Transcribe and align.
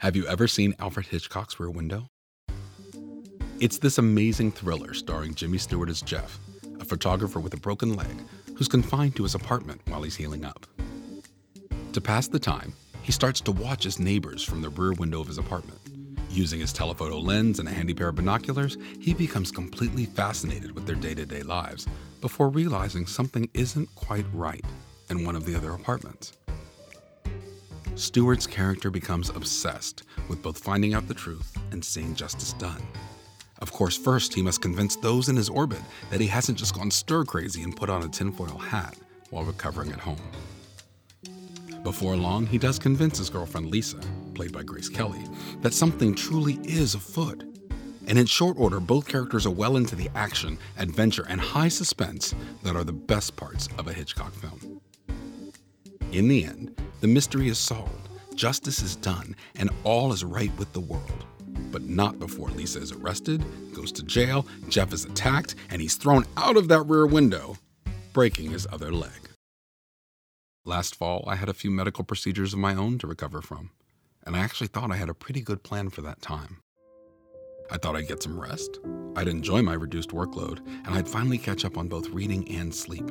Have 0.00 0.16
you 0.16 0.26
ever 0.28 0.48
seen 0.48 0.74
Alfred 0.78 1.08
Hitchcock's 1.08 1.60
Rear 1.60 1.68
Window? 1.68 2.08
It's 3.60 3.76
this 3.76 3.98
amazing 3.98 4.52
thriller 4.52 4.94
starring 4.94 5.34
Jimmy 5.34 5.58
Stewart 5.58 5.90
as 5.90 6.00
Jeff, 6.00 6.38
a 6.80 6.86
photographer 6.86 7.38
with 7.38 7.52
a 7.52 7.58
broken 7.58 7.94
leg 7.94 8.16
who's 8.56 8.66
confined 8.66 9.14
to 9.16 9.24
his 9.24 9.34
apartment 9.34 9.82
while 9.88 10.00
he's 10.02 10.16
healing 10.16 10.42
up. 10.42 10.66
To 11.92 12.00
pass 12.00 12.28
the 12.28 12.38
time, 12.38 12.72
he 13.02 13.12
starts 13.12 13.42
to 13.42 13.52
watch 13.52 13.84
his 13.84 13.98
neighbors 13.98 14.42
from 14.42 14.62
the 14.62 14.70
rear 14.70 14.94
window 14.94 15.20
of 15.20 15.26
his 15.26 15.36
apartment. 15.36 15.78
Using 16.30 16.60
his 16.60 16.72
telephoto 16.72 17.18
lens 17.18 17.58
and 17.58 17.68
a 17.68 17.72
handy 17.72 17.92
pair 17.92 18.08
of 18.08 18.14
binoculars, 18.14 18.78
he 18.98 19.12
becomes 19.12 19.52
completely 19.52 20.06
fascinated 20.06 20.74
with 20.74 20.86
their 20.86 20.96
day 20.96 21.14
to 21.14 21.26
day 21.26 21.42
lives 21.42 21.86
before 22.22 22.48
realizing 22.48 23.04
something 23.04 23.50
isn't 23.52 23.94
quite 23.96 24.24
right 24.32 24.64
in 25.10 25.26
one 25.26 25.36
of 25.36 25.44
the 25.44 25.54
other 25.54 25.74
apartments. 25.74 26.32
Stewart's 27.94 28.46
character 28.46 28.90
becomes 28.90 29.30
obsessed 29.30 30.04
with 30.28 30.42
both 30.42 30.58
finding 30.58 30.94
out 30.94 31.08
the 31.08 31.14
truth 31.14 31.56
and 31.72 31.84
seeing 31.84 32.14
justice 32.14 32.52
done. 32.54 32.82
Of 33.60 33.72
course, 33.72 33.96
first 33.96 34.32
he 34.32 34.42
must 34.42 34.62
convince 34.62 34.96
those 34.96 35.28
in 35.28 35.36
his 35.36 35.50
orbit 35.50 35.80
that 36.10 36.20
he 36.20 36.26
hasn't 36.26 36.58
just 36.58 36.74
gone 36.74 36.90
stir 36.90 37.24
crazy 37.24 37.62
and 37.62 37.76
put 37.76 37.90
on 37.90 38.02
a 38.02 38.08
tinfoil 38.08 38.58
hat 38.58 38.96
while 39.30 39.44
recovering 39.44 39.92
at 39.92 40.00
home. 40.00 40.20
Before 41.82 42.16
long, 42.16 42.46
he 42.46 42.58
does 42.58 42.78
convince 42.78 43.18
his 43.18 43.30
girlfriend 43.30 43.70
Lisa, 43.70 44.00
played 44.34 44.52
by 44.52 44.62
Grace 44.62 44.88
Kelly, 44.88 45.24
that 45.62 45.74
something 45.74 46.14
truly 46.14 46.54
is 46.64 46.94
afoot. 46.94 47.44
And 48.06 48.18
in 48.18 48.26
short 48.26 48.58
order, 48.58 48.80
both 48.80 49.06
characters 49.06 49.46
are 49.46 49.50
well 49.50 49.76
into 49.76 49.94
the 49.94 50.10
action, 50.14 50.58
adventure, 50.78 51.26
and 51.28 51.40
high 51.40 51.68
suspense 51.68 52.34
that 52.62 52.76
are 52.76 52.84
the 52.84 52.92
best 52.92 53.36
parts 53.36 53.68
of 53.78 53.88
a 53.88 53.92
Hitchcock 53.92 54.32
film. 54.32 54.80
In 56.12 56.26
the 56.26 56.44
end, 56.44 56.74
the 57.00 57.06
mystery 57.06 57.46
is 57.46 57.58
solved, 57.58 58.08
justice 58.34 58.82
is 58.82 58.96
done, 58.96 59.36
and 59.54 59.70
all 59.84 60.12
is 60.12 60.24
right 60.24 60.50
with 60.58 60.72
the 60.72 60.80
world. 60.80 61.24
But 61.70 61.82
not 61.82 62.18
before 62.18 62.48
Lisa 62.48 62.80
is 62.80 62.90
arrested, 62.90 63.44
goes 63.72 63.92
to 63.92 64.02
jail, 64.02 64.44
Jeff 64.68 64.92
is 64.92 65.04
attacked, 65.04 65.54
and 65.70 65.80
he's 65.80 65.94
thrown 65.94 66.24
out 66.36 66.56
of 66.56 66.66
that 66.66 66.82
rear 66.82 67.06
window, 67.06 67.58
breaking 68.12 68.50
his 68.50 68.66
other 68.72 68.90
leg. 68.90 69.30
Last 70.64 70.96
fall, 70.96 71.22
I 71.28 71.36
had 71.36 71.48
a 71.48 71.54
few 71.54 71.70
medical 71.70 72.02
procedures 72.02 72.54
of 72.54 72.58
my 72.58 72.74
own 72.74 72.98
to 72.98 73.06
recover 73.06 73.40
from, 73.40 73.70
and 74.26 74.34
I 74.34 74.40
actually 74.40 74.66
thought 74.66 74.90
I 74.90 74.96
had 74.96 75.08
a 75.08 75.14
pretty 75.14 75.42
good 75.42 75.62
plan 75.62 75.90
for 75.90 76.02
that 76.02 76.20
time. 76.20 76.56
I 77.70 77.78
thought 77.78 77.94
I'd 77.94 78.08
get 78.08 78.24
some 78.24 78.38
rest, 78.38 78.80
I'd 79.14 79.28
enjoy 79.28 79.62
my 79.62 79.74
reduced 79.74 80.10
workload, 80.10 80.58
and 80.84 80.88
I'd 80.88 81.08
finally 81.08 81.38
catch 81.38 81.64
up 81.64 81.78
on 81.78 81.86
both 81.86 82.08
reading 82.08 82.50
and 82.50 82.74
sleep. 82.74 83.08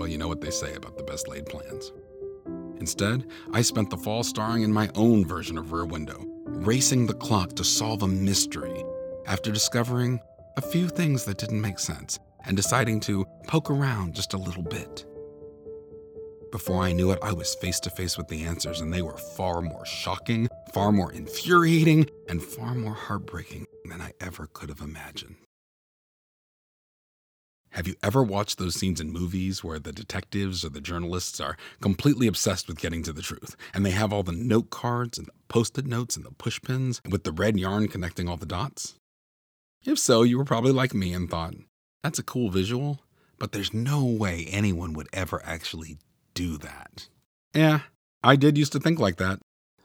Well, 0.00 0.08
you 0.08 0.16
know 0.16 0.28
what 0.28 0.40
they 0.40 0.50
say 0.50 0.72
about 0.72 0.96
the 0.96 1.02
best 1.02 1.28
laid 1.28 1.44
plans. 1.44 1.92
Instead, 2.80 3.26
I 3.52 3.60
spent 3.60 3.90
the 3.90 3.98
fall 3.98 4.22
starring 4.22 4.62
in 4.62 4.72
my 4.72 4.88
own 4.94 5.26
version 5.26 5.58
of 5.58 5.72
Rear 5.72 5.84
Window, 5.84 6.24
racing 6.46 7.06
the 7.06 7.12
clock 7.12 7.52
to 7.56 7.64
solve 7.64 8.02
a 8.02 8.08
mystery 8.08 8.82
after 9.26 9.52
discovering 9.52 10.18
a 10.56 10.62
few 10.62 10.88
things 10.88 11.26
that 11.26 11.36
didn't 11.36 11.60
make 11.60 11.78
sense 11.78 12.18
and 12.46 12.56
deciding 12.56 13.00
to 13.00 13.26
poke 13.46 13.70
around 13.70 14.14
just 14.14 14.32
a 14.32 14.38
little 14.38 14.62
bit. 14.62 15.04
Before 16.50 16.82
I 16.82 16.92
knew 16.92 17.10
it, 17.10 17.18
I 17.22 17.34
was 17.34 17.54
face 17.56 17.78
to 17.80 17.90
face 17.90 18.16
with 18.16 18.28
the 18.28 18.44
answers, 18.44 18.80
and 18.80 18.90
they 18.90 19.02
were 19.02 19.18
far 19.18 19.60
more 19.60 19.84
shocking, 19.84 20.48
far 20.72 20.92
more 20.92 21.12
infuriating, 21.12 22.08
and 22.26 22.42
far 22.42 22.74
more 22.74 22.94
heartbreaking 22.94 23.66
than 23.84 24.00
I 24.00 24.12
ever 24.18 24.46
could 24.46 24.70
have 24.70 24.80
imagined. 24.80 25.36
Have 27.72 27.86
you 27.86 27.94
ever 28.02 28.22
watched 28.22 28.58
those 28.58 28.74
scenes 28.74 29.00
in 29.00 29.12
movies 29.12 29.62
where 29.62 29.78
the 29.78 29.92
detectives 29.92 30.64
or 30.64 30.70
the 30.70 30.80
journalists 30.80 31.40
are 31.40 31.56
completely 31.80 32.26
obsessed 32.26 32.66
with 32.66 32.80
getting 32.80 33.04
to 33.04 33.12
the 33.12 33.22
truth 33.22 33.54
and 33.72 33.86
they 33.86 33.92
have 33.92 34.12
all 34.12 34.24
the 34.24 34.32
note 34.32 34.70
cards 34.70 35.18
and 35.18 35.28
the 35.28 35.32
post 35.48 35.78
it 35.78 35.86
notes 35.86 36.16
and 36.16 36.26
the 36.26 36.32
pushpins 36.32 37.00
with 37.08 37.22
the 37.22 37.30
red 37.30 37.58
yarn 37.58 37.86
connecting 37.86 38.28
all 38.28 38.36
the 38.36 38.44
dots? 38.44 38.96
If 39.84 40.00
so, 40.00 40.22
you 40.24 40.36
were 40.36 40.44
probably 40.44 40.72
like 40.72 40.94
me 40.94 41.12
and 41.12 41.30
thought, 41.30 41.54
that's 42.02 42.18
a 42.18 42.24
cool 42.24 42.50
visual, 42.50 43.00
but 43.38 43.52
there's 43.52 43.72
no 43.72 44.04
way 44.04 44.46
anyone 44.50 44.92
would 44.94 45.08
ever 45.12 45.40
actually 45.44 45.98
do 46.34 46.58
that. 46.58 47.08
Yeah, 47.54 47.82
I 48.22 48.34
did 48.34 48.58
used 48.58 48.72
to 48.72 48.80
think 48.80 48.98
like 48.98 49.16
that, 49.18 49.38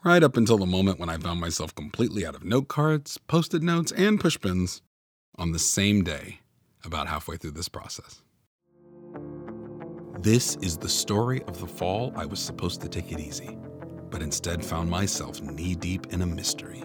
right 0.04 0.24
up 0.24 0.38
until 0.38 0.58
the 0.58 0.66
moment 0.66 1.00
when 1.00 1.09
I 1.09 1.18
found 1.18 1.40
myself 1.40 1.74
completely 1.76 2.26
out 2.26 2.36
of 2.36 2.44
note 2.44 2.68
cards, 2.68 3.20
post 3.28 3.54
it 3.54 3.62
notes, 3.62 3.92
and 3.92 4.20
pushpins 4.20 4.82
on 5.38 5.52
the 5.52 5.59
same 5.59 6.04
day 6.04 6.40
about 6.85 7.07
halfway 7.07 7.38
through 7.38 7.51
this 7.51 7.69
process. 7.69 8.22
This 10.19 10.56
is 10.57 10.78
the 10.78 10.90
story 10.90 11.44
of 11.44 11.59
the 11.59 11.68
fall 11.68 12.12
I 12.16 12.25
was 12.25 12.40
supposed 12.40 12.81
to 12.81 12.90
take 12.90 13.12
it 13.12 13.19
easy, 13.19 13.57
but 14.09 14.22
instead 14.22 14.66
found 14.66 14.90
myself 14.90 15.41
knee 15.41 15.75
deep 15.75 16.07
in 16.13 16.22
a 16.22 16.25
mystery. 16.25 16.84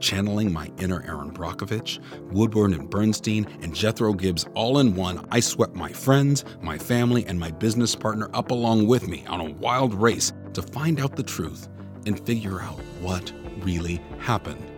Channeling 0.00 0.52
my 0.52 0.70
inner 0.78 1.02
Erin 1.06 1.32
Brockovich, 1.32 1.98
Woodward 2.32 2.72
and 2.72 2.88
Bernstein, 2.88 3.46
and 3.62 3.74
Jethro 3.74 4.12
Gibbs 4.12 4.46
all 4.54 4.78
in 4.78 4.94
one, 4.94 5.26
I 5.30 5.40
swept 5.40 5.74
my 5.74 5.92
friends, 5.92 6.44
my 6.60 6.78
family, 6.78 7.24
and 7.26 7.38
my 7.38 7.50
business 7.50 7.94
partner 7.94 8.30
up 8.34 8.50
along 8.50 8.86
with 8.86 9.08
me 9.08 9.24
on 9.26 9.40
a 9.40 9.52
wild 9.52 9.94
race 9.94 10.32
to 10.54 10.62
find 10.62 11.00
out 11.00 11.16
the 11.16 11.22
truth 11.22 11.68
and 12.06 12.24
figure 12.24 12.60
out 12.60 12.78
what 13.00 13.32
really 13.58 14.00
happened. 14.18 14.75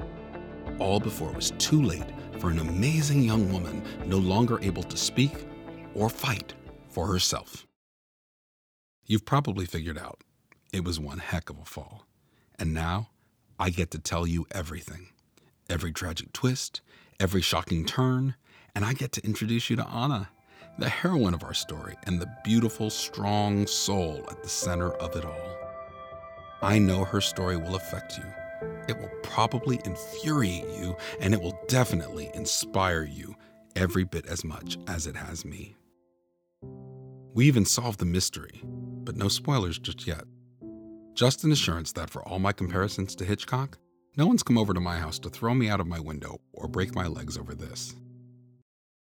All 0.79 1.01
before 1.01 1.31
it 1.31 1.37
was 1.37 1.51
too 1.53 1.83
late 1.83 2.07
for 2.39 2.51
an 2.51 2.61
amazing 2.61 3.23
young 3.23 3.53
woman 3.53 3.83
no 4.07 4.19
longer 4.19 4.61
able 4.63 4.85
to 4.85 4.97
speak 4.97 5.33
or 5.95 6.09
fight 6.09 6.55
for 6.89 7.07
herself. 7.07 7.67
You've 9.05 9.25
probably 9.25 9.67
figured 9.67 9.99
out 9.99 10.23
it 10.73 10.85
was 10.85 11.01
one 11.01 11.19
heck 11.19 11.51
of 11.51 11.59
a 11.59 11.65
fall. 11.65 12.07
And 12.59 12.75
now 12.75 13.09
I 13.59 13.71
get 13.71 13.91
to 13.93 13.99
tell 13.99 14.27
you 14.27 14.47
everything 14.53 15.09
every 15.71 15.93
tragic 15.93 16.33
twist, 16.33 16.81
every 17.21 17.43
shocking 17.43 17.85
turn, 17.85 18.35
and 18.75 18.87
I 18.87 18.95
get 18.95 19.13
to 19.13 19.25
introduce 19.25 19.69
you 19.69 19.77
to 19.77 19.85
Ana, 19.85 20.31
the 20.79 20.89
heroine 20.89 21.35
of 21.35 21.45
our 21.45 21.53
story, 21.53 21.95
and 22.05 22.19
the 22.19 22.33
beautiful, 22.43 22.89
strong 22.89 23.67
soul 23.67 24.25
at 24.31 24.43
the 24.43 24.49
center 24.49 24.93
of 24.93 25.15
it 25.15 25.27
all. 25.27 25.59
I 26.63 26.79
know 26.79 27.05
her 27.05 27.21
story 27.21 27.59
will 27.59 27.77
affect 27.77 28.17
you 28.17 28.25
it 28.89 28.99
will 28.99 29.11
probably 29.23 29.81
infuriate 29.85 30.69
you, 30.81 30.97
and 31.21 31.35
it 31.35 31.41
will 31.41 31.59
definitely 31.69 32.31
inspire 32.35 33.05
you 33.05 33.35
every 33.77 34.05
bit 34.05 34.27
as 34.27 34.45
much 34.45 34.79
as 34.87 35.07
it 35.07 35.17
has 35.17 35.45
me. 35.45 35.77
We 37.35 37.47
even 37.47 37.65
solved 37.65 38.01
the 38.01 38.05
mystery, 38.05 38.61
but 38.65 39.17
no 39.17 39.29
spoilers 39.29 39.79
just 39.79 40.07
yet. 40.07 40.25
Just 41.15 41.45
an 41.45 41.53
assurance 41.53 41.93
that 41.93 42.11
for 42.11 42.27
all 42.27 42.39
my 42.39 42.53
comparisons 42.53 43.15
to 43.17 43.25
Hitchcock, 43.25 43.79
no 44.17 44.27
one's 44.27 44.43
come 44.43 44.59
over 44.59 44.75
to 44.75 44.81
my 44.81 44.99
house 44.99 45.19
to 45.21 45.29
throw 45.29 45.55
me 45.55 45.69
out 45.69 45.81
of 45.81 45.87
my 45.87 46.01
window 46.01 46.41
or 46.53 46.67
break 46.67 46.95
my 46.95 47.07
legs 47.07 47.39
over 47.39 47.55
this. 47.55 47.95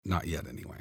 Not 0.03 0.27
yet, 0.27 0.47
anyway. 0.47 0.79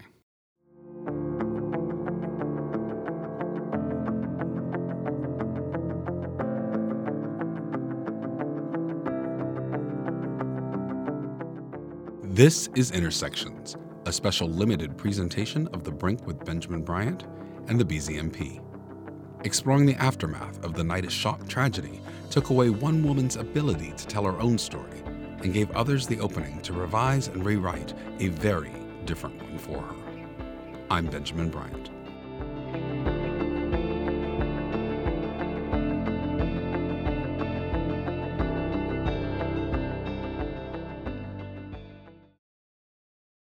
This 12.35 12.69
is 12.75 12.91
Intersections, 12.91 13.77
a 14.07 14.13
special 14.13 14.49
limited 14.49 14.99
presentation 14.99 15.69
of 15.69 15.85
The 15.85 15.93
Brink 15.93 16.27
with 16.27 16.45
Benjamin 16.45 16.83
Bryant 16.83 17.23
and 17.69 17.79
the 17.79 17.85
BZMP. 17.85 18.61
Exploring 19.45 19.87
the 19.87 19.95
aftermath 20.03 20.65
of 20.65 20.75
the 20.75 20.83
Nidus 20.83 21.13
Shock 21.13 21.47
tragedy 21.47 22.01
took 22.31 22.51
away 22.51 22.71
one 22.71 23.05
woman's 23.05 23.37
ability 23.37 23.93
to 23.97 24.07
tell 24.09 24.25
her 24.25 24.41
own 24.41 24.59
story 24.59 25.01
and 25.45 25.55
gave 25.55 25.71
others 25.77 26.09
the 26.09 26.19
opening 26.19 26.61
to 26.63 26.73
revise 26.73 27.29
and 27.29 27.47
rewrite 27.47 27.95
a 28.19 28.27
very 28.27 28.73
different 29.05 29.41
one 29.41 29.57
for 29.57 29.81
her. 29.81 29.95
I'm 30.91 31.07
Benjamin 31.07 31.51
Bryant. 31.51 31.94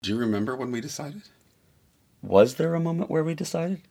Do 0.07 0.13
you 0.13 0.19
remember 0.19 0.55
when 0.55 0.71
we 0.71 0.79
decided? 0.79 1.23
Was 2.21 2.55
there 2.55 2.75
a 2.75 2.79
moment 2.79 3.11
where 3.11 3.25
we 3.25 3.35
decided? 3.35 3.81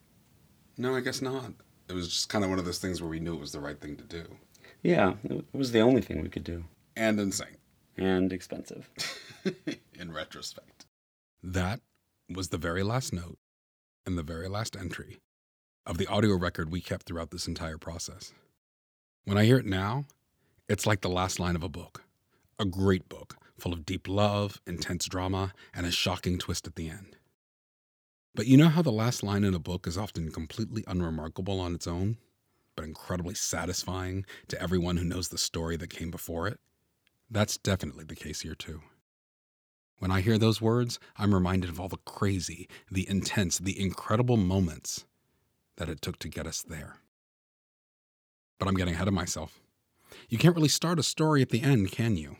No, 0.78 0.96
I 0.96 1.02
guess 1.02 1.20
not. 1.20 1.52
It 1.90 1.92
was 1.92 2.08
just 2.08 2.30
kind 2.30 2.42
of 2.42 2.48
one 2.48 2.58
of 2.58 2.64
those 2.64 2.78
things 2.78 3.02
where 3.02 3.10
we 3.10 3.20
knew 3.20 3.34
it 3.34 3.40
was 3.40 3.52
the 3.52 3.60
right 3.60 3.78
thing 3.78 3.96
to 3.96 4.02
do. 4.02 4.24
Yeah, 4.82 5.16
it 5.24 5.44
was 5.52 5.72
the 5.72 5.80
only 5.80 6.00
thing 6.00 6.22
we 6.22 6.30
could 6.30 6.42
do. 6.42 6.64
And 6.96 7.20
insane. 7.20 7.58
And 7.98 8.32
expensive. 8.32 8.88
In 9.94 10.10
retrospect. 10.10 10.86
That 11.42 11.80
was 12.30 12.48
the 12.48 12.56
very 12.56 12.82
last 12.82 13.12
note 13.12 13.36
and 14.06 14.16
the 14.16 14.22
very 14.22 14.48
last 14.48 14.74
entry 14.74 15.18
of 15.84 15.98
the 15.98 16.06
audio 16.06 16.34
record 16.34 16.72
we 16.72 16.80
kept 16.80 17.04
throughout 17.04 17.30
this 17.30 17.46
entire 17.46 17.76
process. 17.76 18.32
When 19.26 19.36
I 19.36 19.44
hear 19.44 19.58
it 19.58 19.66
now, 19.66 20.06
it's 20.66 20.86
like 20.86 21.02
the 21.02 21.10
last 21.10 21.38
line 21.38 21.56
of 21.56 21.62
a 21.62 21.68
book, 21.68 22.04
a 22.58 22.64
great 22.64 23.06
book 23.10 23.36
full 23.58 23.72
of 23.72 23.86
deep 23.86 24.08
love, 24.08 24.60
intense 24.66 25.06
drama, 25.06 25.52
and 25.74 25.86
a 25.86 25.90
shocking 25.90 26.38
twist 26.38 26.66
at 26.66 26.76
the 26.76 26.88
end. 26.88 27.16
But 28.34 28.46
you 28.46 28.56
know 28.56 28.68
how 28.68 28.82
the 28.82 28.92
last 28.92 29.22
line 29.22 29.44
in 29.44 29.54
a 29.54 29.58
book 29.58 29.86
is 29.86 29.96
often 29.96 30.30
completely 30.30 30.84
unremarkable 30.86 31.58
on 31.58 31.74
its 31.74 31.86
own? 31.86 32.18
but 32.76 32.84
incredibly 32.84 33.34
satisfying 33.34 34.24
to 34.48 34.60
everyone 34.62 34.98
who 34.98 35.04
knows 35.04 35.28
the 35.28 35.38
story 35.38 35.76
that 35.76 35.90
came 35.90 36.10
before 36.10 36.46
it? 36.46 36.60
That's 37.28 37.56
definitely 37.56 38.04
the 38.04 38.14
case 38.14 38.42
here, 38.42 38.54
too. 38.54 38.82
When 39.98 40.10
I 40.10 40.20
hear 40.20 40.38
those 40.38 40.60
words, 40.60 41.00
I'm 41.16 41.34
reminded 41.34 41.70
of 41.70 41.80
all 41.80 41.88
the 41.88 41.96
crazy, 42.04 42.68
the 42.90 43.08
intense, 43.08 43.58
the 43.58 43.80
incredible 43.80 44.36
moments 44.36 45.06
that 45.78 45.88
it 45.88 46.02
took 46.02 46.18
to 46.20 46.28
get 46.28 46.46
us 46.46 46.62
there. 46.62 46.98
But 48.58 48.68
I'm 48.68 48.74
getting 48.74 48.94
ahead 48.94 49.08
of 49.08 49.14
myself. 49.14 49.58
You 50.28 50.38
can't 50.38 50.54
really 50.54 50.68
start 50.68 50.98
a 50.98 51.02
story 51.02 51.42
at 51.42 51.48
the 51.48 51.62
end, 51.62 51.90
can 51.90 52.16
you? 52.16 52.36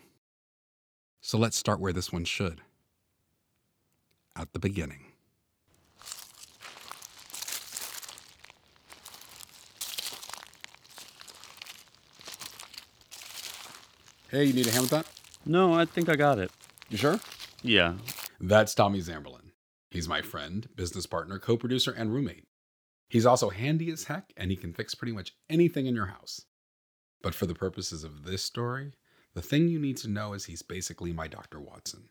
So 1.26 1.38
let's 1.38 1.56
start 1.56 1.80
where 1.80 1.92
this 1.92 2.12
one 2.12 2.24
should 2.24 2.60
at 4.36 4.52
the 4.52 4.60
beginning. 4.60 5.06
Hey, 14.30 14.44
you 14.44 14.52
need 14.52 14.68
a 14.68 14.70
hand 14.70 14.82
with 14.82 14.90
that? 14.90 15.06
No, 15.44 15.74
I 15.74 15.84
think 15.84 16.08
I 16.08 16.14
got 16.14 16.38
it. 16.38 16.52
You 16.90 16.96
sure? 16.96 17.18
Yeah. 17.60 17.94
That's 18.40 18.72
Tommy 18.72 19.00
Zamberlan. 19.00 19.50
He's 19.90 20.08
my 20.08 20.22
friend, 20.22 20.68
business 20.76 21.06
partner, 21.06 21.40
co 21.40 21.56
producer, 21.56 21.90
and 21.90 22.14
roommate. 22.14 22.46
He's 23.08 23.26
also 23.26 23.50
handy 23.50 23.90
as 23.90 24.04
heck, 24.04 24.32
and 24.36 24.52
he 24.52 24.56
can 24.56 24.72
fix 24.72 24.94
pretty 24.94 25.12
much 25.12 25.32
anything 25.50 25.86
in 25.86 25.96
your 25.96 26.06
house. 26.06 26.42
But 27.20 27.34
for 27.34 27.46
the 27.46 27.54
purposes 27.54 28.04
of 28.04 28.26
this 28.26 28.44
story, 28.44 28.92
the 29.36 29.42
thing 29.42 29.68
you 29.68 29.78
need 29.78 29.98
to 29.98 30.08
know 30.08 30.32
is 30.32 30.46
he's 30.46 30.62
basically 30.62 31.12
my 31.12 31.28
Dr. 31.28 31.60
Watson. 31.60 32.08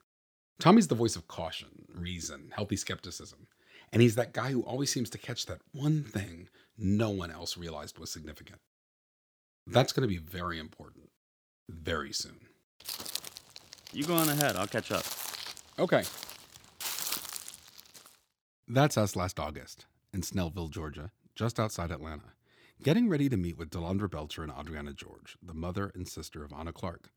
Tommy's 0.59 0.89
the 0.89 0.93
voice 0.93 1.15
of 1.15 1.27
caution, 1.27 1.69
reason, 1.91 2.51
healthy 2.53 2.75
skepticism, 2.75 3.47
and 3.91 3.99
he's 3.99 4.13
that 4.13 4.31
guy 4.31 4.51
who 4.51 4.61
always 4.61 4.91
seems 4.91 5.09
to 5.09 5.17
catch 5.17 5.47
that 5.47 5.61
one 5.73 6.03
thing 6.03 6.49
no 6.77 7.09
one 7.09 7.31
else 7.31 7.57
realized 7.57 7.97
was 7.97 8.11
significant. 8.11 8.59
That's 9.65 9.91
going 9.91 10.07
to 10.07 10.13
be 10.13 10.19
very 10.19 10.59
important 10.59 11.09
very 11.67 12.13
soon. 12.13 12.41
You 13.91 14.03
go 14.03 14.13
on 14.13 14.29
ahead. 14.29 14.55
I'll 14.55 14.67
catch 14.67 14.91
up. 14.91 15.05
Okay. 15.79 16.03
That's 18.67 18.99
us 18.99 19.15
last 19.15 19.39
August 19.39 19.87
in 20.13 20.21
Snellville, 20.21 20.69
Georgia, 20.69 21.09
just 21.35 21.59
outside 21.59 21.89
Atlanta, 21.89 22.33
getting 22.83 23.09
ready 23.09 23.29
to 23.29 23.35
meet 23.35 23.57
with 23.57 23.71
Delandra 23.71 24.11
Belcher 24.11 24.43
and 24.43 24.51
Adriana 24.51 24.93
George, 24.93 25.37
the 25.41 25.55
mother 25.55 25.91
and 25.95 26.07
sister 26.07 26.43
of 26.43 26.53
Ana 26.53 26.71
Clarke. 26.71 27.09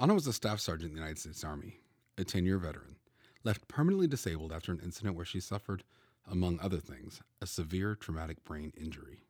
Ana 0.00 0.14
was 0.14 0.28
a 0.28 0.32
staff 0.32 0.60
sergeant 0.60 0.90
in 0.90 0.94
the 0.94 1.00
United 1.00 1.18
States 1.18 1.42
Army, 1.42 1.80
a 2.16 2.22
10 2.22 2.46
year 2.46 2.58
veteran, 2.58 2.94
left 3.42 3.66
permanently 3.66 4.06
disabled 4.06 4.52
after 4.52 4.70
an 4.70 4.78
incident 4.80 5.16
where 5.16 5.24
she 5.24 5.40
suffered, 5.40 5.82
among 6.30 6.60
other 6.60 6.78
things, 6.78 7.20
a 7.42 7.48
severe 7.48 7.96
traumatic 7.96 8.44
brain 8.44 8.72
injury. 8.80 9.24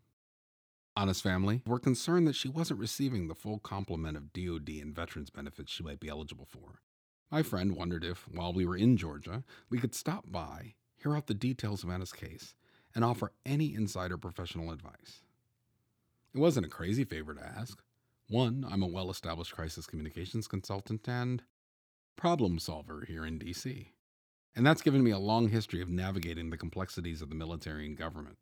Ana's 0.94 1.22
family 1.22 1.62
were 1.66 1.78
concerned 1.78 2.26
that 2.26 2.34
she 2.34 2.50
wasn't 2.50 2.80
receiving 2.80 3.28
the 3.28 3.34
full 3.34 3.58
complement 3.58 4.14
of 4.14 4.34
DoD 4.34 4.68
and 4.82 4.94
veterans 4.94 5.30
benefits 5.30 5.72
she 5.72 5.82
might 5.82 6.00
be 6.00 6.10
eligible 6.10 6.46
for. 6.46 6.82
My 7.30 7.42
friend 7.42 7.74
wondered 7.74 8.04
if, 8.04 8.28
while 8.30 8.52
we 8.52 8.66
were 8.66 8.76
in 8.76 8.98
Georgia, 8.98 9.44
we 9.70 9.78
could 9.78 9.94
stop 9.94 10.30
by, 10.30 10.74
hear 10.96 11.16
out 11.16 11.28
the 11.28 11.34
details 11.34 11.82
of 11.82 11.88
Ana's 11.88 12.12
case, 12.12 12.52
and 12.94 13.02
offer 13.02 13.32
any 13.46 13.74
insider 13.74 14.18
professional 14.18 14.70
advice. 14.70 15.22
It 16.34 16.40
wasn't 16.40 16.66
a 16.66 16.70
crazy 16.70 17.04
favor 17.04 17.32
to 17.32 17.42
ask. 17.42 17.82
One, 18.28 18.66
I'm 18.70 18.82
a 18.82 18.86
well 18.86 19.10
established 19.10 19.54
crisis 19.54 19.86
communications 19.86 20.46
consultant 20.46 21.08
and 21.08 21.42
problem 22.14 22.58
solver 22.58 23.04
here 23.06 23.24
in 23.24 23.38
DC. 23.38 23.86
And 24.54 24.66
that's 24.66 24.82
given 24.82 25.02
me 25.02 25.12
a 25.12 25.18
long 25.18 25.48
history 25.48 25.80
of 25.80 25.88
navigating 25.88 26.50
the 26.50 26.58
complexities 26.58 27.22
of 27.22 27.30
the 27.30 27.34
military 27.34 27.86
and 27.86 27.96
government. 27.96 28.36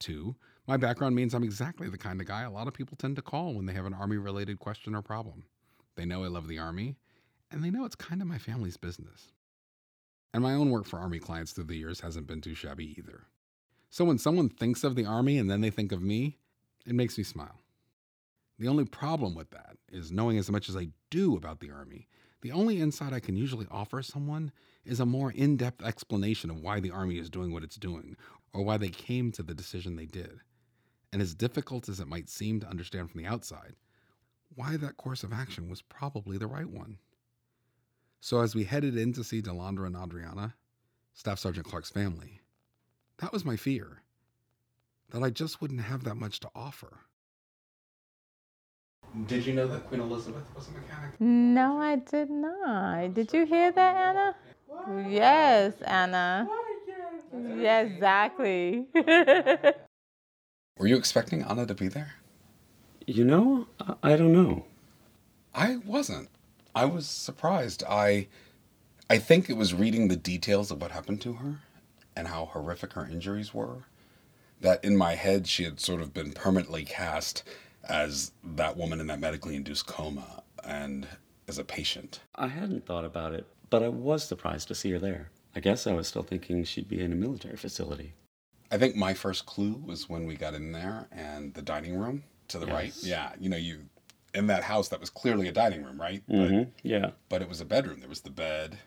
Two, 0.00 0.34
my 0.66 0.76
background 0.76 1.14
means 1.14 1.32
I'm 1.32 1.44
exactly 1.44 1.88
the 1.88 1.96
kind 1.96 2.20
of 2.20 2.26
guy 2.26 2.42
a 2.42 2.50
lot 2.50 2.66
of 2.66 2.74
people 2.74 2.96
tend 2.96 3.14
to 3.16 3.22
call 3.22 3.54
when 3.54 3.66
they 3.66 3.72
have 3.72 3.86
an 3.86 3.94
Army 3.94 4.16
related 4.16 4.58
question 4.58 4.96
or 4.96 5.02
problem. 5.02 5.44
They 5.94 6.04
know 6.04 6.24
I 6.24 6.28
love 6.28 6.48
the 6.48 6.58
Army, 6.58 6.96
and 7.52 7.62
they 7.62 7.70
know 7.70 7.84
it's 7.84 7.94
kind 7.94 8.20
of 8.20 8.26
my 8.26 8.38
family's 8.38 8.76
business. 8.76 9.32
And 10.34 10.42
my 10.42 10.54
own 10.54 10.70
work 10.70 10.86
for 10.86 10.98
Army 10.98 11.20
clients 11.20 11.52
through 11.52 11.64
the 11.64 11.76
years 11.76 12.00
hasn't 12.00 12.26
been 12.26 12.40
too 12.40 12.54
shabby 12.54 12.94
either. 12.98 13.26
So 13.90 14.04
when 14.04 14.18
someone 14.18 14.48
thinks 14.48 14.82
of 14.82 14.96
the 14.96 15.06
Army 15.06 15.38
and 15.38 15.48
then 15.48 15.60
they 15.60 15.70
think 15.70 15.92
of 15.92 16.02
me, 16.02 16.38
it 16.84 16.94
makes 16.94 17.16
me 17.16 17.24
smile. 17.24 17.60
The 18.58 18.68
only 18.68 18.84
problem 18.84 19.34
with 19.34 19.50
that 19.50 19.76
is 19.90 20.10
knowing 20.10 20.38
as 20.38 20.50
much 20.50 20.68
as 20.68 20.76
I 20.76 20.88
do 21.10 21.36
about 21.36 21.60
the 21.60 21.70
Army, 21.70 22.08
the 22.40 22.52
only 22.52 22.80
insight 22.80 23.12
I 23.12 23.20
can 23.20 23.36
usually 23.36 23.66
offer 23.70 24.02
someone 24.02 24.52
is 24.84 25.00
a 25.00 25.06
more 25.06 25.30
in 25.32 25.56
depth 25.56 25.84
explanation 25.84 26.50
of 26.50 26.60
why 26.60 26.80
the 26.80 26.90
Army 26.90 27.18
is 27.18 27.30
doing 27.30 27.52
what 27.52 27.62
it's 27.62 27.76
doing, 27.76 28.16
or 28.52 28.62
why 28.62 28.76
they 28.76 28.88
came 28.88 29.30
to 29.32 29.42
the 29.42 29.54
decision 29.54 29.96
they 29.96 30.06
did 30.06 30.40
and 31.12 31.22
as 31.22 31.34
difficult 31.34 31.88
as 31.88 32.00
it 32.00 32.08
might 32.08 32.28
seem 32.28 32.60
to 32.60 32.68
understand 32.68 33.10
from 33.10 33.22
the 33.22 33.26
outside, 33.26 33.76
why 34.54 34.76
that 34.76 34.96
course 34.96 35.22
of 35.22 35.32
action 35.32 35.68
was 35.68 35.82
probably 35.82 36.36
the 36.36 36.46
right 36.46 36.68
one. 36.68 36.98
So 38.20 38.40
as 38.40 38.54
we 38.54 38.64
headed 38.64 38.96
in 38.96 39.12
to 39.14 39.24
see 39.24 39.40
Delandra 39.40 39.86
and 39.86 39.96
Adriana, 39.96 40.54
Staff 41.14 41.38
Sergeant 41.38 41.66
Clarke's 41.66 41.90
family, 41.90 42.40
that 43.18 43.32
was 43.32 43.44
my 43.44 43.56
fear. 43.56 44.02
That 45.10 45.22
I 45.22 45.30
just 45.30 45.62
wouldn't 45.62 45.80
have 45.80 46.04
that 46.04 46.16
much 46.16 46.40
to 46.40 46.50
offer. 46.54 47.00
Did 49.26 49.46
you 49.46 49.54
know 49.54 49.66
that 49.66 49.88
Queen 49.88 50.00
Elizabeth 50.00 50.44
was 50.54 50.68
a 50.68 50.72
mechanic? 50.72 51.20
No, 51.20 51.78
I 51.78 51.96
did 51.96 52.30
not. 52.30 53.14
Did 53.14 53.32
you 53.32 53.46
hear 53.46 53.72
that, 53.72 53.96
Ana? 53.96 54.36
Yes, 55.08 55.74
Ana. 55.82 56.48
Yeah, 57.56 57.80
exactly. 57.80 58.86
Were 60.78 60.86
you 60.86 60.96
expecting 60.96 61.42
Ana 61.42 61.66
to 61.66 61.74
be 61.74 61.88
there? 61.88 62.14
You 63.06 63.24
know, 63.24 63.66
I, 63.80 63.94
I 64.12 64.16
don't 64.16 64.32
know. 64.32 64.66
I 65.54 65.76
wasn't. 65.78 66.28
I 66.74 66.84
was 66.84 67.08
surprised. 67.08 67.82
I 67.88 68.28
I 69.10 69.18
think 69.18 69.48
it 69.48 69.56
was 69.56 69.74
reading 69.74 70.08
the 70.08 70.16
details 70.16 70.70
of 70.70 70.80
what 70.80 70.90
happened 70.92 71.20
to 71.22 71.34
her 71.34 71.56
and 72.14 72.28
how 72.28 72.46
horrific 72.46 72.92
her 72.92 73.06
injuries 73.06 73.54
were 73.54 73.84
that 74.60 74.84
in 74.84 74.96
my 74.96 75.14
head 75.14 75.46
she 75.46 75.64
had 75.64 75.80
sort 75.80 76.00
of 76.00 76.12
been 76.12 76.32
permanently 76.32 76.84
cast 76.84 77.42
as 77.84 78.32
that 78.42 78.76
woman 78.76 79.00
in 79.00 79.06
that 79.08 79.20
medically 79.20 79.56
induced 79.56 79.86
coma 79.86 80.42
and 80.64 81.06
as 81.46 81.58
a 81.58 81.64
patient. 81.64 82.20
I 82.34 82.48
hadn't 82.48 82.86
thought 82.86 83.04
about 83.04 83.32
it, 83.32 83.46
but 83.70 83.82
I 83.82 83.88
was 83.88 84.24
surprised 84.26 84.68
to 84.68 84.74
see 84.74 84.90
her 84.92 84.98
there. 84.98 85.30
I 85.56 85.60
guess 85.60 85.86
I 85.86 85.92
was 85.92 86.06
still 86.08 86.22
thinking 86.22 86.64
she'd 86.64 86.88
be 86.88 87.00
in 87.00 87.12
a 87.12 87.16
military 87.16 87.56
facility. 87.56 88.12
I 88.70 88.76
think 88.76 88.96
my 88.96 89.14
first 89.14 89.46
clue 89.46 89.82
was 89.84 90.08
when 90.08 90.26
we 90.26 90.36
got 90.36 90.54
in 90.54 90.72
there 90.72 91.06
and 91.10 91.54
the 91.54 91.62
dining 91.62 91.98
room 91.98 92.24
to 92.48 92.58
the 92.58 92.66
Yes. 92.66 92.74
right. 92.74 92.94
Yeah, 93.02 93.32
you 93.40 93.48
know, 93.48 93.56
you 93.56 93.80
in 94.34 94.46
that 94.48 94.62
house 94.62 94.88
that 94.88 95.00
was 95.00 95.08
clearly 95.08 95.48
a 95.48 95.52
dining 95.52 95.82
room, 95.82 95.98
right? 96.00 96.22
hmm 96.28 96.64
Yeah. 96.82 97.00
But, 97.00 97.14
but 97.30 97.42
it 97.42 97.48
was 97.48 97.60
a 97.62 97.64
bedroom. 97.64 98.00
There 98.00 98.08
was 98.10 98.20
the 98.20 98.30
bed, 98.30 98.78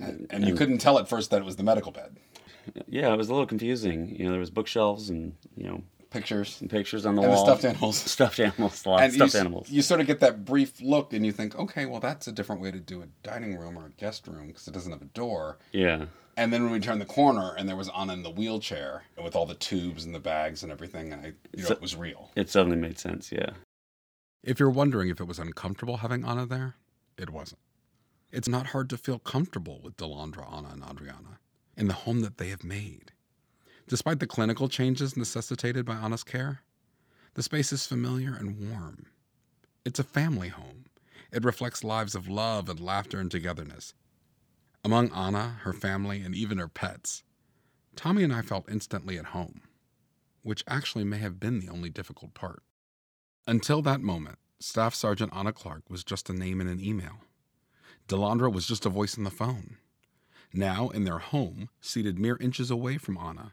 and, 0.00 0.26
and 0.30 0.44
you 0.46 0.54
couldn't 0.54 0.78
tell 0.78 0.98
at 0.98 1.08
first 1.08 1.30
that 1.30 1.40
it 1.40 1.44
was 1.44 1.54
the 1.56 1.62
medical 1.62 1.92
bed. 1.92 2.16
Yeah, 2.88 3.12
it 3.12 3.16
was 3.16 3.28
a 3.28 3.32
little 3.32 3.46
confusing. 3.46 4.14
You 4.16 4.24
know, 4.24 4.30
there 4.32 4.40
was 4.40 4.50
bookshelves 4.50 5.08
and, 5.08 5.34
you 5.56 5.64
know, 5.66 5.82
Pictures 6.12 6.56
some 6.56 6.68
pictures 6.68 7.06
on 7.06 7.14
the 7.14 7.22
and 7.22 7.32
the 7.32 7.36
wall. 7.36 7.44
stuffed 7.46 7.64
animals. 7.64 7.96
Stuffed 8.10 8.38
animals. 8.40 8.84
A 8.84 8.88
lot 8.90 9.02
And 9.02 9.12
you, 9.12 9.16
stuffed 9.18 9.34
s- 9.34 9.40
animals. 9.40 9.70
you 9.70 9.82
sort 9.82 10.00
of 10.00 10.06
get 10.06 10.20
that 10.20 10.44
brief 10.44 10.80
look, 10.80 11.12
and 11.12 11.24
you 11.24 11.32
think, 11.32 11.56
okay, 11.58 11.86
well, 11.86 12.00
that's 12.00 12.28
a 12.28 12.32
different 12.32 12.60
way 12.60 12.70
to 12.70 12.78
do 12.78 13.02
a 13.02 13.06
dining 13.22 13.56
room 13.56 13.78
or 13.78 13.86
a 13.86 13.90
guest 13.90 14.26
room 14.26 14.48
because 14.48 14.68
it 14.68 14.74
doesn't 14.74 14.92
have 14.92 15.02
a 15.02 15.06
door. 15.06 15.58
Yeah. 15.72 16.06
And 16.36 16.52
then 16.52 16.62
when 16.64 16.72
we 16.72 16.80
turned 16.80 17.00
the 17.00 17.04
corner, 17.06 17.54
and 17.58 17.68
there 17.68 17.76
was 17.76 17.88
Ana 17.90 18.12
in 18.14 18.22
the 18.22 18.30
wheelchair 18.30 19.02
with 19.22 19.34
all 19.36 19.46
the 19.46 19.54
tubes 19.54 20.04
and 20.04 20.14
the 20.14 20.18
bags 20.20 20.62
and 20.62 20.70
everything, 20.72 21.12
I 21.12 21.26
you 21.56 21.62
know, 21.62 21.68
So- 21.68 21.74
it 21.74 21.80
was 21.82 21.96
real. 21.96 22.30
It 22.36 22.48
suddenly 22.50 22.76
made 22.76 22.98
sense. 22.98 23.30
Yeah. 23.32 23.50
If 24.42 24.58
you're 24.58 24.70
wondering 24.70 25.08
if 25.08 25.20
it 25.20 25.24
was 25.28 25.38
uncomfortable 25.38 25.98
having 25.98 26.24
Ana 26.24 26.46
there, 26.46 26.74
it 27.16 27.30
wasn't. 27.30 27.60
It's 28.30 28.48
not 28.48 28.68
hard 28.68 28.88
to 28.90 28.96
feel 28.96 29.18
comfortable 29.18 29.80
with 29.82 29.96
Delandra, 29.96 30.50
Ana, 30.50 30.70
and 30.72 30.82
Adriana 30.82 31.38
in 31.76 31.86
the 31.86 31.94
home 31.94 32.20
that 32.20 32.38
they 32.38 32.48
have 32.48 32.64
made. 32.64 33.12
Despite 33.92 34.20
the 34.20 34.26
clinical 34.26 34.70
changes 34.70 35.18
necessitated 35.18 35.84
by 35.84 35.96
Ana's 35.96 36.24
care, 36.24 36.62
the 37.34 37.42
space 37.42 37.74
is 37.74 37.86
familiar 37.86 38.34
and 38.34 38.70
warm. 38.70 39.04
It's 39.84 39.98
a 39.98 40.02
family 40.02 40.48
home. 40.48 40.86
It 41.30 41.44
reflects 41.44 41.84
lives 41.84 42.14
of 42.14 42.26
love 42.26 42.70
and 42.70 42.80
laughter 42.80 43.20
and 43.20 43.30
togetherness. 43.30 43.92
Among 44.82 45.10
Ana, 45.10 45.58
her 45.64 45.74
family, 45.74 46.22
and 46.22 46.34
even 46.34 46.56
her 46.56 46.68
pets, 46.68 47.22
Tommy 47.94 48.22
and 48.22 48.32
I 48.32 48.40
felt 48.40 48.64
instantly 48.66 49.18
at 49.18 49.26
home, 49.26 49.60
which 50.42 50.64
actually 50.66 51.04
may 51.04 51.18
have 51.18 51.38
been 51.38 51.60
the 51.60 51.68
only 51.68 51.90
difficult 51.90 52.32
part. 52.32 52.62
Until 53.46 53.82
that 53.82 54.00
moment, 54.00 54.38
Staff 54.58 54.94
Sergeant 54.94 55.34
Ana 55.34 55.52
Clarke 55.52 55.90
was 55.90 56.02
just 56.02 56.30
a 56.30 56.32
name 56.32 56.62
in 56.62 56.66
an 56.66 56.82
email. 56.82 57.18
Delandra 58.08 58.50
was 58.50 58.66
just 58.66 58.86
a 58.86 58.88
voice 58.88 59.18
on 59.18 59.24
the 59.24 59.30
phone. 59.30 59.76
Now, 60.50 60.88
in 60.88 61.04
their 61.04 61.18
home, 61.18 61.68
seated 61.82 62.18
mere 62.18 62.38
inches 62.40 62.70
away 62.70 62.96
from 62.96 63.18
Ana, 63.18 63.52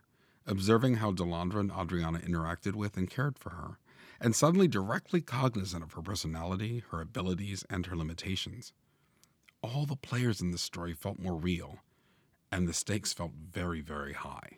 observing 0.49 0.95
how 0.95 1.11
Delandra 1.11 1.59
and 1.59 1.71
Adriana 1.71 2.19
interacted 2.19 2.73
with 2.73 2.97
and 2.97 3.09
cared 3.09 3.37
for 3.37 3.51
her, 3.51 3.77
and 4.19 4.35
suddenly 4.35 4.67
directly 4.67 5.21
cognizant 5.21 5.83
of 5.83 5.93
her 5.93 6.01
personality, 6.01 6.83
her 6.89 6.99
abilities, 6.99 7.63
and 7.69 7.85
her 7.85 7.95
limitations. 7.95 8.73
All 9.61 9.85
the 9.85 9.95
players 9.95 10.41
in 10.41 10.51
this 10.51 10.61
story 10.61 10.93
felt 10.93 11.19
more 11.19 11.35
real, 11.35 11.77
and 12.51 12.67
the 12.67 12.73
stakes 12.73 13.13
felt 13.13 13.31
very, 13.33 13.81
very 13.81 14.13
high. 14.13 14.57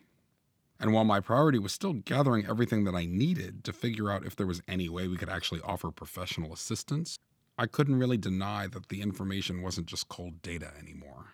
And 0.80 0.94
while 0.94 1.04
my 1.04 1.20
priority 1.20 1.60
was 1.60 1.74
still 1.74 1.94
gathering 1.94 2.48
everything 2.48 2.86
that 2.86 2.96
I 2.96 3.06
needed 3.06 3.64
to 3.66 3.74
figure 3.74 4.10
out 4.10 4.26
if 4.26 4.36
there 4.36 4.48
was 4.48 4.64
any 4.68 4.90
way 4.90 5.08
we 5.08 5.18
could 5.18 5.30
actually 5.30 5.62
offer 5.62 5.92
professional 5.92 6.54
assistance, 6.54 7.20
I 7.58 7.68
couldn't 7.68 8.00
really 8.00 8.18
deny 8.18 8.66
that 8.68 8.88
the 8.88 9.02
information 9.02 9.62
wasn't 9.62 9.88
just 9.88 10.08
cold 10.08 10.42
data 10.42 10.72
anymore. 10.80 11.34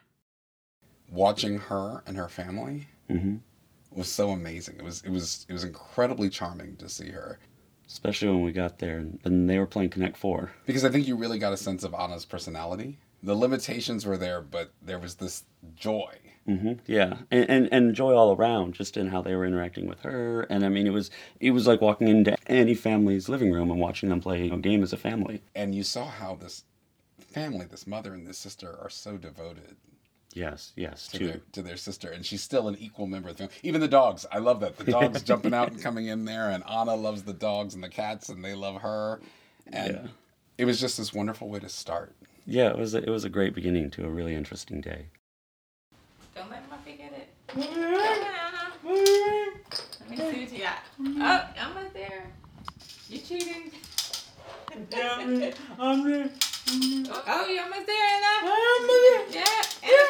Watching 1.09 1.59
her 1.59 2.03
and 2.05 2.17
her 2.17 2.27
family 2.27 2.87
hmm 3.07 3.37
was 3.91 4.09
so 4.09 4.29
amazing. 4.29 4.75
It 4.77 4.83
was 4.83 5.01
it 5.03 5.09
was 5.09 5.45
it 5.49 5.53
was 5.53 5.63
incredibly 5.63 6.29
charming 6.29 6.75
to 6.77 6.89
see 6.89 7.09
her 7.09 7.39
Especially 7.87 8.27
when 8.27 8.41
we 8.41 8.51
got 8.51 8.79
there 8.79 8.97
and, 9.23 9.49
they 9.49 9.57
were 9.57 9.65
playing 9.65 9.89
Connect 9.89 10.17
Four. 10.17 10.51
because 10.65 10.83
I 10.83 10.89
think 10.89 11.07
you 11.07 11.15
really 11.15 11.39
got 11.39 11.53
a 11.53 11.57
sense 11.57 11.83
of 11.83 11.93
Ana's 11.93 12.25
personality. 12.25 12.97
The 13.23 13.33
limitations 13.33 14.05
were 14.05 14.17
there, 14.17 14.41
but 14.41 14.71
there 14.81 14.99
was 14.99 15.15
this 15.15 15.43
joy. 15.75 16.13
Mm-hmm. 16.47 16.73
Yeah, 16.85 17.17
and, 17.31 17.49
and 17.49 17.69
and 17.71 17.95
joy 17.95 18.13
all 18.13 18.35
around, 18.35 18.73
just 18.73 18.95
in 18.95 19.07
how 19.07 19.21
they 19.21 19.35
were 19.35 19.45
interacting 19.45 19.87
with 19.87 20.01
her. 20.01 20.41
And 20.49 20.63
I 20.63 20.69
mean, 20.69 20.85
it 20.85 20.91
was 20.91 21.09
it 21.39 21.51
was 21.51 21.65
like 21.65 21.81
walking 21.81 22.07
into 22.07 22.37
any 22.47 22.73
family's 22.73 23.27
living 23.27 23.51
room 23.51 23.71
and 23.71 23.79
watching 23.79 24.09
them 24.09 24.21
play 24.21 24.49
a 24.49 24.57
game 24.57 24.83
as 24.83 24.93
a 24.93 24.97
family. 24.97 25.41
And 25.55 25.73
you 25.73 25.83
saw 25.83 26.05
how 26.05 26.35
this 26.35 26.63
family, 27.19 27.65
this 27.65 27.87
mother 27.87 28.13
and 28.13 28.27
this 28.27 28.37
sister, 28.37 28.77
are 28.81 28.89
so 28.89 29.17
devoted 29.17 29.77
Yes, 30.33 30.71
yes, 30.75 31.07
to 31.09 31.19
their 31.19 31.41
to 31.53 31.61
their 31.63 31.77
sister, 31.77 32.11
and 32.11 32.23
she's 32.25 32.43
still 32.43 32.67
an 32.67 32.75
equal 32.79 33.07
member 33.07 33.29
of 33.29 33.37
the 33.37 33.43
family. 33.43 33.55
Even 33.63 33.81
the 33.81 33.87
dogs, 33.87 34.25
I 34.31 34.37
love 34.37 34.59
that. 34.59 34.77
The 34.77 34.83
dogs 34.91 35.23
jumping 35.23 35.53
out 35.53 35.71
and 35.71 35.81
coming 35.81 36.07
in 36.07 36.25
there, 36.25 36.49
and 36.51 36.63
Ana 36.65 36.95
loves 36.95 37.23
the 37.23 37.33
dogs 37.33 37.73
and 37.73 37.83
the 37.83 37.89
cats, 37.89 38.29
and 38.29 38.43
they 38.45 38.53
love 38.53 38.81
her. 38.81 39.19
And 39.73 39.93
Yeah. 39.93 40.07
it 40.57 40.65
was 40.65 40.79
just 40.79 40.97
this 40.97 41.13
wonderful 41.13 41.49
way 41.49 41.59
to 41.59 41.69
start. 41.69 42.13
Yeah, 42.45 42.69
it 42.69 42.77
was 42.77 42.93
a, 42.93 42.99
it 42.99 43.09
was 43.09 43.25
a 43.25 43.29
great 43.29 43.55
beginning 43.55 43.89
to 43.91 44.05
a 44.05 44.09
really 44.09 44.35
interesting 44.35 44.79
day. 44.79 45.07
Don't 46.35 46.49
let 46.51 46.69
Muffy 46.69 46.97
get 46.97 47.13
it. 47.13 47.29
Come 47.47 47.63
on, 47.63 47.69
Ana. 47.73 48.73
Let 48.85 50.09
me 50.09 50.17
see 50.17 50.23
what 50.23 50.51
you 50.53 50.59
got. 50.59 50.77
Oh, 50.99 51.65
almost 51.67 51.93
there. 51.93 52.27
You 53.09 53.19
cheating. 53.19 53.71
I'm 54.71 54.85
there. 55.39 55.53
Oh, 55.79 55.95
you 56.05 57.59
almost 57.61 57.87
there, 57.87 58.07
Ana. 58.15 58.33
I'm 58.43 58.87
there. 58.87 59.23
Yeah, 59.31 59.63
Ana, 59.83 60.06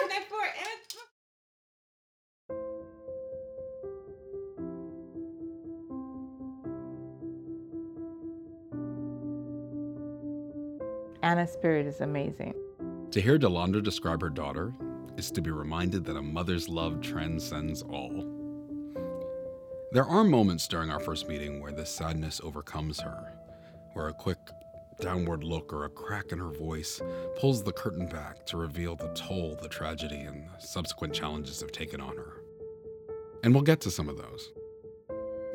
Ana's 11.28 11.52
spirit 11.52 11.86
is 11.86 12.00
amazing. 12.00 12.54
To 13.12 13.20
hear 13.20 13.38
Delandra 13.38 13.84
describe 13.84 14.22
her 14.22 14.30
daughter 14.30 14.74
is 15.18 15.30
to 15.32 15.42
be 15.42 15.52
reminded 15.52 16.06
that 16.06 16.16
a 16.16 16.22
mother's 16.22 16.70
love 16.70 17.02
transcends 17.02 17.82
all. 17.82 18.26
There 19.92 20.06
are 20.06 20.24
moments 20.24 20.70
during 20.70 20.90
our 20.90 21.02
first 21.02 21.28
meeting 21.28 21.62
where 21.62 21.74
this 21.74 21.90
sadness 21.90 22.40
overcomes 22.42 23.02
her, 23.02 23.34
where 23.92 24.08
a 24.08 24.14
quick 24.14 24.38
downward 25.02 25.44
look 25.44 25.74
or 25.74 25.84
a 25.84 25.90
crack 25.90 26.32
in 26.32 26.40
her 26.40 26.52
voice 26.52 27.02
pulls 27.38 27.62
the 27.62 27.74
curtain 27.74 28.08
back 28.08 28.46
to 28.46 28.56
reveal 28.56 28.96
the 28.96 29.14
toll 29.14 29.58
the 29.62 29.68
tragedy 29.68 30.22
and 30.22 30.48
subsequent 30.60 31.14
challenges 31.14 31.60
have 31.60 31.74
taken 31.74 32.00
on 32.00 32.16
her. 32.16 32.42
And 33.44 33.54
we'll 33.54 33.64
get 33.64 33.82
to 33.82 33.92
some 33.92 34.08
of 34.08 34.16
those. 34.16 34.54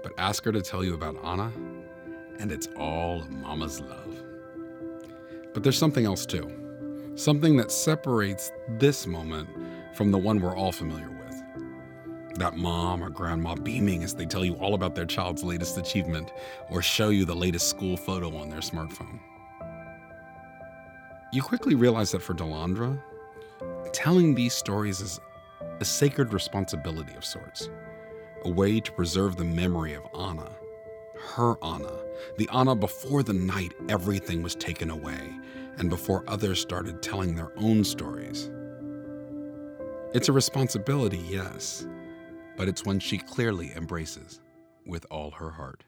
But 0.02 0.12
ask 0.18 0.44
her 0.44 0.52
to 0.52 0.60
tell 0.60 0.84
you 0.84 0.92
about 0.92 1.16
Ana, 1.24 1.50
and 2.38 2.52
it's 2.52 2.68
all 2.76 3.22
Mama's 3.30 3.80
love. 3.80 4.11
But 5.54 5.62
there's 5.62 5.78
something 5.78 6.06
else 6.06 6.24
too. 6.26 6.50
Something 7.14 7.56
that 7.58 7.70
separates 7.70 8.50
this 8.78 9.06
moment 9.06 9.48
from 9.94 10.10
the 10.10 10.18
one 10.18 10.40
we're 10.40 10.56
all 10.56 10.72
familiar 10.72 11.10
with. 11.10 12.38
That 12.38 12.56
mom 12.56 13.04
or 13.04 13.10
grandma 13.10 13.54
beaming 13.54 14.02
as 14.02 14.14
they 14.14 14.24
tell 14.24 14.44
you 14.44 14.54
all 14.54 14.74
about 14.74 14.94
their 14.94 15.04
child's 15.04 15.44
latest 15.44 15.76
achievement 15.76 16.32
or 16.70 16.80
show 16.80 17.10
you 17.10 17.26
the 17.26 17.36
latest 17.36 17.68
school 17.68 17.96
photo 17.96 18.34
on 18.36 18.48
their 18.48 18.60
smartphone. 18.60 19.20
You 21.32 21.42
quickly 21.42 21.74
realize 21.74 22.12
that 22.12 22.22
for 22.22 22.34
Delandra, 22.34 22.98
telling 23.92 24.34
these 24.34 24.54
stories 24.54 25.00
is 25.00 25.20
a 25.80 25.84
sacred 25.84 26.32
responsibility 26.32 27.14
of 27.14 27.24
sorts, 27.24 27.68
a 28.44 28.50
way 28.50 28.80
to 28.80 28.92
preserve 28.92 29.36
the 29.36 29.44
memory 29.44 29.94
of 29.94 30.02
Ana, 30.14 30.50
her 31.34 31.62
Ana, 31.62 31.92
the 32.38 32.48
Ana 32.48 32.74
before 32.74 33.22
the 33.22 33.32
night 33.32 33.72
everything 33.88 34.42
was 34.42 34.54
taken 34.54 34.90
away 34.90 35.32
and 35.78 35.90
before 35.90 36.24
others 36.28 36.60
started 36.60 37.02
telling 37.02 37.34
their 37.34 37.52
own 37.56 37.84
stories. 37.84 38.50
It's 40.14 40.28
a 40.28 40.32
responsibility, 40.32 41.18
yes, 41.28 41.86
but 42.56 42.68
it's 42.68 42.84
one 42.84 43.00
she 43.00 43.18
clearly 43.18 43.72
embraces 43.74 44.40
with 44.86 45.06
all 45.10 45.30
her 45.30 45.50
heart. 45.50 45.84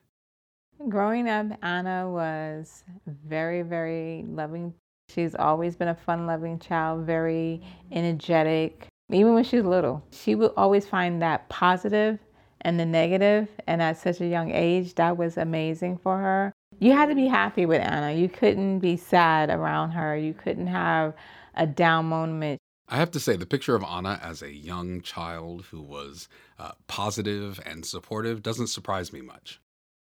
Growing 0.89 1.29
up, 1.29 1.47
Ana 1.63 2.11
was 2.11 2.85
very, 3.07 3.63
very 3.63 4.25
loving. 4.29 4.75
She's 5.09 5.35
always 5.35 5.77
been 5.77 5.89
a 5.89 5.95
fun 5.95 6.27
loving 6.27 6.59
child, 6.59 7.05
very 7.05 7.63
energetic. 7.93 8.87
Even 9.11 9.35
when 9.35 9.45
she 9.45 9.57
was 9.57 9.67
little, 9.67 10.03
she 10.11 10.35
would 10.35 10.53
always 10.57 10.87
find 10.87 11.21
that 11.21 11.49
positive 11.51 12.19
and 12.63 12.81
the 12.81 12.87
negative, 12.87 13.49
and 13.67 13.83
at 13.83 13.99
such 13.99 14.23
a 14.23 14.27
young 14.27 14.51
age, 14.51 14.95
that 14.95 15.19
was 15.19 15.37
amazing 15.37 15.99
for 15.99 16.17
her. 16.17 16.54
You 16.81 16.93
had 16.93 17.09
to 17.09 17.15
be 17.15 17.27
happy 17.27 17.67
with 17.67 17.81
Ana. 17.81 18.13
You 18.13 18.29
couldn't 18.29 18.81
be 18.81 18.97
sad 18.97 19.51
around 19.51 19.93
her. 19.93 20.17
You 20.17 20.35
couldn't 20.35 20.67
have 20.67 21.15
a 21.55 21.67
down 21.67 22.07
moment. 22.07 22.61
I 22.89 22.97
have 22.97 23.11
to 23.13 23.21
say, 23.21 23.37
the 23.37 23.47
picture 23.47 23.75
of 23.75 23.83
Ana 23.83 24.21
as 24.23 24.43
a 24.43 24.53
young 24.53 25.01
child 25.01 25.67
who 25.71 25.81
was 25.81 26.29
uh, 26.59 26.73
positive 26.87 27.59
and 27.65 27.87
supportive 27.87 28.43
doesn't 28.43 28.67
surprise 28.67 29.13
me 29.13 29.23
much. 29.23 29.61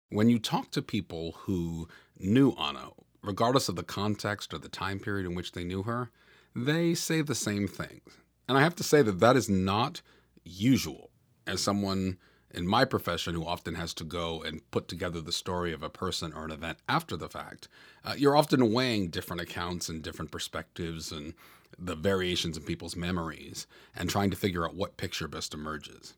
When 0.10 0.30
you 0.30 0.40
talk 0.40 0.72
to 0.72 0.82
people 0.82 1.34
who 1.40 1.90
knew 2.18 2.52
Ana, 2.58 2.90
regardless 3.22 3.68
of 3.68 3.76
the 3.76 3.84
context 3.84 4.54
or 4.54 4.58
the 4.58 4.70
time 4.70 5.00
period 5.00 5.26
in 5.26 5.36
which 5.36 5.52
they 5.52 5.64
knew 5.64 5.84
her, 5.84 6.12
they 6.56 6.94
say 6.94 7.22
the 7.22 7.36
same 7.36 7.68
things. 7.68 8.02
And 8.48 8.58
I 8.58 8.62
have 8.62 8.76
to 8.76 8.84
say 8.84 9.02
that 9.02 9.20
that 9.20 9.36
is 9.36 9.50
not 9.50 10.02
usual. 10.44 11.10
As 11.48 11.62
someone 11.62 12.18
in 12.54 12.68
my 12.68 12.86
profession 12.86 13.34
who 13.34 13.46
often 13.46 13.76
has 13.76 13.94
to 13.96 14.04
go 14.04 14.42
and 14.42 14.70
put 14.72 14.88
together 14.88 15.22
the 15.22 15.32
story 15.32 15.74
of 15.74 15.84
a 15.84 15.90
person 15.90 16.34
or 16.34 16.46
an 16.46 16.52
event 16.52 16.78
after 16.88 17.16
the 17.16 17.30
fact, 17.30 17.68
uh, 18.04 18.14
you're 18.18 18.38
often 18.38 18.74
weighing 18.74 19.10
different 19.10 19.42
accounts 19.42 19.90
and 19.90 20.02
different 20.02 20.32
perspectives 20.32 21.12
and 21.12 21.34
the 21.78 21.96
variations 21.96 22.58
in 22.58 22.64
people's 22.64 22.96
memories 22.96 23.68
and 23.96 24.10
trying 24.10 24.30
to 24.30 24.38
figure 24.38 24.66
out 24.66 24.76
what 24.76 24.98
picture 24.98 25.28
best 25.28 25.54
emerges. 25.54 26.16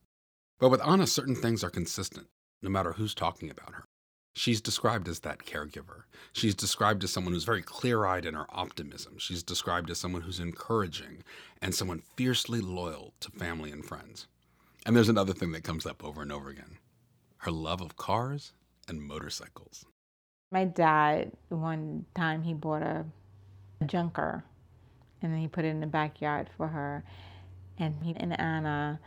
But 0.59 0.69
with 0.69 0.81
Ana, 0.81 1.07
certain 1.07 1.35
things 1.35 1.63
are 1.63 1.69
consistent, 1.69 2.27
no 2.61 2.69
matter 2.69 2.93
who's 2.93 3.13
talking 3.13 3.49
about 3.49 3.73
her. 3.73 3.83
She's 4.35 4.61
described 4.61 5.07
as 5.07 5.19
that 5.19 5.39
caregiver. 5.39 6.03
She's 6.31 6.55
described 6.55 7.03
as 7.03 7.11
someone 7.11 7.33
who's 7.33 7.43
very 7.43 7.61
clear 7.61 8.05
eyed 8.05 8.25
in 8.25 8.33
her 8.33 8.47
optimism. 8.49 9.19
She's 9.19 9.43
described 9.43 9.91
as 9.91 9.99
someone 9.99 10.23
who's 10.23 10.39
encouraging 10.39 11.23
and 11.61 11.75
someone 11.75 12.01
fiercely 12.15 12.59
loyal 12.59 13.13
to 13.19 13.29
family 13.29 13.71
and 13.71 13.85
friends. 13.85 14.27
And 14.85 14.95
there's 14.95 15.09
another 15.09 15.33
thing 15.33 15.51
that 15.53 15.63
comes 15.63 15.85
up 15.85 16.03
over 16.03 16.21
and 16.21 16.31
over 16.31 16.49
again 16.49 16.77
her 17.37 17.51
love 17.51 17.81
of 17.81 17.97
cars 17.97 18.53
and 18.87 19.01
motorcycles. 19.01 19.85
My 20.51 20.63
dad, 20.63 21.33
one 21.49 22.05
time, 22.15 22.43
he 22.43 22.53
bought 22.53 22.81
a, 22.81 23.05
a 23.81 23.85
junker 23.85 24.45
and 25.21 25.33
then 25.33 25.39
he 25.39 25.47
put 25.47 25.65
it 25.65 25.69
in 25.69 25.79
the 25.79 25.87
backyard 25.87 26.49
for 26.55 26.67
her. 26.67 27.03
And 27.79 27.95
he 28.03 28.13
and 28.15 28.39
Ana 28.39 28.99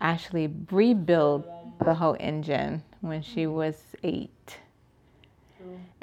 actually 0.00 0.52
rebuilt 0.70 1.46
the 1.84 1.94
whole 1.94 2.16
engine 2.20 2.82
when 3.00 3.22
she 3.22 3.46
was 3.46 3.82
eight. 4.02 4.58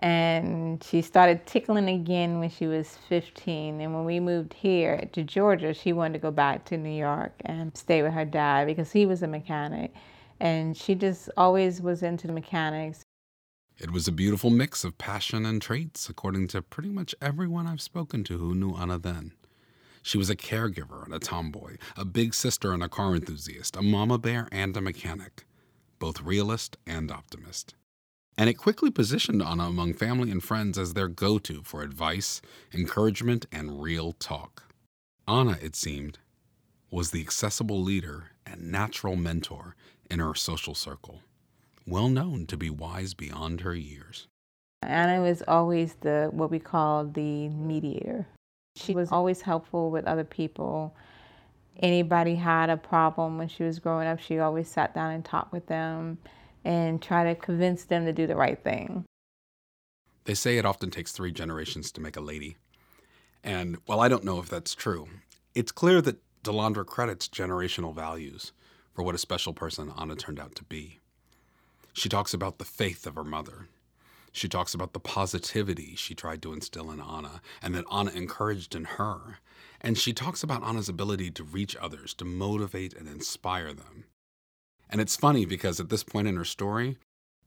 And 0.02 0.84
she 0.84 1.04
started 1.04 1.46
tickling 1.46 1.88
again 1.88 2.40
when 2.40 2.50
she 2.50 2.66
was 2.66 2.98
15. 3.08 3.82
And 3.82 3.94
when 3.94 4.04
we 4.04 4.20
moved 4.20 4.54
here 4.54 5.08
to 5.14 5.24
Georgia, 5.24 5.74
she 5.74 5.94
wanted 5.94 6.14
to 6.14 6.20
go 6.20 6.32
back 6.32 6.66
to 6.66 6.78
New 6.78 6.90
York 6.90 7.34
and 7.46 7.76
stay 7.78 8.02
with 8.02 8.14
her 8.14 8.26
dad 8.26 8.66
because 8.66 8.92
he 8.92 9.06
was 9.06 9.22
a 9.22 9.28
mechanic. 9.28 9.94
And 10.40 10.76
she 10.76 10.96
just 10.96 11.30
always 11.38 11.82
was 11.82 12.02
into 12.02 12.26
the 12.26 12.34
mechanics. 12.34 13.04
It 13.78 13.92
was 13.92 14.08
a 14.08 14.12
beautiful 14.12 14.50
mix 14.50 14.84
of 14.84 14.98
passion 14.98 15.46
and 15.46 15.62
traits, 15.62 16.10
according 16.10 16.48
to 16.50 16.62
pretty 16.64 16.90
much 16.90 17.16
everyone 17.22 17.68
I've 17.68 17.82
spoken 17.82 18.24
to 18.26 18.38
who 18.38 18.56
knew 18.56 18.74
Ana 18.74 18.98
then. 18.98 19.34
She 20.02 20.18
was 20.18 20.32
a 20.32 20.36
caregiver 20.36 21.06
and 21.06 21.14
a 21.14 21.20
tomboy, 21.20 21.78
a 21.96 22.06
big 22.06 22.34
sister 22.34 22.74
and 22.74 22.82
a 22.82 22.90
car 22.90 23.16
enthusiast, 23.16 23.76
a 23.76 23.84
mama 23.84 24.18
bear 24.18 24.48
and 24.52 24.76
a 24.76 24.82
mechanic, 24.82 25.46
both 26.00 26.22
realist 26.22 26.78
and 26.88 27.12
optimist. 27.12 27.76
And 28.38 28.50
it 28.50 28.56
quickly 28.56 28.90
positioned 28.90 29.42
Ana 29.42 29.64
among 29.64 29.94
family 29.94 30.32
and 30.32 30.44
friends 30.44 30.78
as 30.78 30.94
their 30.94 31.08
go 31.08 31.38
to 31.40 31.62
for 31.64 31.84
advice, 31.84 32.42
encouragement, 32.74 33.46
and 33.52 33.82
real 33.82 34.14
talk. 34.14 34.64
Ana, 35.28 35.58
it 35.62 35.76
seemed, 35.76 36.20
was 36.90 37.12
the 37.12 37.22
accessible 37.22 37.82
leader 37.82 38.32
and 38.46 38.72
natural 38.72 39.16
mentor 39.16 39.76
in 40.10 40.20
her 40.20 40.34
social 40.34 40.74
circle, 40.74 41.22
well 41.86 42.10
known 42.10 42.46
to 42.48 42.58
be 42.58 42.70
wise 42.70 43.14
beyond 43.14 43.62
her 43.62 43.76
years. 43.76 44.28
Ana 44.82 45.22
was 45.22 45.44
always 45.48 45.96
the 46.02 46.30
what 46.32 46.50
we 46.50 46.60
call 46.60 47.06
the 47.06 47.50
mediator. 47.50 48.28
She 48.76 48.94
was 48.94 49.12
always 49.12 49.42
helpful 49.42 49.92
with 49.92 50.06
other 50.06 50.24
people 50.24 50.96
anybody 51.82 52.36
had 52.36 52.70
a 52.70 52.78
problem 52.78 53.38
when 53.38 53.48
she 53.48 53.64
was 53.64 53.80
growing 53.80 54.08
up, 54.08 54.20
she 54.20 54.40
always 54.40 54.68
sat 54.68 54.94
down 54.94 55.12
and 55.12 55.26
talked 55.26 55.52
with 55.52 55.66
them 55.68 56.18
and 56.64 57.02
try 57.02 57.24
to 57.24 57.36
convince 57.36 57.84
them 57.86 58.06
to 58.06 58.14
do 58.14 58.28
the 58.28 58.36
right 58.36 58.62
thing. 58.64 59.06
They 60.26 60.34
say 60.36 60.58
it 60.58 60.66
often 60.66 60.92
takes 60.92 61.12
three 61.12 61.32
generations 61.32 61.92
to 61.92 62.02
make 62.02 62.16
a 62.16 62.22
lady. 62.22 62.58
And 63.44 63.78
while 63.86 64.00
I 64.00 64.08
don't 64.08 64.24
know 64.24 64.40
if 64.40 64.50
that's 64.50 64.76
true, 64.76 65.08
it's 65.56 65.72
clear 65.72 66.02
that 66.02 66.22
Delandra 66.44 66.86
credits 66.86 67.28
generational 67.28 67.94
values 67.94 68.52
for 68.94 69.04
what 69.04 69.16
a 69.16 69.20
special 69.20 69.54
person 69.54 69.92
Ana 69.96 70.16
turned 70.16 70.40
out 70.40 70.56
to 70.56 70.64
be. 70.64 71.00
She 71.94 72.10
talks 72.10 72.34
about 72.34 72.58
the 72.58 72.66
faith 72.66 73.06
of 73.08 73.16
her 73.16 73.24
mother. 73.24 73.68
She 74.32 74.48
talks 74.48 74.74
about 74.74 74.94
the 74.94 75.00
positivity 75.00 75.96
she 75.96 76.16
tried 76.16 76.42
to 76.44 76.54
instill 76.54 76.90
in 76.92 77.02
Ana 77.02 77.42
and 77.62 77.76
that 77.76 77.86
Ana 77.90 78.12
encouraged 78.12 78.76
in 78.76 78.86
her. 78.86 79.40
And 79.82 79.98
she 79.98 80.14
talks 80.14 80.44
about 80.44 80.64
Ana's 80.64 80.88
ability 80.88 81.32
to 81.32 81.44
reach 81.44 81.76
others, 81.76 82.14
to 82.16 82.26
motivate 82.26 82.94
and 82.94 83.08
inspire 83.08 83.74
them. 83.74 84.06
And 84.92 85.00
it's 85.00 85.16
funny 85.16 85.46
because 85.46 85.80
at 85.80 85.90
this 85.90 86.04
point 86.04 86.28
in 86.28 86.36
her 86.36 86.46
story, 86.46 86.98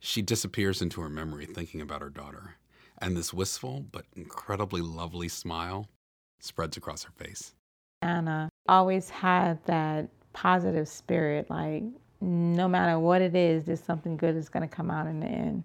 she 0.01 0.23
disappears 0.23 0.81
into 0.81 1.01
her 1.03 1.11
memory 1.11 1.45
thinking 1.45 1.81
about 1.81 2.01
her 2.01 2.09
daughter. 2.11 2.57
And 2.99 3.17
this 3.17 3.35
wistful 3.35 3.85
but 3.93 4.07
incredibly 4.17 4.81
lovely 4.81 5.29
smile 5.29 5.89
spreads 6.41 6.77
across 6.77 7.05
her 7.05 7.13
face. 7.13 7.55
Ana 8.01 8.49
always 8.67 9.11
had 9.11 9.65
that 9.67 10.09
positive 10.33 10.89
spirit 10.89 11.49
like 11.51 11.83
no 12.21 12.67
matter 12.67 12.99
what 12.99 13.21
it 13.21 13.35
is, 13.35 13.65
there's 13.65 13.83
something 13.83 14.17
good 14.17 14.35
is 14.35 14.49
going 14.49 14.67
to 14.67 14.75
come 14.75 14.91
out 14.91 15.07
in 15.07 15.21
the 15.21 15.27
end. 15.27 15.63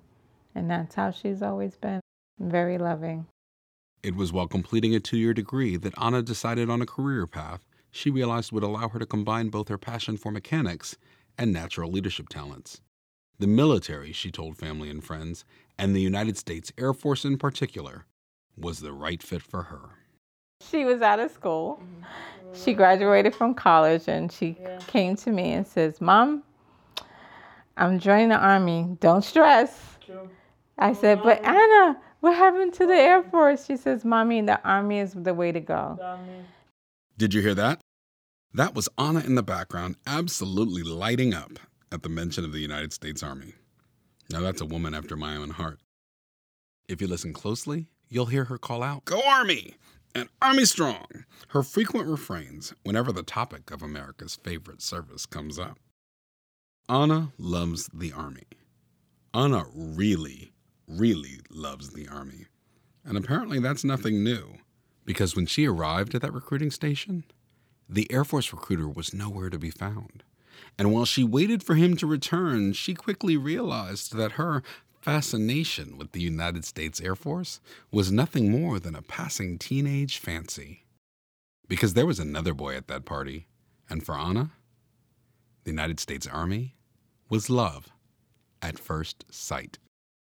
And 0.56 0.70
that's 0.70 0.96
how 0.96 1.12
she's 1.12 1.42
always 1.42 1.78
been 1.78 2.02
very 2.40 2.78
loving. 2.78 3.26
It 4.04 4.16
was 4.16 4.34
while 4.34 4.48
completing 4.48 4.94
a 4.94 5.00
two 5.00 5.18
year 5.18 5.34
degree 5.34 5.78
that 5.78 5.98
Ana 5.98 6.22
decided 6.22 6.70
on 6.70 6.82
a 6.82 6.86
career 6.86 7.26
path 7.28 7.66
she 7.92 8.10
realized 8.10 8.52
would 8.52 8.64
allow 8.64 8.90
her 8.90 9.00
to 9.00 9.06
combine 9.06 9.50
both 9.50 9.68
her 9.68 9.78
passion 9.78 10.18
for 10.18 10.32
mechanics 10.32 10.98
and 11.40 11.54
natural 11.54 11.90
leadership 11.90 12.30
talents. 12.30 12.82
The 13.40 13.48
military, 13.48 14.12
she 14.12 14.30
told 14.30 14.58
family 14.58 14.90
and 14.90 15.02
friends, 15.02 15.46
and 15.78 15.96
the 15.96 16.02
United 16.02 16.38
States 16.38 16.72
Air 16.78 16.94
Force 16.94 17.24
in 17.24 17.38
particular, 17.38 18.06
was 18.58 18.82
the 18.82 18.92
right 18.92 19.24
fit 19.24 19.42
for 19.42 19.64
her. 19.64 19.80
She 20.70 20.84
was 20.84 21.02
out 21.02 21.22
of 21.22 21.32
school. 21.32 21.82
She 22.54 22.74
graduated 22.74 23.34
from 23.34 23.54
college 23.54 24.10
and 24.10 24.30
she 24.30 24.58
yeah. 24.62 24.80
came 24.88 25.16
to 25.16 25.32
me 25.32 25.54
and 25.54 25.66
says, 25.66 26.02
Mom, 26.02 26.44
I'm 27.78 27.98
joining 27.98 28.28
the 28.28 28.38
Army. 28.38 28.98
Don't 29.00 29.24
stress. 29.24 29.98
True. 30.06 30.30
I 30.78 30.92
said, 30.92 31.24
But 31.24 31.44
Ana, 31.46 31.98
what 32.20 32.36
happened 32.36 32.74
to 32.74 32.86
the 32.86 32.96
Air 32.96 33.24
Force? 33.24 33.66
She 33.66 33.78
says, 33.78 34.04
Mommy, 34.04 34.42
the 34.42 34.62
Army 34.68 35.00
is 35.00 35.14
the 35.14 35.34
way 35.34 35.54
to 35.54 35.62
go. 35.62 35.98
Did 37.18 37.34
you 37.34 37.42
hear 37.42 37.56
that? 37.56 37.80
That 38.54 38.74
was 38.74 38.90
Ana 38.98 39.20
in 39.20 39.36
the 39.36 39.44
background, 39.44 39.98
absolutely 40.08 40.82
lighting 40.82 41.34
up 41.36 41.60
at 41.92 42.02
the 42.02 42.10
mention 42.10 42.44
of 42.44 42.52
the 42.52 42.60
United 42.60 42.94
States 42.94 43.22
Army. 43.22 43.54
Now, 44.32 44.42
that's 44.42 44.62
a 44.62 44.66
woman 44.66 44.96
after 44.96 45.16
my 45.16 45.36
own 45.36 45.52
heart. 45.52 45.80
If 46.88 47.00
you 47.00 47.08
listen 47.08 47.32
closely, 47.32 47.88
you'll 48.10 48.26
hear 48.28 48.46
her 48.46 48.58
call 48.58 48.82
out, 48.82 49.06
Go 49.06 49.22
Army! 49.22 49.76
and 50.16 50.30
Army 50.42 50.66
Strong! 50.66 51.26
Her 51.50 51.62
frequent 51.62 52.08
refrains 52.08 52.74
whenever 52.84 53.12
the 53.12 53.22
topic 53.22 53.70
of 53.70 53.84
America's 53.84 54.36
favorite 54.36 54.82
service 54.82 55.28
comes 55.28 55.60
up. 55.60 55.78
Ana 56.88 57.34
loves 57.38 57.88
the 57.94 58.12
Army. 58.12 58.48
Ana 59.32 59.66
really, 59.76 60.54
really 60.88 61.40
loves 61.52 61.92
the 61.92 62.08
Army. 62.08 62.48
And 63.06 63.16
apparently 63.16 63.60
that's 63.60 63.84
nothing 63.84 64.24
new, 64.24 64.56
because 65.06 65.36
when 65.36 65.46
she 65.46 65.68
arrived 65.68 66.16
at 66.16 66.22
that 66.24 66.34
recruiting 66.34 66.72
station, 66.72 67.26
the 67.90 68.12
Air 68.12 68.24
Force 68.24 68.54
recruiter 68.54 68.88
was 68.88 69.14
nowhere 69.14 69.50
to 69.50 69.58
be 69.58 69.72
found. 69.72 70.24
And 70.78 70.94
while 70.94 71.06
she 71.06 71.24
waited 71.24 71.64
for 71.64 71.76
him 71.76 71.98
to 71.98 72.08
return, 72.08 72.74
she 72.74 72.94
quickly 72.94 73.36
realized 73.36 74.16
that 74.16 74.34
her 74.34 74.62
fascination 75.02 75.98
with 75.98 76.12
the 76.12 76.22
United 76.22 76.66
States 76.66 77.02
Air 77.02 77.16
Force 77.16 77.60
was 77.92 78.12
nothing 78.12 78.52
more 78.52 78.80
than 78.80 78.96
a 78.96 79.02
passing 79.02 79.58
teenage 79.58 80.20
fancy. 80.20 80.84
Because 81.68 81.94
there 81.94 82.06
was 82.06 82.20
another 82.20 82.54
boy 82.54 82.76
at 82.76 82.88
that 82.88 83.06
party, 83.06 83.48
and 83.90 84.04
for 84.04 84.16
Ana, 84.16 84.52
the 85.64 85.72
United 85.72 86.00
States 86.00 86.28
Army 86.28 86.76
was 87.30 87.50
love 87.50 87.90
at 88.62 88.78
first 88.78 89.26
sight. 89.32 89.78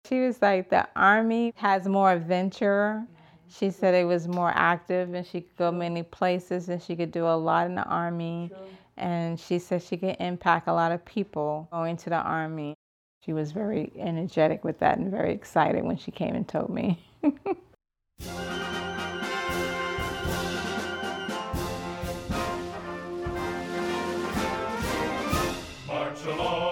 She 0.07 0.19
was 0.19 0.41
like, 0.41 0.69
the 0.69 0.87
Army 0.95 1.53
has 1.55 1.87
more 1.87 2.11
adventure. 2.11 3.05
She 3.49 3.69
said 3.69 3.93
it 3.93 4.05
was 4.05 4.27
more 4.27 4.51
active 4.53 5.13
and 5.13 5.25
she 5.25 5.41
could 5.41 5.55
go 5.57 5.71
many 5.71 6.03
places 6.03 6.69
and 6.69 6.81
she 6.81 6.95
could 6.95 7.11
do 7.11 7.25
a 7.25 7.35
lot 7.35 7.65
in 7.65 7.75
the 7.75 7.83
Army. 7.83 8.51
And 8.97 9.39
she 9.39 9.59
said 9.59 9.81
she 9.81 9.97
could 9.97 10.17
impact 10.19 10.67
a 10.67 10.73
lot 10.73 10.91
of 10.91 11.03
people 11.05 11.67
going 11.71 11.97
to 11.97 12.09
the 12.09 12.17
Army. 12.17 12.75
She 13.25 13.33
was 13.33 13.51
very 13.51 13.91
energetic 13.97 14.63
with 14.63 14.79
that 14.79 14.97
and 14.97 15.09
very 15.09 15.33
excited 15.33 15.83
when 15.83 15.97
she 15.97 16.11
came 16.11 16.35
and 16.35 16.47
told 16.47 16.69
me. 16.69 17.03
Coming 26.23 26.62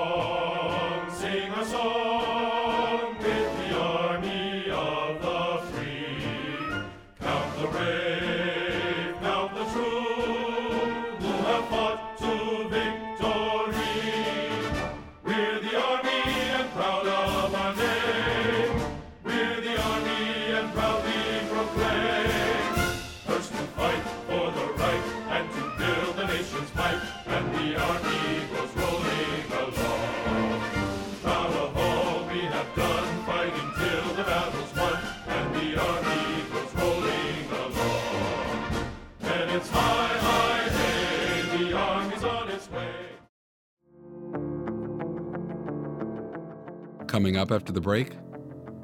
up 47.42 47.52
after 47.52 47.74
the 47.74 47.82
break, 47.82 48.16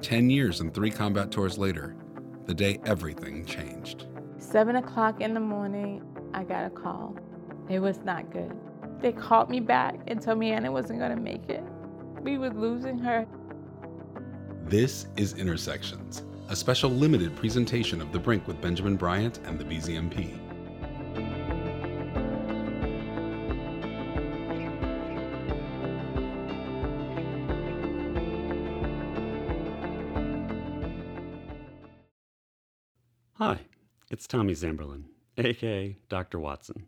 10 0.01 0.31
years 0.31 0.61
and 0.61 0.73
three 0.73 0.89
combat 0.89 1.31
tours 1.31 1.59
later, 1.59 1.95
the 2.47 2.53
day 2.53 2.79
everything 2.85 3.45
changed. 3.45 4.07
Seven 4.39 4.77
o'clock 4.77 5.21
in 5.21 5.35
the 5.35 5.39
morning, 5.39 6.03
I 6.33 6.43
got 6.43 6.65
a 6.65 6.71
call. 6.71 7.15
It 7.69 7.79
was 7.79 7.99
not 7.99 8.31
good. 8.31 8.51
They 8.99 9.11
called 9.11 9.51
me 9.51 9.59
back 9.59 9.95
and 10.07 10.19
told 10.19 10.39
me 10.39 10.51
Ana 10.51 10.71
wasn't 10.71 10.99
going 10.99 11.15
to 11.15 11.21
make 11.21 11.47
it. 11.49 11.63
We 12.21 12.39
were 12.39 12.49
losing 12.49 12.97
her. 12.99 13.27
This 14.65 15.05
is 15.17 15.33
Intersections, 15.33 16.23
a 16.49 16.55
special 16.55 16.89
limited 16.89 17.35
presentation 17.35 18.01
of 18.01 18.11
The 18.11 18.19
Brink 18.19 18.47
with 18.47 18.59
Benjamin 18.59 18.95
Bryant 18.95 19.39
and 19.45 19.59
the 19.59 19.65
BZMP. 19.65 20.46
It's 34.17 34.25
Tommy 34.25 34.53
Zamberlan, 34.53 35.03
aka 35.37 35.95
Dr. 36.09 36.39
Watson. 36.39 36.87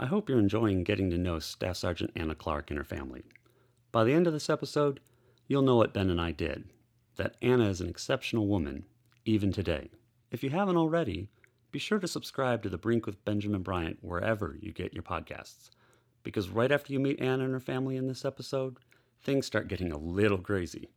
I 0.00 0.06
hope 0.06 0.28
you're 0.28 0.40
enjoying 0.40 0.82
getting 0.82 1.08
to 1.10 1.16
know 1.16 1.38
Staff 1.38 1.76
Sergeant 1.76 2.10
Ana 2.16 2.34
Clarke 2.34 2.68
and 2.72 2.78
her 2.78 2.82
family. 2.82 3.22
By 3.92 4.02
the 4.02 4.12
end 4.12 4.26
of 4.26 4.32
this 4.32 4.50
episode, 4.50 4.98
you'll 5.46 5.62
know 5.62 5.76
what 5.76 5.92
Ben 5.94 6.10
and 6.10 6.20
I 6.20 6.32
did 6.32 6.64
that 7.14 7.36
Ana 7.40 7.68
is 7.68 7.80
an 7.80 7.88
exceptional 7.88 8.48
woman, 8.48 8.86
even 9.24 9.52
today. 9.52 9.88
If 10.32 10.42
you 10.42 10.50
haven't 10.50 10.76
already, 10.76 11.28
be 11.70 11.78
sure 11.78 12.00
to 12.00 12.08
subscribe 12.08 12.64
to 12.64 12.68
The 12.68 12.76
Brink 12.76 13.06
with 13.06 13.24
Benjamin 13.24 13.62
Bryant 13.62 13.98
wherever 14.00 14.58
you 14.60 14.72
get 14.72 14.92
your 14.92 15.04
podcasts. 15.04 15.70
Because 16.24 16.48
right 16.48 16.72
after 16.72 16.92
you 16.92 16.98
meet 16.98 17.20
Ana 17.20 17.44
and 17.44 17.52
her 17.52 17.60
family 17.60 17.96
in 17.96 18.08
this 18.08 18.24
episode, 18.24 18.78
things 19.22 19.46
start 19.46 19.68
getting 19.68 19.92
a 19.92 19.96
little 19.96 20.38
crazy. 20.38 20.88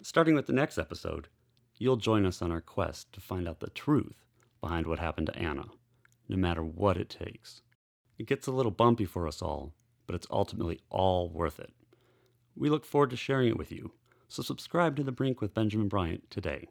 Starting 0.00 0.34
with 0.34 0.46
the 0.46 0.54
next 0.54 0.78
episode, 0.78 1.28
you'll 1.76 1.96
join 1.96 2.24
us 2.24 2.40
on 2.40 2.50
our 2.50 2.62
quest 2.62 3.12
to 3.12 3.20
find 3.20 3.46
out 3.46 3.60
the 3.60 3.68
truth 3.68 4.24
behind 4.60 4.86
what 4.86 4.98
happened 4.98 5.26
to 5.28 5.36
Ana, 5.36 5.64
no 6.28 6.36
matter 6.36 6.62
what 6.62 6.96
it 6.96 7.08
takes. 7.08 7.62
It 8.18 8.26
gets 8.26 8.46
a 8.46 8.52
little 8.52 8.72
bumpy 8.72 9.04
for 9.04 9.26
us 9.26 9.40
all, 9.40 9.72
but 10.06 10.14
it's 10.14 10.26
ultimately 10.30 10.80
all 10.90 11.28
worth 11.28 11.58
it. 11.58 11.72
We 12.56 12.68
look 12.68 12.84
forward 12.84 13.10
to 13.10 13.16
sharing 13.16 13.48
it 13.48 13.56
with 13.56 13.72
you, 13.72 13.92
so 14.28 14.42
subscribe 14.42 14.96
to 14.96 15.02
The 15.02 15.12
Brink 15.12 15.40
with 15.40 15.54
Benjamin 15.54 15.88
Bryant 15.88 16.30
today. 16.30 16.68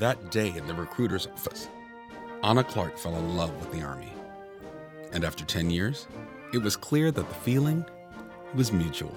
That 0.00 0.30
day 0.30 0.54
in 0.56 0.66
the 0.66 0.74
recruiter's 0.74 1.26
office, 1.26 1.68
Ana 2.42 2.64
Clarke 2.64 2.96
fell 2.96 3.16
in 3.16 3.36
love 3.36 3.54
with 3.58 3.70
the 3.70 3.82
Army. 3.82 4.10
And 5.12 5.24
after 5.24 5.44
10 5.44 5.68
years, 5.68 6.06
it 6.52 6.58
was 6.58 6.76
clear 6.76 7.10
that 7.12 7.28
the 7.28 7.34
feeling 7.34 7.84
was 8.54 8.72
mutual. 8.72 9.14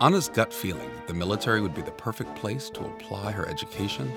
Ana's 0.00 0.28
gut 0.28 0.52
feeling 0.52 0.90
that 0.94 1.08
the 1.08 1.14
military 1.14 1.60
would 1.60 1.74
be 1.74 1.82
the 1.82 1.90
perfect 1.92 2.34
place 2.36 2.70
to 2.70 2.84
apply 2.84 3.32
her 3.32 3.48
education, 3.48 4.10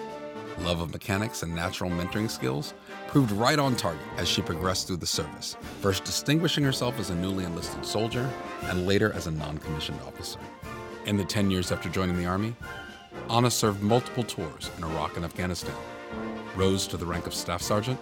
love 0.59 0.79
of 0.79 0.91
mechanics, 0.91 1.43
and 1.43 1.55
natural 1.55 1.89
mentoring 1.89 2.29
skills 2.29 2.73
proved 3.07 3.31
right 3.31 3.59
on 3.59 3.75
target 3.75 4.01
as 4.17 4.27
she 4.27 4.41
progressed 4.41 4.87
through 4.87 4.97
the 4.97 5.05
service, 5.05 5.57
first 5.81 6.03
distinguishing 6.03 6.63
herself 6.63 6.99
as 6.99 7.09
a 7.09 7.15
newly 7.15 7.43
enlisted 7.45 7.85
soldier 7.85 8.29
and 8.63 8.87
later 8.87 9.11
as 9.13 9.27
a 9.27 9.31
non 9.31 9.57
commissioned 9.57 9.99
officer. 10.01 10.39
In 11.05 11.17
the 11.17 11.25
10 11.25 11.51
years 11.51 11.71
after 11.71 11.89
joining 11.89 12.17
the 12.17 12.25
Army, 12.25 12.55
Ana 13.29 13.49
served 13.49 13.81
multiple 13.81 14.23
tours 14.23 14.69
in 14.77 14.83
Iraq 14.83 15.15
and 15.15 15.25
Afghanistan, 15.25 15.75
rose 16.55 16.87
to 16.87 16.97
the 16.97 17.05
rank 17.05 17.25
of 17.25 17.33
Staff 17.33 17.61
Sergeant, 17.61 17.99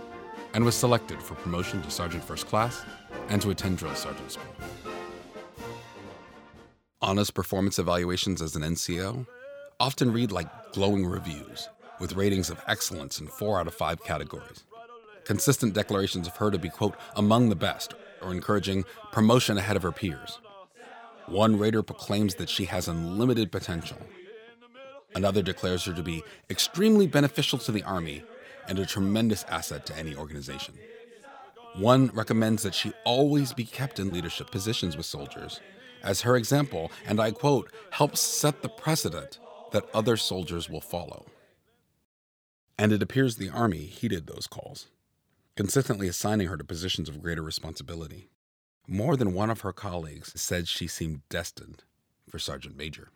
and 0.53 0.63
was 0.63 0.75
selected 0.75 1.21
for 1.21 1.35
promotion 1.35 1.81
to 1.81 1.89
Sergeant 1.89 2.23
First 2.23 2.47
Class 2.47 2.83
and 3.29 3.41
to 3.41 3.49
attend 3.51 3.77
drill 3.77 3.95
sergeant 3.95 4.31
school. 4.31 4.45
Ana's 7.01 7.31
performance 7.31 7.79
evaluations 7.79 8.41
as 8.41 8.55
an 8.55 8.61
NCO 8.61 9.27
often 9.79 10.13
read 10.13 10.31
like 10.31 10.71
glowing 10.71 11.05
reviews, 11.05 11.67
with 11.99 12.15
ratings 12.15 12.49
of 12.49 12.61
excellence 12.67 13.19
in 13.19 13.27
four 13.27 13.59
out 13.59 13.67
of 13.67 13.73
five 13.73 14.01
categories. 14.03 14.63
Consistent 15.25 15.73
declarations 15.73 16.27
of 16.27 16.37
her 16.37 16.51
to 16.51 16.57
be, 16.57 16.69
quote, 16.69 16.95
among 17.15 17.49
the 17.49 17.55
best, 17.55 17.93
or 18.21 18.31
encouraging 18.31 18.85
promotion 19.11 19.57
ahead 19.57 19.75
of 19.75 19.83
her 19.83 19.91
peers. 19.91 20.39
One 21.27 21.57
rater 21.57 21.83
proclaims 21.83 22.35
that 22.35 22.49
she 22.49 22.65
has 22.65 22.87
unlimited 22.87 23.51
potential. 23.51 23.97
Another 25.15 25.41
declares 25.41 25.83
her 25.85 25.93
to 25.93 26.03
be 26.03 26.23
extremely 26.49 27.07
beneficial 27.07 27.59
to 27.59 27.71
the 27.71 27.83
Army 27.83 28.23
and 28.67 28.79
a 28.79 28.85
tremendous 28.85 29.43
asset 29.45 29.85
to 29.85 29.97
any 29.97 30.15
organization. 30.15 30.73
One 31.75 32.07
recommends 32.07 32.63
that 32.63 32.75
she 32.75 32.93
always 33.03 33.53
be 33.53 33.65
kept 33.65 33.99
in 33.99 34.11
leadership 34.11 34.51
positions 34.51 34.95
with 34.95 35.05
soldiers 35.05 35.59
as 36.03 36.21
her 36.21 36.35
example, 36.35 36.91
and 37.05 37.19
I 37.19 37.31
quote, 37.31 37.71
helps 37.91 38.19
set 38.19 38.61
the 38.61 38.69
precedent 38.69 39.39
that 39.71 39.87
other 39.93 40.17
soldiers 40.17 40.69
will 40.69 40.81
follow. 40.81 41.25
And 42.77 42.91
it 42.91 43.01
appears 43.01 43.37
the 43.37 43.49
Army 43.49 43.85
heeded 43.85 44.27
those 44.27 44.45
calls, 44.45 44.87
consistently 45.55 46.07
assigning 46.07 46.47
her 46.47 46.57
to 46.57 46.63
positions 46.63 47.07
of 47.07 47.21
greater 47.21 47.41
responsibility. 47.41 48.29
More 48.85 49.15
than 49.15 49.33
one 49.33 49.49
of 49.49 49.61
her 49.61 49.71
colleagues 49.71 50.39
said 50.39 50.67
she 50.67 50.87
seemed 50.87 51.21
destined 51.29 51.83
for 52.29 52.37
Sergeant 52.37 52.75
Major. 52.75 53.09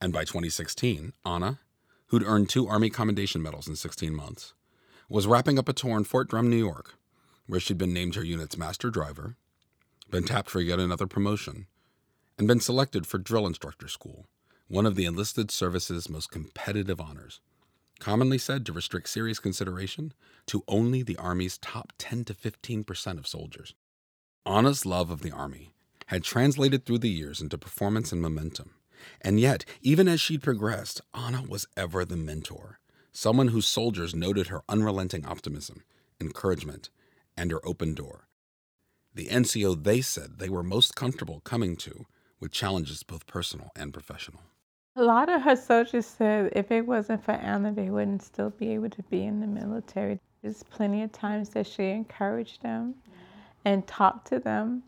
And 0.00 0.12
by 0.12 0.20
2016, 0.20 1.12
Ana, 1.24 1.58
who'd 2.08 2.22
earned 2.22 2.48
two 2.48 2.68
Army 2.68 2.90
Commendation 2.90 3.42
Medals 3.42 3.66
in 3.66 3.74
16 3.74 4.14
months, 4.14 4.54
was 5.08 5.26
wrapping 5.26 5.58
up 5.58 5.68
a 5.68 5.72
tour 5.72 5.96
in 5.96 6.04
Fort 6.04 6.28
Drum, 6.28 6.48
New 6.48 6.56
York, 6.56 6.94
where 7.46 7.60
she'd 7.60 7.78
been 7.78 7.92
named 7.92 8.14
her 8.14 8.24
unit's 8.24 8.56
master 8.56 8.90
driver, 8.90 9.36
been 10.10 10.24
tapped 10.24 10.50
for 10.50 10.60
yet 10.60 10.78
another 10.78 11.06
promotion, 11.06 11.66
and 12.38 12.48
been 12.48 12.60
selected 12.60 13.06
for 13.06 13.18
drill 13.18 13.46
instructor 13.46 13.88
school, 13.88 14.26
one 14.68 14.86
of 14.86 14.94
the 14.94 15.04
enlisted 15.04 15.50
service's 15.50 16.08
most 16.08 16.30
competitive 16.30 17.00
honors, 17.00 17.40
commonly 18.00 18.38
said 18.38 18.64
to 18.66 18.72
restrict 18.72 19.08
serious 19.08 19.38
consideration 19.38 20.12
to 20.46 20.64
only 20.66 21.02
the 21.02 21.16
Army's 21.16 21.58
top 21.58 21.92
10 21.98 22.24
to 22.24 22.34
15 22.34 22.84
percent 22.84 23.18
of 23.18 23.26
soldiers. 23.26 23.74
Ana's 24.46 24.84
love 24.84 25.10
of 25.10 25.22
the 25.22 25.30
Army 25.30 25.74
had 26.08 26.22
translated 26.22 26.84
through 26.84 26.98
the 26.98 27.10
years 27.10 27.40
into 27.40 27.56
performance 27.56 28.12
and 28.12 28.20
momentum. 28.20 28.74
And 29.20 29.40
yet, 29.40 29.64
even 29.80 30.08
as 30.08 30.20
she'd 30.20 30.42
progressed, 30.42 31.00
Ana 31.12 31.42
was 31.48 31.66
ever 31.76 32.04
the 32.04 32.16
mentor, 32.16 32.78
someone 33.12 33.48
whose 33.48 33.66
soldiers 33.66 34.14
noted 34.14 34.48
her 34.48 34.62
unrelenting 34.68 35.24
optimism, 35.24 35.82
encouragement, 36.20 36.90
and 37.36 37.50
her 37.50 37.66
open 37.66 37.94
door. 37.94 38.28
The 39.14 39.28
NCO 39.28 39.82
they 39.82 40.00
said 40.00 40.38
they 40.38 40.48
were 40.48 40.62
most 40.62 40.96
comfortable 40.96 41.40
coming 41.40 41.76
to 41.76 42.06
with 42.40 42.50
challenges 42.50 43.02
both 43.02 43.26
personal 43.26 43.70
and 43.76 43.92
professional. 43.92 44.40
A 44.96 45.02
lot 45.02 45.28
of 45.28 45.42
her 45.42 45.56
soldiers 45.56 46.06
said 46.06 46.52
if 46.54 46.70
it 46.70 46.82
wasn't 46.86 47.24
for 47.24 47.32
Ana, 47.32 47.72
they 47.72 47.90
wouldn't 47.90 48.22
still 48.22 48.50
be 48.50 48.74
able 48.74 48.90
to 48.90 49.02
be 49.04 49.24
in 49.24 49.40
the 49.40 49.46
military. 49.46 50.18
There's 50.42 50.62
plenty 50.62 51.02
of 51.02 51.12
times 51.12 51.48
that 51.50 51.66
she 51.66 51.90
encouraged 51.90 52.62
them 52.62 52.94
and 53.64 53.86
talked 53.86 54.28
to 54.28 54.40
them 54.40 54.82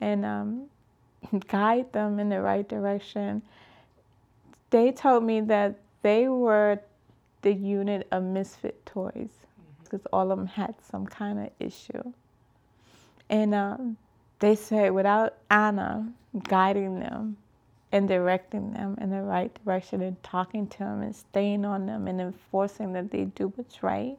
and 0.00 0.24
um, 0.24 0.66
guide 1.48 1.92
them 1.92 2.18
in 2.18 2.28
the 2.28 2.40
right 2.40 2.68
direction. 2.68 3.42
They 4.70 4.92
told 4.92 5.24
me 5.24 5.40
that 5.42 5.78
they 6.02 6.28
were 6.28 6.80
the 7.42 7.52
unit 7.52 8.06
of 8.10 8.22
misfit 8.22 8.84
toys 8.84 9.43
because 9.94 10.06
all 10.12 10.32
of 10.32 10.38
them 10.38 10.48
had 10.48 10.74
some 10.90 11.06
kind 11.06 11.38
of 11.38 11.50
issue. 11.60 12.12
And 13.30 13.54
um, 13.54 13.96
they 14.40 14.56
said 14.56 14.92
without 14.92 15.34
Ana 15.50 16.12
guiding 16.48 16.98
them 16.98 17.36
and 17.92 18.08
directing 18.08 18.72
them 18.72 18.98
in 19.00 19.10
the 19.10 19.22
right 19.22 19.56
direction 19.64 20.02
and 20.02 20.20
talking 20.24 20.66
to 20.66 20.78
them 20.78 21.00
and 21.00 21.14
staying 21.14 21.64
on 21.64 21.86
them 21.86 22.08
and 22.08 22.20
enforcing 22.20 22.92
that 22.94 23.12
they 23.12 23.24
do 23.24 23.52
what's 23.54 23.84
right, 23.84 24.18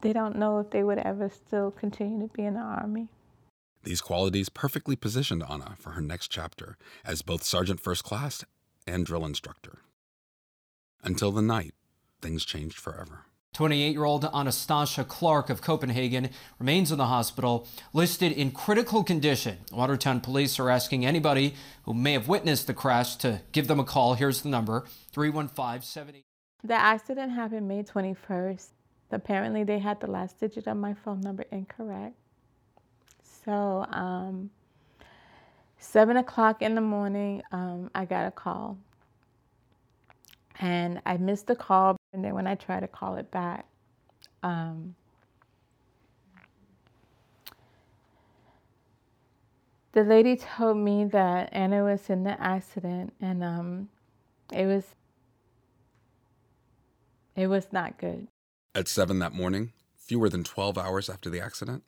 they 0.00 0.12
don't 0.12 0.36
know 0.36 0.58
if 0.58 0.70
they 0.70 0.82
would 0.82 0.98
ever 0.98 1.28
still 1.28 1.70
continue 1.70 2.26
to 2.26 2.34
be 2.34 2.44
in 2.44 2.54
the 2.54 2.60
Army. 2.60 3.06
These 3.84 4.00
qualities 4.00 4.48
perfectly 4.48 4.96
positioned 4.96 5.44
Ana 5.44 5.76
for 5.78 5.90
her 5.90 6.00
next 6.00 6.28
chapter 6.28 6.76
as 7.04 7.22
both 7.22 7.44
Sergeant 7.44 7.78
First 7.78 8.02
Class 8.02 8.44
and 8.84 9.06
drill 9.06 9.24
instructor. 9.24 9.78
Until 11.04 11.30
the 11.30 11.42
night, 11.42 11.74
things 12.20 12.44
changed 12.44 12.78
forever. 12.78 13.27
28 13.58 13.90
year 13.90 14.04
old 14.04 14.24
Anastasia 14.32 15.02
Clarke 15.02 15.50
of 15.50 15.60
Copenhagen 15.60 16.30
remains 16.60 16.92
in 16.92 16.98
the 16.98 17.06
hospital, 17.06 17.66
listed 17.92 18.30
in 18.30 18.52
critical 18.52 19.02
condition. 19.02 19.58
Watertown 19.72 20.20
police 20.20 20.60
are 20.60 20.70
asking 20.70 21.04
anybody 21.04 21.56
who 21.82 21.92
may 21.92 22.12
have 22.12 22.28
witnessed 22.28 22.68
the 22.68 22.72
crash 22.72 23.16
to 23.16 23.40
give 23.50 23.66
them 23.66 23.80
a 23.80 23.84
call. 23.84 24.14
Here's 24.14 24.42
the 24.42 24.48
number 24.48 24.86
315 25.10 25.82
78. 25.82 26.24
The 26.62 26.74
accident 26.74 27.32
happened 27.32 27.66
May 27.66 27.82
21st. 27.82 28.68
Apparently, 29.10 29.64
they 29.64 29.80
had 29.80 29.98
the 29.98 30.06
last 30.06 30.38
digit 30.38 30.68
of 30.68 30.76
my 30.76 30.94
phone 30.94 31.20
number 31.20 31.44
incorrect. 31.50 32.14
So, 33.44 33.84
um, 33.90 34.50
7 35.78 36.16
o'clock 36.16 36.62
in 36.62 36.76
the 36.76 36.80
morning, 36.80 37.42
um, 37.50 37.90
I 37.92 38.04
got 38.04 38.28
a 38.28 38.30
call. 38.30 38.78
And 40.60 41.02
I 41.04 41.16
missed 41.16 41.48
the 41.48 41.56
call 41.56 41.97
and 42.18 42.24
then 42.24 42.34
when 42.34 42.48
I 42.48 42.56
try 42.56 42.80
to 42.80 42.88
call 42.88 43.14
it 43.14 43.30
back, 43.30 43.64
um, 44.42 44.96
the 49.92 50.02
lady 50.02 50.34
told 50.34 50.78
me 50.78 51.04
that 51.04 51.48
Ana 51.52 51.84
was 51.84 52.10
in 52.10 52.24
the 52.24 52.40
accident 52.42 53.14
and 53.20 53.44
um, 53.44 53.88
it 54.52 54.66
was 54.66 54.96
it 57.36 57.46
was 57.46 57.68
not 57.70 57.98
good. 57.98 58.26
At 58.74 58.88
7 58.88 59.20
that 59.20 59.32
morning, 59.32 59.72
fewer 59.96 60.28
than 60.28 60.42
12 60.42 60.76
hours 60.76 61.08
after 61.08 61.30
the 61.30 61.40
accident, 61.40 61.84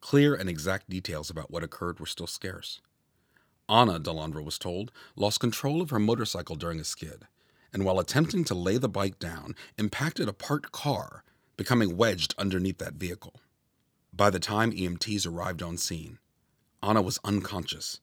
clear 0.00 0.36
and 0.36 0.48
exact 0.48 0.88
details 0.88 1.30
about 1.30 1.50
what 1.50 1.64
occurred 1.64 1.98
were 1.98 2.06
still 2.06 2.28
scarce. 2.28 2.80
Ana, 3.68 3.98
Delandra 3.98 4.44
was 4.44 4.56
told, 4.56 4.92
lost 5.16 5.40
control 5.40 5.82
of 5.82 5.90
her 5.90 5.98
motorcycle 5.98 6.54
during 6.54 6.78
a 6.78 6.84
skid 6.84 7.26
and 7.74 7.84
while 7.84 7.98
attempting 7.98 8.44
to 8.44 8.54
lay 8.54 8.78
the 8.78 8.88
bike 8.88 9.18
down, 9.18 9.56
impacted 9.76 10.28
a 10.28 10.32
parked 10.32 10.72
car, 10.72 11.24
becoming 11.56 11.96
wedged 11.96 12.34
underneath 12.38 12.78
that 12.78 12.94
vehicle. 12.94 13.34
By 14.12 14.30
the 14.30 14.38
time 14.38 14.70
EMTs 14.70 15.26
arrived 15.26 15.60
on 15.60 15.76
scene, 15.76 16.18
Ana 16.80 17.02
was 17.02 17.18
unconscious, 17.24 18.00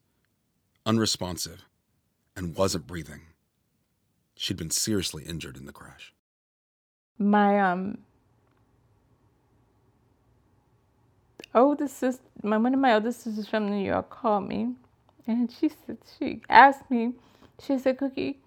unresponsive, 0.85 1.63
and 2.35 2.55
wasn't 2.55 2.85
breathing. 2.85 3.21
She'd 4.35 4.57
been 4.57 4.71
seriously 4.71 5.23
injured 5.23 5.55
in 5.55 5.65
the 5.65 5.71
crash. 5.71 6.13
My 7.17 7.59
um 7.59 7.99
oldest 11.55 11.97
sister, 11.97 12.23
my 12.43 12.57
one 12.57 12.73
of 12.73 12.79
my 12.79 12.93
oldest 12.93 13.21
sisters 13.21 13.47
from 13.47 13.69
New 13.69 13.85
York 13.85 14.09
called 14.09 14.47
me, 14.49 14.73
and 15.27 15.49
she 15.49 15.69
said 15.69 15.97
she 16.19 16.41
asked 16.49 16.89
me, 16.91 17.13
she 17.61 17.77
said, 17.77 17.99
"Cookie, 17.99 18.40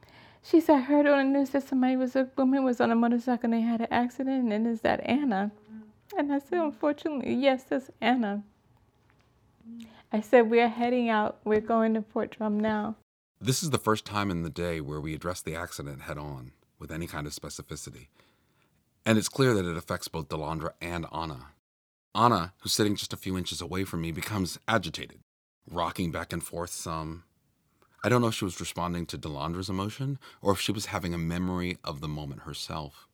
she 0.45 0.61
said, 0.61 0.77
I 0.77 0.81
heard 0.81 1.07
on 1.07 1.33
the 1.33 1.39
news 1.39 1.51
that 1.51 1.67
somebody 1.67 1.97
was 1.97 2.15
a 2.15 2.29
woman 2.37 2.65
was 2.65 2.81
on 2.81 2.91
a 2.91 2.95
motorcycle 2.95 3.47
and 3.47 3.55
they 3.55 3.63
had 3.63 3.81
an 3.81 3.89
accident, 3.91 4.53
and 4.53 4.67
is 4.67 4.83
that 4.83 5.01
Ana? 5.09 5.51
And 6.17 6.33
I 6.33 6.39
said, 6.39 6.61
unfortunately, 6.61 7.35
yes, 7.35 7.65
that's 7.65 7.91
Ana. 8.01 8.45
I 10.13 10.21
said, 10.21 10.51
we're 10.51 10.69
heading 10.69 11.09
out. 11.09 11.39
We're 11.45 11.61
going 11.61 11.95
to 11.95 12.03
Fort 12.03 12.37
Drum 12.37 12.61
now. 12.61 12.95
This 13.41 13.63
is 13.63 13.71
the 13.71 13.79
first 13.79 14.05
time 14.05 14.31
in 14.31 14.43
the 14.43 14.51
day 14.51 14.81
where 14.81 15.01
we 15.01 15.15
address 15.15 15.41
the 15.41 15.57
accident 15.57 16.03
head 16.03 16.19
on 16.19 16.53
with 16.79 16.93
any 16.93 17.07
kind 17.07 17.27
of 17.27 17.33
specificity. 17.33 18.09
And 19.05 19.19
it's 19.19 19.29
clear 19.29 19.55
that 19.55 19.67
it 19.67 19.77
affects 19.77 20.09
both 20.09 20.29
Delandra 20.29 20.73
and 20.81 21.07
Ana. 21.11 21.49
Ana, 22.15 22.53
who's 22.61 22.73
sitting 22.73 22.95
just 22.97 23.13
a 23.13 23.17
few 23.17 23.37
inches 23.37 23.61
away 23.61 23.85
from 23.85 24.03
me, 24.03 24.13
becomes 24.13 24.59
agitated, 24.69 25.19
rocking 25.69 26.13
back 26.13 26.33
and 26.33 26.43
forth 26.43 26.71
some, 26.71 27.25
I 28.05 28.11
don't 28.11 28.21
know 28.21 28.29
if 28.29 28.35
she 28.35 28.45
was 28.45 28.61
responding 28.61 29.07
to 29.07 29.17
Delandra's 29.17 29.71
emotion 29.71 30.19
or 30.43 30.53
if 30.53 30.61
she 30.61 30.73
was 30.73 30.87
having 30.87 31.15
a 31.15 31.19
memory 31.19 31.79
of 31.83 32.03
the 32.03 32.09
moment 32.09 32.43
herself. 32.43 33.09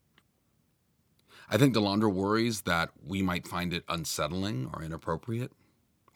I 1.48 1.56
think 1.56 1.76
Delandra 1.76 2.12
worries 2.12 2.62
that 2.62 2.90
we 3.06 3.22
might 3.22 3.46
find 3.46 3.72
it 3.72 3.84
unsettling 3.88 4.68
or 4.74 4.82
inappropriate. 4.82 5.52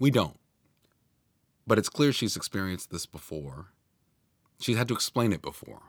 We 0.00 0.10
don't. 0.10 0.40
But 1.64 1.78
it's 1.78 1.88
clear 1.88 2.12
she's 2.12 2.36
experienced 2.36 2.90
this 2.90 3.06
before. 3.06 3.68
She's 4.58 4.76
had 4.76 4.88
to 4.88 4.94
explain 4.94 5.32
it 5.32 5.40
before. 5.40 5.82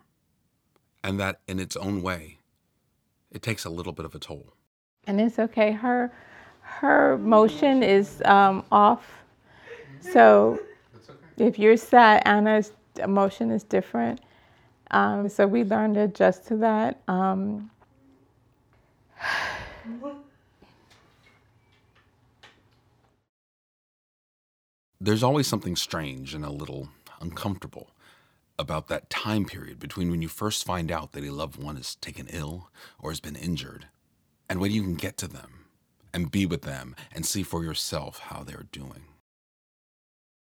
And 1.04 1.20
that 1.20 1.42
in 1.48 1.60
its 1.60 1.76
own 1.76 2.04
way, 2.04 2.38
it 3.32 3.42
takes 3.42 3.66
a 3.66 3.72
little 3.72 3.94
bit 3.94 4.06
of 4.06 4.14
a 4.14 4.20
toll. 4.20 4.54
And 5.08 5.20
it's 5.20 5.40
okay. 5.40 5.72
Her 5.72 6.14
her 6.62 7.18
motion 7.18 7.82
is 7.82 8.22
um, 8.26 8.64
off. 8.72 9.24
So 10.00 10.60
if 11.38 11.60
you're 11.60 11.78
sad, 11.78 12.24
Ana's 12.26 12.72
emotion 13.02 13.52
is 13.52 13.64
different. 13.64 14.22
Um, 14.92 15.30
so 15.30 15.48
we 15.48 15.64
learned 15.64 15.96
to 15.96 16.02
adjust 16.02 16.48
to 16.48 16.58
that. 16.58 17.02
Um, 17.08 17.70
There's 25.00 25.24
always 25.24 25.46
something 25.48 25.76
strange 25.76 26.34
and 26.34 26.46
a 26.46 26.50
little 26.50 26.90
uncomfortable 27.22 27.92
about 28.58 28.88
that 28.88 29.10
time 29.10 29.46
period 29.46 29.80
between 29.80 30.10
when 30.10 30.22
you 30.22 30.28
first 30.30 30.66
find 30.66 30.92
out 30.92 31.12
that 31.12 31.24
a 31.24 31.32
loved 31.32 31.62
one 31.62 31.78
is 31.78 31.96
taken 31.96 32.28
ill 32.30 32.70
or 33.00 33.12
has 33.12 33.20
been 33.20 33.36
injured 33.36 33.88
and 34.50 34.60
when 34.60 34.72
you 34.72 34.82
can 34.82 34.96
get 34.96 35.18
to 35.18 35.28
them 35.28 35.66
and 36.14 36.32
be 36.32 36.46
with 36.46 36.64
them 36.64 36.96
and 37.12 37.26
see 37.26 37.44
for 37.44 37.64
yourself 37.64 38.20
how 38.20 38.44
they're 38.44 38.68
doing. 38.72 39.04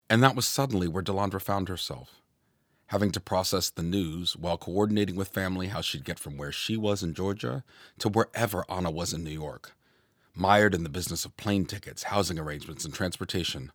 And 0.09 0.23
that 0.23 0.35
was 0.35 0.47
suddenly 0.47 0.87
where 0.87 1.03
Delandra 1.03 1.41
found 1.41 1.67
herself, 1.67 2.21
having 2.87 3.11
to 3.11 3.19
process 3.19 3.69
the 3.69 3.83
news 3.83 4.37
while 4.37 4.57
coordinating 4.57 5.15
with 5.15 5.27
family 5.27 5.67
how 5.67 5.81
she'd 5.81 6.05
get 6.05 6.19
from 6.19 6.37
where 6.37 6.51
she 6.51 6.77
was 6.77 7.03
in 7.03 7.13
Georgia 7.13 7.63
to 7.99 8.09
wherever 8.09 8.63
Ana 8.69 8.89
was 8.89 9.13
in 9.13 9.23
New 9.23 9.31
York, 9.31 9.73
mired 10.33 10.73
in 10.73 10.83
the 10.83 10.89
business 10.89 11.25
of 11.25 11.35
plane 11.35 11.65
tickets, 11.65 12.03
housing 12.03 12.39
arrangements, 12.39 12.85
and 12.85 12.93
transportation, 12.93 13.71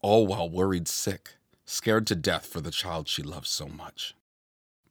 all 0.00 0.26
while 0.26 0.48
worried 0.48 0.88
sick, 0.88 1.34
scared 1.66 2.06
to 2.06 2.14
death 2.14 2.46
for 2.46 2.60
the 2.60 2.70
child 2.70 3.08
she 3.08 3.22
loved 3.22 3.46
so 3.46 3.66
much. 3.66 4.14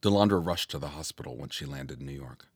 Delandra 0.02 0.43
rushed 0.43 0.71
to 0.71 0.80
the 0.80 0.89
hospital 0.89 1.36
when 1.38 1.50
she 1.50 1.65
landed 1.65 2.00
in 2.00 2.06
New 2.06 2.12
York. 2.12 2.47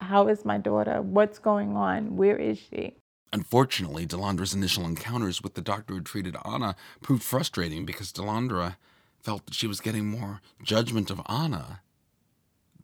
How 0.00 0.28
is 0.28 0.44
my 0.44 0.58
daughter? 0.58 1.00
What's 1.00 1.38
going 1.38 1.76
on? 1.76 2.16
Where 2.16 2.36
is 2.36 2.58
she? 2.58 2.96
Unfortunately, 3.32 4.04
Delandra's 4.04 4.52
initial 4.52 4.84
encounters 4.84 5.42
with 5.42 5.54
the 5.54 5.62
doctor 5.62 5.94
who 5.94 6.02
treated 6.02 6.36
Ana 6.44 6.76
proved 7.00 7.22
frustrating 7.22 7.86
because 7.86 8.12
Delandra 8.12 8.76
felt 9.20 9.46
that 9.46 9.54
she 9.54 9.66
was 9.66 9.80
getting 9.80 10.06
more 10.06 10.40
judgment 10.62 11.10
of 11.10 11.22
Ana 11.26 11.80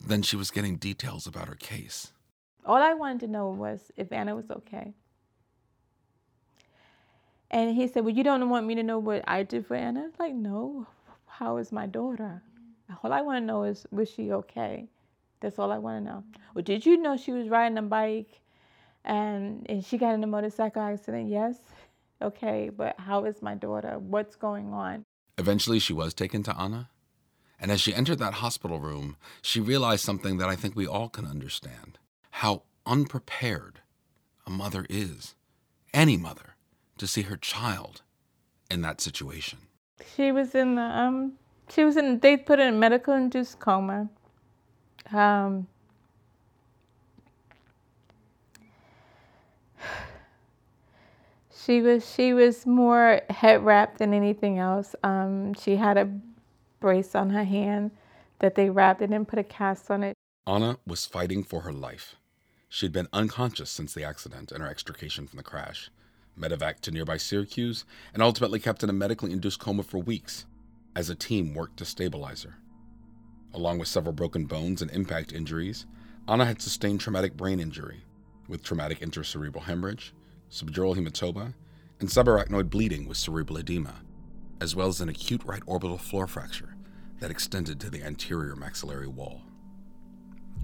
than 0.05 0.23
she 0.23 0.35
was 0.35 0.49
getting 0.49 0.77
details 0.77 1.27
about 1.27 1.47
her 1.47 1.55
case. 1.55 2.13
All 2.65 2.77
I 2.81 2.93
wanted 2.93 3.19
to 3.21 3.27
know 3.27 3.49
was 3.49 3.91
if 3.95 4.11
Ana 4.11 4.35
was 4.35 4.49
okay. 4.49 4.93
And 7.51 7.75
he 7.75 7.87
said, 7.87 8.03
Well, 8.03 8.13
you 8.13 8.23
don't 8.23 8.49
want 8.49 8.65
me 8.65 8.75
to 8.75 8.83
know 8.83 8.99
what 8.99 9.23
I 9.27 9.43
did 9.43 9.65
for 9.67 9.75
Anna? 9.75 10.09
Like, 10.19 10.33
No. 10.33 10.87
How 11.25 11.57
is 11.57 11.71
my 11.71 11.85
daughter? 11.85 12.41
All 13.03 13.13
I 13.13 13.21
want 13.21 13.41
to 13.41 13.45
know 13.45 13.63
is, 13.63 13.85
was 13.91 14.09
she 14.09 14.31
okay? 14.31 14.87
That's 15.41 15.57
all 15.57 15.71
I 15.71 15.77
want 15.77 16.03
to 16.03 16.11
know. 16.11 16.23
Well, 16.53 16.63
did 16.63 16.85
you 16.85 16.97
know 16.97 17.15
she 17.15 17.31
was 17.31 17.47
riding 17.47 17.77
a 17.77 17.81
bike 17.81 18.41
and, 19.05 19.65
and 19.69 19.83
she 19.83 19.97
got 19.97 20.13
in 20.13 20.23
a 20.23 20.27
motorcycle 20.27 20.81
accident? 20.81 21.29
Yes. 21.29 21.57
Okay, 22.21 22.69
but 22.75 22.99
how 22.99 23.25
is 23.25 23.41
my 23.41 23.55
daughter? 23.55 23.97
What's 23.97 24.35
going 24.35 24.73
on? 24.73 25.05
Eventually, 25.37 25.79
she 25.79 25.93
was 25.93 26.13
taken 26.13 26.43
to 26.43 26.55
Ana. 26.55 26.89
And 27.61 27.71
as 27.71 27.81
she 27.81 27.93
entered 27.93 28.19
that 28.19 28.35
hospital 28.35 28.79
room, 28.79 29.17
she 29.41 29.59
realized 29.59 30.03
something 30.03 30.37
that 30.37 30.49
I 30.49 30.55
think 30.55 30.75
we 30.75 30.87
all 30.87 31.09
can 31.09 31.25
understand 31.25 31.97
how 32.31 32.63
unprepared 32.85 33.81
a 34.45 34.49
mother 34.49 34.85
is, 34.89 35.35
any 35.93 36.17
mother, 36.17 36.55
to 36.97 37.07
see 37.07 37.23
her 37.23 37.37
child 37.37 38.01
in 38.69 38.81
that 38.81 39.01
situation. 39.01 39.59
She 40.15 40.31
was 40.31 40.55
in 40.55 40.75
the, 40.75 40.81
um, 40.81 41.33
she 41.69 41.83
was 41.83 41.97
in, 41.97 42.19
they 42.19 42.37
put 42.37 42.59
her 42.59 42.67
in 42.67 42.79
medical 42.79 43.13
induced 43.13 43.59
coma. 43.59 44.09
Um, 45.11 45.67
she 51.65 51.81
was 51.81 52.09
she 52.09 52.33
was 52.33 52.65
more 52.65 53.21
head 53.29 53.63
wrapped 53.63 53.99
than 53.99 54.13
anything 54.13 54.59
else. 54.59 54.95
Um, 55.03 55.53
she 55.53 55.75
had 55.75 55.97
a 55.97 56.09
brace 56.79 57.15
on 57.15 57.29
her 57.31 57.43
hand 57.43 57.91
that 58.39 58.55
they 58.55 58.69
wrapped 58.69 59.01
and 59.01 59.27
put 59.27 59.39
a 59.39 59.43
cast 59.43 59.91
on 59.91 60.03
it. 60.03 60.15
Ana 60.47 60.77
was 60.85 61.05
fighting 61.05 61.43
for 61.43 61.61
her 61.61 61.73
life. 61.73 62.15
She'd 62.69 62.91
been 62.91 63.07
unconscious 63.11 63.69
since 63.69 63.93
the 63.93 64.03
accident 64.03 64.51
and 64.51 64.61
her 64.61 64.69
extrication 64.69 65.27
from 65.27 65.37
the 65.37 65.43
crash, 65.43 65.89
medevac 66.39 66.79
to 66.81 66.91
nearby 66.91 67.17
Syracuse, 67.17 67.83
and 68.13 68.21
ultimately 68.21 68.59
kept 68.59 68.83
in 68.83 68.89
a 68.89 68.93
medically 68.93 69.31
induced 69.31 69.59
coma 69.59 69.83
for 69.83 69.97
weeks 69.97 70.45
as 70.95 71.09
a 71.09 71.15
team 71.15 71.53
worked 71.53 71.77
to 71.77 71.85
stabilize 71.85 72.43
her. 72.43 72.57
Along 73.53 73.79
with 73.79 73.87
several 73.87 74.13
broken 74.13 74.45
bones 74.45 74.81
and 74.81 74.91
impact 74.91 75.33
injuries, 75.33 75.85
Anna 76.27 76.45
had 76.45 76.61
sustained 76.61 77.01
traumatic 77.01 77.35
brain 77.35 77.59
injury 77.59 78.03
with 78.47 78.63
traumatic 78.63 78.99
intracerebral 78.99 79.63
hemorrhage, 79.63 80.13
subdural 80.49 80.95
hematoma, 80.95 81.53
and 81.99 82.09
subarachnoid 82.09 82.69
bleeding 82.69 83.07
with 83.07 83.17
cerebral 83.17 83.59
edema, 83.59 83.95
as 84.61 84.75
well 84.75 84.87
as 84.87 85.01
an 85.01 85.09
acute 85.09 85.43
right 85.43 85.63
orbital 85.65 85.97
floor 85.97 86.27
fracture 86.27 86.75
that 87.19 87.31
extended 87.31 87.79
to 87.79 87.89
the 87.89 88.03
anterior 88.03 88.55
maxillary 88.55 89.07
wall. 89.07 89.41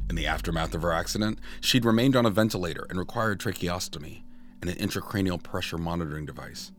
In 0.10 0.16
the 0.16 0.28
aftermath 0.28 0.74
of 0.76 0.84
her 0.84 0.94
accident, 0.94 1.40
she'd 1.62 1.86
remained 1.86 2.16
on 2.16 2.26
a 2.26 2.30
ventilator 2.30 2.86
and 2.90 3.00
required 3.00 3.40
tracheostomy 3.40 4.24
and 4.62 4.70
an 4.70 4.78
intracranial 4.78 5.42
pressure 5.42 5.78
monitoring 5.78 6.26
device, 6.26 6.72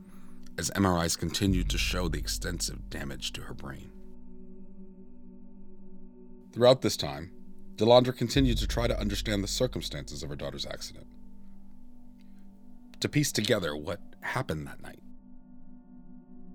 as 0.58 0.70
MRIs 0.70 1.18
continued 1.18 1.68
to 1.70 1.78
show 1.78 2.08
the 2.08 2.18
extensive 2.18 2.88
damage 2.88 3.32
to 3.32 3.42
her 3.42 3.54
brain. 3.54 3.90
Throughout 6.52 6.80
this 6.80 6.96
time, 6.96 7.32
Delandra 7.76 8.16
continued 8.16 8.56
to 8.58 8.66
try 8.66 8.86
to 8.86 8.98
understand 8.98 9.44
the 9.44 9.48
circumstances 9.48 10.22
of 10.22 10.30
her 10.30 10.36
daughter's 10.36 10.64
accident, 10.64 11.06
to 13.06 13.10
piece 13.10 13.30
together 13.30 13.76
what 13.76 14.00
happened 14.20 14.66
that 14.66 14.82
night. 14.82 14.98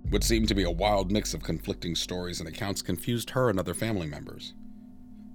What 0.10 0.22
seemed 0.24 0.50
to 0.50 0.56
be 0.56 0.64
a 0.64 0.72
wild 0.72 1.10
mix 1.10 1.34
of 1.34 1.44
conflicting 1.44 1.96
stories 1.96 2.42
and 2.42 2.50
accounts 2.50 2.82
confused 2.82 3.30
her 3.30 3.50
and 3.50 3.58
other 3.58 3.74
family 3.74 4.06
members. 4.06 4.54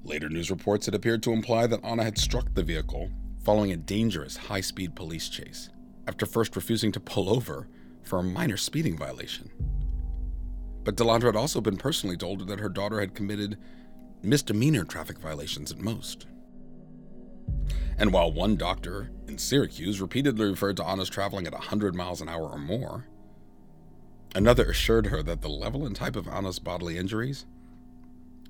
Later 0.04 0.28
news 0.28 0.50
reports 0.50 0.84
had 0.84 0.94
appeared 0.94 1.22
to 1.22 1.32
imply 1.32 1.66
that 1.68 1.82
Ana 1.82 2.04
had 2.04 2.18
struck 2.18 2.52
the 2.52 2.62
vehicle 2.62 3.10
following 3.42 3.72
a 3.72 3.78
dangerous 3.78 4.36
high 4.36 4.60
speed 4.60 4.94
police 4.94 5.30
chase, 5.30 5.70
after 6.06 6.26
first 6.26 6.54
refusing 6.54 6.92
to 6.92 7.00
pull 7.00 7.30
over 7.34 7.66
for 8.02 8.18
a 8.18 8.22
minor 8.22 8.58
speeding 8.58 8.98
violation. 8.98 9.50
But 10.84 10.96
Delandra 10.96 11.26
had 11.26 11.36
also 11.36 11.62
been 11.62 11.78
personally 11.78 12.18
told 12.18 12.46
that 12.46 12.60
her 12.60 12.68
daughter 12.68 13.00
had 13.00 13.14
committed 13.14 13.56
misdemeanor 14.22 14.84
traffic 14.84 15.18
violations 15.18 15.72
at 15.72 15.78
most. 15.78 16.26
And 17.98 18.12
while 18.12 18.30
one 18.30 18.56
doctor 18.56 19.10
in 19.26 19.38
Syracuse 19.38 20.00
repeatedly 20.00 20.46
referred 20.46 20.76
to 20.78 20.84
Ana's 20.84 21.08
traveling 21.08 21.46
at 21.46 21.52
100 21.52 21.94
miles 21.94 22.20
an 22.20 22.28
hour 22.28 22.48
or 22.48 22.58
more, 22.58 23.06
another 24.34 24.66
assured 24.70 25.06
her 25.06 25.22
that 25.22 25.40
the 25.40 25.48
level 25.48 25.86
and 25.86 25.96
type 25.96 26.16
of 26.16 26.28
Ana's 26.28 26.58
bodily 26.58 26.98
injuries, 26.98 27.46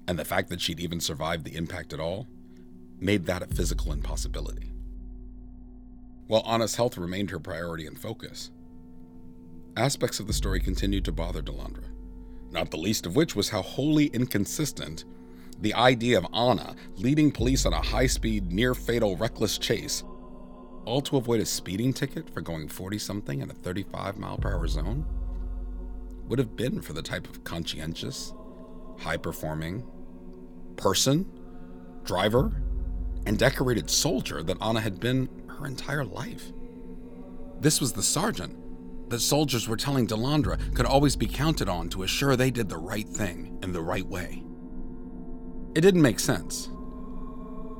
and 0.08 0.18
the 0.18 0.24
fact 0.24 0.48
that 0.48 0.60
she'd 0.60 0.80
even 0.80 1.00
survived 1.00 1.44
the 1.44 1.56
impact 1.56 1.92
at 1.92 2.00
all, 2.00 2.26
made 2.98 3.26
that 3.26 3.42
a 3.42 3.46
physical 3.46 3.92
impossibility. 3.92 4.72
While 6.26 6.42
Ana's 6.46 6.76
health 6.76 6.98
remained 6.98 7.30
her 7.30 7.38
priority 7.38 7.86
and 7.86 7.98
focus, 7.98 8.50
aspects 9.76 10.18
of 10.18 10.26
the 10.26 10.32
story 10.32 10.58
continued 10.58 11.04
to 11.04 11.12
bother 11.12 11.42
Delandra, 11.42 11.84
not 12.50 12.70
the 12.70 12.78
least 12.78 13.06
of 13.06 13.14
which 13.14 13.36
was 13.36 13.50
how 13.50 13.62
wholly 13.62 14.06
inconsistent 14.06 15.04
the 15.60 15.74
idea 15.74 16.18
of 16.18 16.26
Ana 16.32 16.74
leading 16.96 17.30
police 17.30 17.66
on 17.66 17.72
a 17.72 17.80
high 17.80 18.06
speed, 18.06 18.52
near 18.52 18.74
fatal, 18.74 19.16
reckless 19.16 19.58
chase, 19.58 20.04
all 20.84 21.00
to 21.02 21.16
avoid 21.16 21.40
a 21.40 21.46
speeding 21.46 21.92
ticket 21.92 22.28
for 22.30 22.40
going 22.40 22.68
40 22.68 22.98
something 22.98 23.40
in 23.40 23.50
a 23.50 23.54
35 23.54 24.18
mile 24.18 24.38
per 24.38 24.52
hour 24.52 24.66
zone, 24.68 25.04
would 26.28 26.38
have 26.38 26.56
been 26.56 26.80
for 26.80 26.92
the 26.92 27.02
type 27.02 27.28
of 27.28 27.44
conscientious, 27.44 28.34
high 28.98 29.16
performing 29.16 29.84
person, 30.76 31.26
driver, 32.04 32.62
and 33.26 33.38
decorated 33.38 33.90
soldier 33.90 34.42
that 34.42 34.56
Ana 34.60 34.80
had 34.80 35.00
been 35.00 35.28
her 35.48 35.66
entire 35.66 36.04
life. 36.04 36.52
This 37.60 37.80
was 37.80 37.92
the 37.92 38.02
sergeant 38.02 38.56
that 39.08 39.20
soldiers 39.20 39.68
were 39.68 39.76
telling 39.76 40.06
Delandra 40.06 40.74
could 40.74 40.86
always 40.86 41.16
be 41.16 41.26
counted 41.26 41.68
on 41.68 41.88
to 41.90 42.02
assure 42.02 42.36
they 42.36 42.50
did 42.50 42.68
the 42.68 42.76
right 42.76 43.08
thing 43.08 43.58
in 43.62 43.72
the 43.72 43.82
right 43.82 44.06
way. 44.06 44.45
It 45.76 45.82
didn't 45.82 46.00
make 46.00 46.20
sense. 46.20 46.70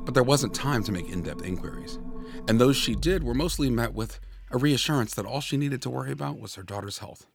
But 0.05 0.13
there 0.13 0.23
wasn't 0.23 0.55
time 0.55 0.85
to 0.85 0.93
make 0.93 1.09
in 1.09 1.23
depth 1.23 1.43
inquiries, 1.43 1.99
and 2.47 2.61
those 2.61 2.77
she 2.77 2.95
did 2.95 3.25
were 3.25 3.33
mostly 3.33 3.71
met 3.71 3.95
with 3.95 4.21
a 4.51 4.59
reassurance 4.59 5.15
that 5.15 5.25
all 5.25 5.41
she 5.41 5.57
needed 5.57 5.81
to 5.81 5.89
worry 5.89 6.13
about 6.13 6.39
was 6.39 6.57
her 6.57 6.63
daughter's 6.63 6.99
health. 6.99 7.27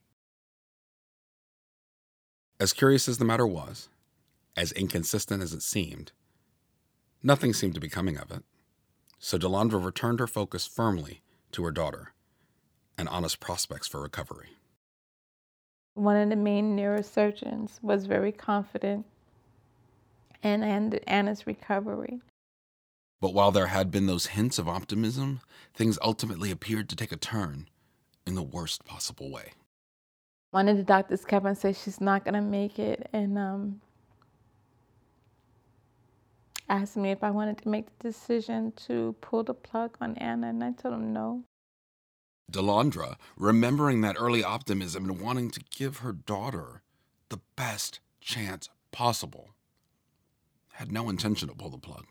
As 2.59 2.73
curious 2.73 3.09
as 3.09 3.17
the 3.17 3.25
matter 3.25 3.47
was, 3.47 3.89
as 4.55 4.71
inconsistent 4.73 5.41
as 5.41 5.51
it 5.51 5.63
seemed, 5.63 6.11
nothing 7.23 7.53
seemed 7.53 7.73
to 7.73 7.81
be 7.81 7.89
coming 7.89 8.19
of 8.19 8.29
it. 8.29 8.43
So 9.17 9.39
Delandra 9.39 9.83
returned 9.83 10.19
her 10.19 10.27
focus 10.27 10.67
firmly 10.67 11.23
to 11.53 11.63
her 11.63 11.71
daughter 11.71 12.13
and 12.99 13.09
honest 13.09 13.39
prospects 13.39 13.87
for 13.87 13.99
recovery. 13.99 14.49
One 15.95 16.17
of 16.17 16.29
the 16.29 16.35
main 16.35 16.77
neurosurgeons 16.77 17.81
was 17.81 18.05
very 18.05 18.31
confident 18.31 19.07
in 20.43 20.63
Ana's 21.07 21.47
recovery. 21.47 22.19
But 23.19 23.33
while 23.33 23.51
there 23.51 23.67
had 23.67 23.91
been 23.91 24.07
those 24.07 24.27
hints 24.27 24.57
of 24.57 24.67
optimism, 24.67 25.41
things 25.73 25.99
ultimately 26.01 26.49
appeared 26.49 26.89
to 26.89 26.95
take 26.95 27.11
a 27.11 27.17
turn 27.17 27.67
in 28.25 28.35
the 28.35 28.41
worst 28.41 28.83
possible 28.85 29.31
way. 29.31 29.51
One 30.51 30.67
of 30.67 30.77
the 30.77 30.83
doctors 30.83 31.23
kept 31.23 31.45
on 31.45 31.55
saying 31.55 31.75
she's 31.75 32.01
not 32.01 32.25
going 32.25 32.33
to 32.33 32.41
make 32.41 32.79
it 32.79 33.09
and 33.13 33.37
um, 33.37 33.81
asked 36.67 36.97
me 36.97 37.11
if 37.11 37.23
I 37.23 37.31
wanted 37.31 37.59
to 37.59 37.69
make 37.69 37.85
the 37.85 38.09
decision 38.09 38.73
to 38.87 39.15
pull 39.21 39.43
the 39.43 39.53
plug 39.53 39.95
on 40.01 40.17
Ana, 40.17 40.47
and 40.47 40.63
I 40.63 40.71
told 40.71 40.95
him 40.95 41.13
no. 41.13 41.43
Delandra, 42.51 43.15
remembering 43.37 44.01
that 44.01 44.17
early 44.19 44.43
optimism 44.43 45.09
and 45.09 45.21
wanting 45.21 45.51
to 45.51 45.61
give 45.69 45.97
her 45.97 46.11
daughter 46.11 46.81
the 47.29 47.39
best 47.55 47.99
chance 48.19 48.67
possible, 48.91 49.51
had 50.81 50.91
no 50.91 51.09
intention 51.09 51.47
to 51.47 51.53
pull 51.53 51.69
the 51.69 51.77
plug. 51.77 52.07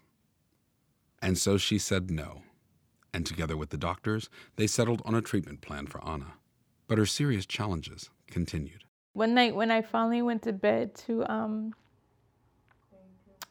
And 1.20 1.36
so 1.36 1.58
she 1.58 1.76
said 1.76 2.08
no. 2.08 2.42
And 3.12 3.26
together 3.26 3.56
with 3.56 3.70
the 3.70 3.76
doctors, 3.76 4.30
they 4.54 4.68
settled 4.68 5.02
on 5.04 5.12
a 5.12 5.20
treatment 5.20 5.60
plan 5.60 5.88
for 5.88 6.00
Ana. 6.04 6.34
But 6.86 6.96
her 6.96 7.04
serious 7.04 7.46
challenges 7.46 8.10
continued. 8.30 8.84
One 9.12 9.34
night 9.34 9.56
when 9.56 9.72
I 9.72 9.82
finally 9.82 10.22
went 10.22 10.42
to 10.42 10.52
bed 10.52 10.94
to 11.06 11.28
um, 11.28 11.74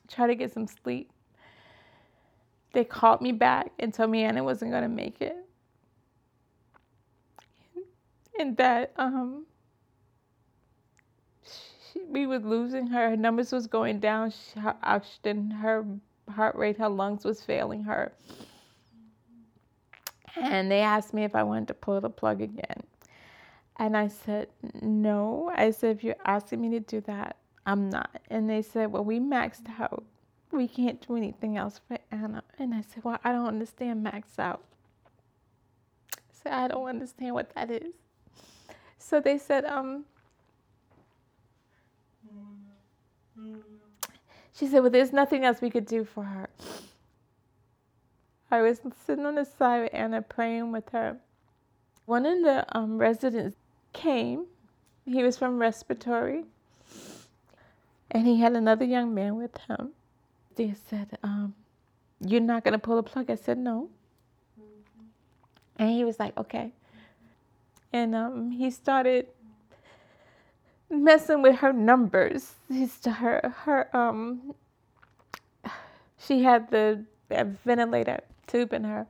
try 0.08 0.26
to 0.26 0.36
get 0.36 0.54
some 0.54 0.68
sleep, 0.68 1.12
they 2.72 2.86
called 2.86 3.20
me 3.20 3.34
back 3.34 3.74
and 3.78 3.94
told 3.94 4.12
me 4.12 4.24
Ana 4.24 4.42
wasn't 4.42 4.72
going 4.72 4.84
to 4.84 4.88
make 4.88 5.20
it. 5.20 5.36
And 8.40 8.56
that 8.56 8.94
um, 8.96 9.46
she, 11.92 12.02
we 12.08 12.28
were 12.28 12.40
losing 12.40 12.88
her. 12.88 13.12
Her 13.12 13.18
numbers 13.18 13.52
was 13.52 13.68
going 13.68 14.00
down. 14.00 14.32
She, 14.32 14.60
her 14.60 14.76
oxygen, 14.84 15.52
her 15.52 15.86
heart 16.30 16.56
rate, 16.56 16.78
her 16.78 16.90
lungs 16.90 17.26
was 17.26 17.42
failing 17.42 17.84
her. 17.84 18.14
And 20.36 20.72
they 20.72 20.82
asked 20.82 21.14
me 21.14 21.24
if 21.24 21.36
I 21.36 21.44
wanted 21.44 21.68
to 21.70 21.74
pull 21.74 22.00
the 22.02 22.10
plug 22.10 22.42
again. 22.42 22.84
And 23.78 23.96
I 23.96 24.08
said, 24.08 24.48
no. 24.82 25.52
I 25.56 25.72
said, 25.72 25.98
if 25.98 26.04
you're 26.04 26.16
asking 26.26 26.62
me 26.62 26.70
to 26.72 26.80
do 26.82 27.02
that, 27.02 27.38
I'm 27.66 27.90
not. 27.90 28.22
And 28.30 28.50
they 28.50 28.62
said, 28.62 28.92
well, 28.92 29.04
we 29.04 29.20
maxed 29.20 29.70
out. 29.80 30.04
We 30.52 30.68
can't 30.68 31.06
do 31.08 31.16
anything 31.16 31.58
else 31.58 31.80
for 31.88 31.98
Ana. 32.12 32.44
And 32.58 32.74
I 32.74 32.82
said, 32.82 33.04
well, 33.04 33.20
I 33.24 33.32
don't 33.32 33.48
understand 33.48 34.04
max 34.04 34.40
out. 34.40 34.64
I 36.16 36.20
said, 36.32 36.54
I 36.54 36.68
don't 36.68 36.88
understand 36.88 37.34
what 37.36 37.54
that 37.56 37.72
is. 37.72 37.94
So 38.98 39.22
they 39.22 39.38
said, 39.38 39.66
um, 39.66 40.06
she 44.54 44.68
said, 44.68 44.82
well, 44.82 44.92
there's 44.92 45.14
nothing 45.14 45.46
else 45.46 45.62
we 45.62 45.70
could 45.70 45.86
do 45.86 46.04
for 46.04 46.24
her. 46.24 46.50
I 48.52 48.62
was 48.62 48.82
sitting 49.06 49.26
on 49.26 49.36
the 49.36 49.46
side 49.46 49.84
with 49.84 49.94
Ana 49.94 50.22
praying 50.22 50.72
with 50.72 50.90
her. 50.90 51.18
One 52.06 52.26
of 52.26 52.42
the 52.42 52.66
um, 52.76 52.98
residents 52.98 53.56
came. 53.94 54.48
He 55.06 55.24
was 55.24 55.38
from 55.38 55.60
respiratory. 55.60 56.46
And 58.12 58.26
he 58.26 58.40
had 58.40 58.54
another 58.54 58.86
young 58.86 59.14
man 59.14 59.36
with 59.36 59.56
him. 59.68 59.92
They 60.56 60.74
said, 60.90 61.18
um, 61.24 61.54
You're 62.20 62.42
not 62.42 62.64
going 62.64 62.74
to 62.74 62.80
pull 62.80 62.96
the 62.96 63.04
plug? 63.04 63.30
I 63.30 63.36
said, 63.36 63.58
No. 63.60 63.90
And 65.78 65.92
he 65.92 66.04
was 66.04 66.20
like, 66.20 66.36
Okay. 66.38 66.72
And 67.94 68.16
um, 68.16 68.52
he 68.52 68.72
started 68.72 69.28
messing 70.90 71.42
with 71.42 71.58
her 71.58 71.74
numbers. 71.74 72.56
He's 72.70 73.04
her 73.06 73.54
her 73.64 73.96
um. 73.96 74.54
She 76.18 76.44
had 76.44 76.70
the 76.70 77.06
ventilator 77.30 78.22
tube 78.48 78.74
in 78.74 78.84
her. 78.84 79.08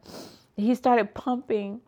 He 0.55 0.75
started 0.75 1.13
pumping 1.13 1.81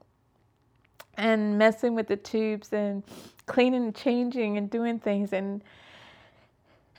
and 1.15 1.57
messing 1.57 1.95
with 1.95 2.07
the 2.07 2.15
tubes 2.15 2.71
and 2.73 3.03
cleaning 3.45 3.83
and 3.83 3.95
changing 3.95 4.57
and 4.57 4.69
doing 4.69 4.99
things 4.99 5.33
and 5.33 5.63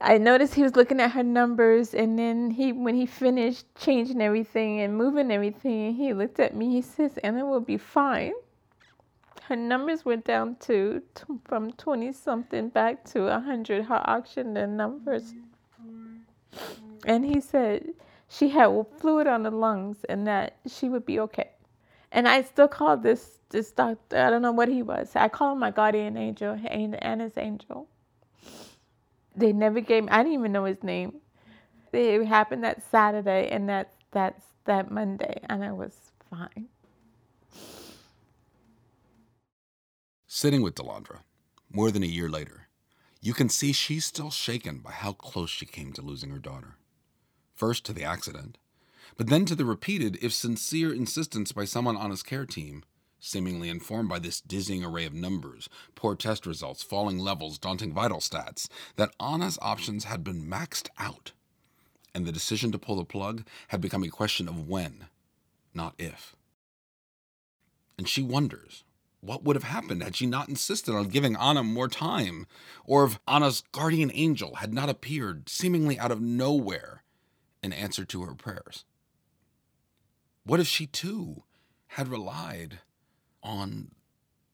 I 0.00 0.18
noticed 0.18 0.54
he 0.54 0.62
was 0.62 0.74
looking 0.76 1.00
at 1.00 1.12
her 1.12 1.22
numbers 1.22 1.94
and 1.94 2.18
then 2.18 2.50
he 2.50 2.72
when 2.72 2.94
he 2.94 3.06
finished 3.06 3.66
changing 3.76 4.20
everything 4.20 4.80
and 4.80 4.96
moving 4.96 5.30
everything 5.30 5.94
he 5.94 6.12
looked 6.12 6.40
at 6.40 6.54
me 6.54 6.70
he 6.70 6.82
says 6.82 7.18
Ana 7.18 7.46
will 7.46 7.60
be 7.60 7.78
fine 7.78 8.32
her 9.48 9.56
numbers 9.56 10.04
went 10.04 10.24
down 10.24 10.56
to, 10.60 11.02
from 11.44 11.72
20 11.72 12.12
something 12.12 12.68
back 12.68 13.04
to 13.04 13.22
100 13.24 13.84
her 13.84 14.02
oxygen 14.04 14.76
numbers 14.76 15.34
and 17.06 17.24
he 17.24 17.40
said 17.40 17.94
she 18.28 18.48
had 18.48 18.70
fluid 18.98 19.26
on 19.26 19.42
the 19.42 19.50
lungs 19.50 20.04
and 20.08 20.26
that 20.26 20.56
she 20.66 20.88
would 20.88 21.04
be 21.04 21.18
okay 21.18 21.50
and 22.12 22.28
I 22.28 22.42
still 22.42 22.68
call 22.68 22.96
this 22.98 23.38
this 23.52 23.70
doctor, 23.70 24.16
I 24.16 24.30
don't 24.30 24.42
know 24.42 24.52
what 24.52 24.68
he 24.68 24.82
was. 24.82 25.12
I 25.14 25.28
call 25.28 25.52
him 25.52 25.60
my 25.60 25.70
guardian 25.70 26.16
angel, 26.16 26.58
and 26.68 27.02
Ana's 27.02 27.36
angel. 27.36 27.86
They 29.36 29.52
never 29.52 29.80
gave 29.80 30.04
me, 30.04 30.10
I 30.10 30.18
didn't 30.22 30.32
even 30.32 30.52
know 30.52 30.64
his 30.64 30.82
name. 30.82 31.14
It 31.92 32.24
happened 32.24 32.64
that 32.64 32.82
Saturday 32.90 33.48
and 33.50 33.68
that, 33.68 33.92
that's 34.10 34.42
that 34.64 34.90
Monday, 34.90 35.40
and 35.48 35.62
I 35.62 35.72
was 35.72 35.94
fine. 36.30 36.68
Sitting 40.34 40.62
with 40.62 40.76
Delandra, 40.76 41.18
more 41.70 41.90
than 41.90 42.02
a 42.02 42.06
year 42.06 42.26
later, 42.26 42.68
you 43.20 43.34
can 43.34 43.50
see 43.50 43.70
she's 43.70 44.06
still 44.06 44.30
shaken 44.30 44.78
by 44.78 44.90
how 44.90 45.12
close 45.12 45.50
she 45.50 45.66
came 45.66 45.92
to 45.92 46.00
losing 46.00 46.30
her 46.30 46.38
daughter. 46.38 46.76
First 47.54 47.84
to 47.84 47.92
the 47.92 48.04
accident, 48.04 48.56
but 49.18 49.26
then 49.26 49.44
to 49.44 49.54
the 49.54 49.66
repeated, 49.66 50.16
if 50.22 50.32
sincere, 50.32 50.90
insistence 50.90 51.52
by 51.52 51.66
someone 51.66 51.98
on 51.98 52.08
his 52.08 52.22
care 52.22 52.46
team 52.46 52.82
seemingly 53.20 53.68
informed 53.68 54.08
by 54.08 54.18
this 54.18 54.40
dizzying 54.40 54.82
array 54.82 55.04
of 55.04 55.12
numbers, 55.12 55.68
poor 55.94 56.16
test 56.16 56.46
results, 56.46 56.82
falling 56.82 57.18
levels, 57.18 57.58
daunting 57.58 57.92
vital 57.92 58.20
stats, 58.20 58.70
that 58.96 59.14
Ana's 59.20 59.58
options 59.60 60.04
had 60.04 60.24
been 60.24 60.48
maxed 60.48 60.88
out, 60.96 61.32
and 62.14 62.24
the 62.24 62.32
decision 62.32 62.72
to 62.72 62.78
pull 62.78 62.96
the 62.96 63.04
plug 63.04 63.46
had 63.68 63.82
become 63.82 64.02
a 64.02 64.08
question 64.08 64.48
of 64.48 64.66
when, 64.66 65.08
not 65.74 65.94
if. 65.98 66.34
And 67.98 68.08
she 68.08 68.22
wonders 68.22 68.82
what 69.22 69.42
would 69.44 69.56
have 69.56 69.64
happened 69.64 70.02
had 70.02 70.14
she 70.14 70.26
not 70.26 70.48
insisted 70.48 70.94
on 70.94 71.08
giving 71.08 71.36
Ana 71.36 71.62
more 71.62 71.88
time, 71.88 72.46
or 72.84 73.04
if 73.04 73.18
Ana's 73.26 73.62
guardian 73.72 74.10
angel 74.12 74.56
had 74.56 74.74
not 74.74 74.90
appeared 74.90 75.48
seemingly 75.48 75.98
out 75.98 76.10
of 76.10 76.20
nowhere 76.20 77.02
in 77.62 77.72
answer 77.72 78.04
to 78.04 78.22
her 78.24 78.34
prayers. 78.34 78.84
What 80.44 80.60
if 80.60 80.66
she 80.66 80.86
too 80.86 81.44
had 81.92 82.08
relied 82.08 82.80
on 83.42 83.90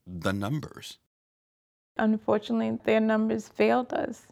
the 0.06 0.32
numbers. 0.32 0.98
Unfortunately, 1.96 2.78
their 2.84 3.00
numbers 3.00 3.48
failed 3.48 3.92
us. 3.92 4.26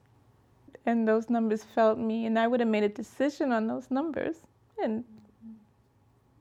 And 0.85 1.07
those 1.07 1.29
numbers 1.29 1.65
failed 1.65 1.99
me, 1.99 2.27
and 2.27 2.39
I 2.39 2.47
would 2.47 2.61
have 2.61 2.69
made 2.69 2.85
a 2.85 2.89
decision 2.89 3.53
on 3.53 3.67
those 3.67 3.91
numbers. 3.91 4.37
And 4.83 5.05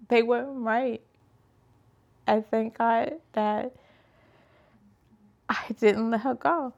they 0.08 0.22
weren't 0.22 0.64
right. 0.64 1.02
I 2.28 2.42
thank 2.42 2.78
God 2.78 3.16
that 3.34 3.76
I 5.50 5.74
didn't 5.80 6.12
let 6.12 6.22
her 6.22 6.36
go. 6.36 6.74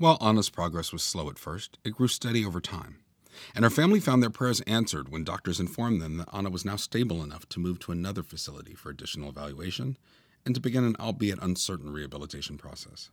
While 0.00 0.16
Ana's 0.18 0.48
progress 0.48 0.94
was 0.94 1.02
slow 1.02 1.28
at 1.28 1.38
first, 1.38 1.76
it 1.84 1.90
grew 1.92 2.08
steady 2.08 2.42
over 2.42 2.58
time. 2.58 3.00
And 3.54 3.64
her 3.64 3.70
family 3.70 4.00
found 4.00 4.22
their 4.22 4.30
prayers 4.30 4.62
answered 4.62 5.10
when 5.10 5.24
doctors 5.24 5.60
informed 5.60 6.00
them 6.00 6.16
that 6.16 6.30
Ana 6.32 6.48
was 6.48 6.64
now 6.64 6.76
stable 6.76 7.22
enough 7.22 7.46
to 7.50 7.60
move 7.60 7.80
to 7.80 7.92
another 7.92 8.22
facility 8.22 8.72
for 8.72 8.88
additional 8.88 9.28
evaluation 9.28 9.98
and 10.46 10.54
to 10.54 10.60
begin 10.60 10.84
an 10.84 10.96
albeit 10.98 11.38
uncertain 11.42 11.92
rehabilitation 11.92 12.56
process. 12.56 13.10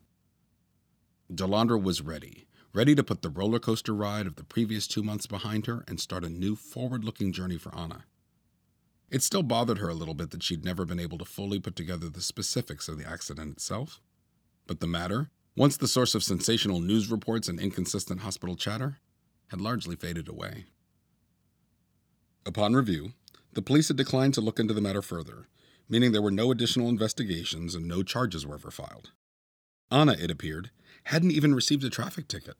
Delandra 1.30 1.78
was 1.78 2.00
ready, 2.00 2.48
ready 2.72 2.96
to 2.96 3.04
put 3.04 3.22
the 3.22 3.30
roller 3.30 3.60
coaster 3.60 3.94
ride 3.94 4.26
of 4.26 4.38
the 4.38 4.46
previous 4.46 4.88
two 4.88 5.04
months 5.04 5.28
behind 5.28 5.66
her 5.66 5.84
and 5.90 6.00
start 6.00 6.24
a 6.24 6.30
new 6.30 6.56
forward 6.56 7.04
looking 7.04 7.34
journey 7.34 7.58
for 7.58 7.76
Ana. 7.76 8.06
It 9.12 9.24
still 9.24 9.44
bothered 9.44 9.80
her 9.80 9.90
a 9.90 9.94
little 9.94 10.14
bit 10.14 10.32
that 10.32 10.42
she'd 10.42 10.64
never 10.64 10.86
been 10.86 11.02
able 11.02 11.18
to 11.18 11.26
fully 11.26 11.60
put 11.60 11.76
together 11.76 12.08
the 12.08 12.22
specifics 12.22 12.88
of 12.88 12.98
the 12.98 13.06
accident 13.06 13.58
itself, 13.58 14.00
but 14.68 14.80
the 14.80 14.88
matter, 14.88 15.32
once 15.58 15.76
the 15.76 15.88
source 15.88 16.14
of 16.14 16.24
sensational 16.24 16.80
news 16.80 17.10
reports 17.10 17.48
and 17.48 17.60
inconsistent 17.60 18.20
hospital 18.20 18.56
chatter, 18.56 19.00
had 19.48 19.60
largely 19.60 19.96
faded 19.96 20.30
away. 20.30 20.66
Upon 22.46 22.76
review, 22.76 23.14
the 23.54 23.64
police 23.64 23.88
had 23.88 23.98
declined 23.98 24.36
to 24.36 24.42
look 24.42 24.60
into 24.60 24.76
the 24.76 24.82
matter 24.82 25.02
further, 25.02 25.48
meaning 25.90 26.12
there 26.12 26.22
were 26.22 26.30
no 26.30 26.52
additional 26.52 26.90
investigations 26.90 27.74
and 27.74 27.88
no 27.88 28.04
charges 28.04 28.46
were 28.46 28.54
ever 28.54 28.70
filed. 28.70 29.10
Ana, 29.90 30.16
it 30.20 30.30
appeared, 30.30 30.70
hadn't 31.06 31.32
even 31.32 31.56
received 31.56 31.84
a 31.84 31.90
traffic 31.90 32.28
ticket. 32.28 32.58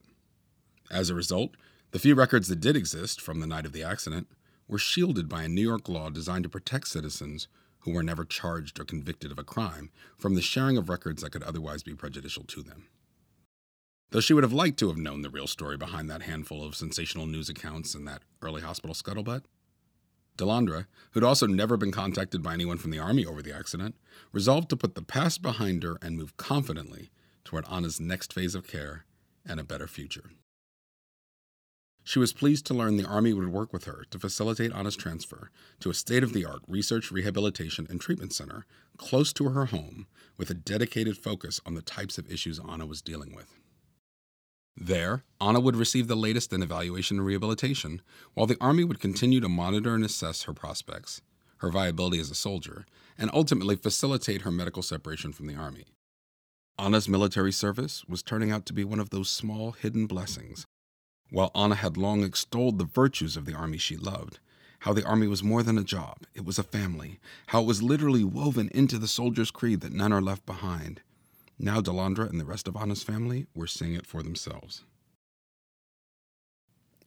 As 0.90 1.12
a 1.12 1.16
result, 1.16 1.52
the 1.92 2.00
few 2.00 2.16
records 2.16 2.48
that 2.48 2.62
did 2.62 2.76
exist 2.76 3.22
from 3.22 3.42
the 3.42 3.48
night 3.48 3.68
of 3.68 3.74
the 3.74 3.84
accident 3.84 4.28
were 4.68 4.80
shielded 4.80 5.30
by 5.30 5.44
a 5.44 5.48
New 5.48 5.62
York 5.62 5.88
law 5.88 6.10
designed 6.10 6.44
to 6.44 6.50
protect 6.50 6.88
citizens 6.88 7.48
who 7.88 7.94
were 7.94 8.04
never 8.04 8.26
charged 8.26 8.82
or 8.82 8.84
convicted 8.84 9.32
of 9.32 9.40
a 9.40 9.46
crime 9.46 9.90
from 10.18 10.36
the 10.36 10.42
sharing 10.42 10.76
of 10.76 10.90
records 10.90 11.24
that 11.24 11.32
could 11.32 11.44
otherwise 11.44 11.84
be 11.84 11.96
prejudicial 11.96 12.44
to 12.44 12.62
them. 12.62 12.88
Though 14.10 14.20
she 14.20 14.34
would 14.34 14.44
have 14.44 14.52
liked 14.52 14.78
to 14.80 14.90
have 14.90 14.98
known 14.98 15.22
the 15.22 15.30
real 15.30 15.48
story 15.48 15.78
behind 15.78 16.10
that 16.10 16.24
handful 16.24 16.66
of 16.66 16.76
sensational 16.76 17.28
news 17.28 17.48
accounts 17.48 17.96
and 17.96 18.06
that 18.06 18.24
early 18.42 18.62
hospital 18.62 18.94
scuttlebutt, 18.94 19.44
Delandra, 20.38 20.88
who'd 21.12 21.24
also 21.24 21.48
never 21.48 21.78
been 21.78 21.94
contacted 21.94 22.44
by 22.44 22.54
anyone 22.54 22.78
from 22.78 22.92
the 22.92 23.00
Army 23.00 23.26
over 23.26 23.42
the 23.42 23.56
accident, 23.56 23.96
resolved 24.34 24.70
to 24.70 24.76
put 24.76 24.96
the 24.96 25.02
past 25.02 25.42
behind 25.42 25.84
her 25.84 25.98
and 26.02 26.18
move 26.18 26.36
confidently 26.36 27.10
toward 27.46 27.64
Ana's 27.70 28.02
next 28.02 28.34
phase 28.34 28.54
of 28.54 28.68
care 28.68 29.06
and 29.46 29.62
a 29.62 29.64
better 29.64 29.88
future. 29.88 30.32
She 32.08 32.20
was 32.20 32.32
pleased 32.32 32.66
to 32.68 32.74
learn 32.74 32.96
the 32.96 33.06
Army 33.06 33.34
would 33.34 33.50
work 33.50 33.74
with 33.74 33.84
her 33.84 34.06
to 34.12 34.18
facilitate 34.18 34.72
Ana's 34.72 34.96
transfer 34.96 35.52
to 35.82 35.90
a 35.90 35.94
state 35.94 36.24
of 36.24 36.32
the 36.32 36.46
art 36.46 36.62
research, 36.66 37.12
rehabilitation, 37.12 37.86
and 37.90 38.00
treatment 38.00 38.32
center 38.32 38.66
close 38.96 39.34
to 39.34 39.50
her 39.50 39.66
home 39.66 40.08
with 40.38 40.50
a 40.50 40.54
dedicated 40.54 41.18
focus 41.18 41.60
on 41.66 41.74
the 41.74 41.82
types 41.82 42.18
of 42.18 42.32
issues 42.32 42.60
Ana 42.60 42.86
was 42.86 43.02
dealing 43.02 43.36
with. 43.36 43.60
There, 44.78 45.26
Ana 45.42 45.60
would 45.60 45.76
receive 45.76 46.08
the 46.08 46.16
latest 46.16 46.54
in 46.54 46.64
evaluation 46.64 47.18
and 47.18 47.26
rehabilitation, 47.26 48.02
while 48.36 48.48
the 48.48 48.58
Army 48.62 48.86
would 48.86 49.02
continue 49.02 49.42
to 49.42 49.50
monitor 49.50 49.94
and 49.94 50.06
assess 50.06 50.44
her 50.44 50.54
prospects, 50.54 51.22
her 51.58 51.70
viability 51.70 52.22
as 52.22 52.32
a 52.32 52.36
soldier, 52.36 52.86
and 53.18 53.30
ultimately 53.34 53.76
facilitate 53.76 54.44
her 54.44 54.52
medical 54.52 54.82
separation 54.82 55.34
from 55.34 55.48
the 55.48 55.56
Army. 55.56 55.88
Ana's 56.80 57.10
military 57.10 57.52
service 57.52 58.06
was 58.08 58.24
turning 58.24 58.50
out 58.50 58.66
to 58.68 58.72
be 58.72 58.86
one 58.86 59.02
of 59.02 59.10
those 59.10 59.30
small 59.30 59.74
hidden 59.74 60.08
blessings 60.08 60.66
while 61.30 61.52
Ana 61.54 61.76
had 61.76 61.98
long 61.98 62.24
extolled 62.24 62.78
the 62.78 62.86
virtues 62.86 63.36
of 63.36 63.46
the 63.46 63.54
army 63.54 63.78
she 63.78 63.98
loved, 63.98 64.40
how 64.80 64.94
the 64.94 65.06
army 65.06 65.28
was 65.28 65.44
more 65.44 65.64
than 65.64 65.78
a 65.78 65.84
job, 65.84 66.20
it 66.34 66.46
was 66.46 66.60
a 66.60 66.64
family, 66.64 67.20
how 67.48 67.62
it 67.62 67.66
was 67.66 67.84
literally 67.84 68.24
woven 68.24 68.70
into 68.74 68.98
the 68.98 69.08
soldier's 69.08 69.52
creed 69.52 69.82
that 69.82 69.94
none 69.94 70.14
are 70.14 70.22
left 70.22 70.46
behind. 70.46 71.02
Now 71.60 71.82
Delandra 71.82 72.30
and 72.30 72.40
the 72.40 72.46
rest 72.46 72.68
of 72.68 72.78
Ana's 72.78 73.04
family 73.04 73.48
were 73.56 73.68
seeing 73.68 73.94
it 73.94 74.06
for 74.06 74.22
themselves. 74.22 74.84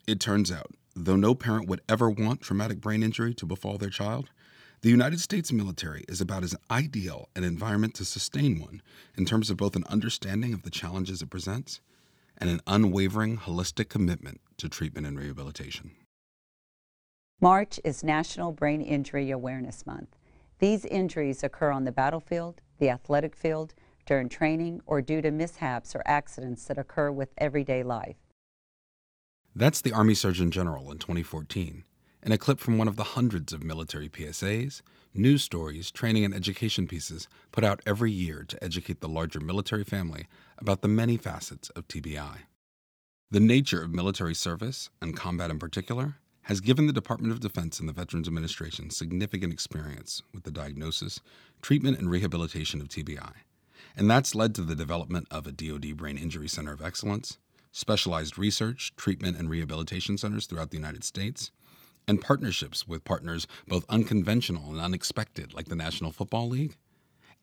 It 0.07 0.18
turns 0.18 0.51
out, 0.51 0.75
though 0.97 1.16
no 1.16 1.35
parent 1.35 1.68
would 1.68 1.83
ever 1.89 2.11
want 2.11 2.41
traumatic 2.41 2.81
brain 2.81 3.03
injury 3.03 3.33
to 3.35 3.47
befall 3.47 3.79
their 3.79 3.91
child, 3.91 4.29
the 4.83 4.91
United 4.91 5.21
States 5.21 5.53
military 5.53 6.05
is 6.09 6.21
about 6.21 6.43
as 6.43 6.57
ideal 6.71 7.29
an 7.37 7.45
environment 7.45 7.95
to 7.95 8.05
sustain 8.05 8.59
one 8.59 8.83
in 9.16 9.25
terms 9.25 9.51
of 9.51 9.57
both 9.57 9.77
an 9.77 9.85
understanding 9.89 10.53
of 10.53 10.62
the 10.62 10.71
challenges 10.71 11.23
it 11.23 11.31
presents 11.31 11.81
and 12.41 12.51
an 12.51 12.61
unwavering, 12.66 13.36
holistic 13.36 13.88
commitment 13.88 14.41
to 14.57 14.68
treatment 14.68 15.07
and 15.07 15.18
rehabilitation. 15.18 15.93
March 17.41 17.78
is 17.84 18.03
National 18.03 18.53
Brain 18.53 18.80
Injury 18.80 19.30
Awareness 19.30 19.86
Month. 19.86 20.16
These 20.59 20.84
injuries 20.84 21.43
occur 21.43 21.70
on 21.70 21.84
the 21.84 21.93
battlefield, 21.93 22.61
the 22.78 22.91
athletic 22.91 23.34
field, 23.34 23.74
during 24.05 24.28
training, 24.28 24.80
or 24.86 25.01
due 25.01 25.22
to 25.22 25.30
mishaps 25.30 25.95
or 25.95 26.03
accidents 26.05 26.64
that 26.64 26.76
occur 26.76 27.11
with 27.11 27.30
everyday 27.38 27.82
life. 27.82 28.16
That's 29.55 29.80
the 29.80 29.93
Army 29.93 30.14
Surgeon 30.14 30.51
General 30.51 30.91
in 30.91 30.99
2014, 30.99 31.84
in 32.23 32.33
a 32.33 32.39
clip 32.39 32.61
from 32.61 32.79
one 32.79 32.89
of 32.89 32.97
the 32.97 33.05
hundreds 33.05 33.53
of 33.53 33.64
military 33.64 34.09
PSAs, 34.09 34.83
news 35.14 35.43
stories, 35.43 35.91
training, 35.91 36.25
and 36.25 36.35
education 36.35 36.87
pieces 36.87 37.29
put 37.53 37.64
out 37.64 37.81
every 37.87 38.12
year 38.12 38.45
to 38.45 38.62
educate 38.62 39.01
the 39.01 39.09
larger 39.09 39.41
military 39.41 39.85
family 39.85 40.27
about 40.59 40.83
the 40.83 40.89
many 40.89 41.16
facets 41.16 41.71
of 41.71 41.89
TBI. 41.89 42.39
The 43.31 43.41
nature 43.41 43.83
of 43.83 43.95
military 43.95 44.35
service, 44.35 44.91
and 45.01 45.16
combat 45.16 45.51
in 45.51 45.59
particular, 45.59 46.16
has 46.43 46.61
given 46.61 46.87
the 46.87 46.93
Department 46.93 47.33
of 47.33 47.41
Defense 47.41 47.79
and 47.79 47.89
the 47.89 47.93
Veterans 47.93 48.27
Administration 48.27 48.91
significant 48.91 49.53
experience 49.53 50.23
with 50.35 50.43
the 50.43 50.51
diagnosis, 50.51 51.21
treatment, 51.62 51.99
and 51.99 52.11
rehabilitation 52.11 52.81
of 52.81 52.89
TBI. 52.89 53.33
And 53.97 54.11
that's 54.11 54.35
led 54.35 54.55
to 54.55 54.62
the 54.62 54.75
development 54.75 55.29
of 55.31 55.47
a 55.47 55.53
DoD 55.53 55.97
Brain 55.97 56.18
Injury 56.18 56.49
Center 56.49 56.73
of 56.73 56.83
Excellence, 56.83 57.39
specialized 57.73 58.39
research, 58.39 58.93
treatment, 58.97 59.39
and 59.39 59.49
rehabilitation 59.49 60.18
centers 60.18 60.47
throughout 60.47 60.71
the 60.71 60.77
United 60.77 61.05
States, 61.05 61.51
and 62.11 62.20
partnerships 62.20 62.86
with 62.86 63.04
partners 63.04 63.46
both 63.68 63.86
unconventional 63.88 64.70
and 64.70 64.80
unexpected, 64.80 65.54
like 65.54 65.68
the 65.68 65.76
National 65.76 66.11
Football 66.11 66.48
League, 66.48 66.76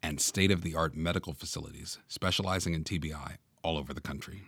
and 0.03 0.21
state 0.21 0.51
of 0.51 0.61
the 0.61 0.75
art 0.75 0.95
medical 0.95 1.33
facilities 1.33 1.97
specializing 2.07 2.73
in 2.73 2.83
TBI 2.83 3.37
all 3.63 3.77
over 3.77 3.93
the 3.93 4.01
country. 4.01 4.41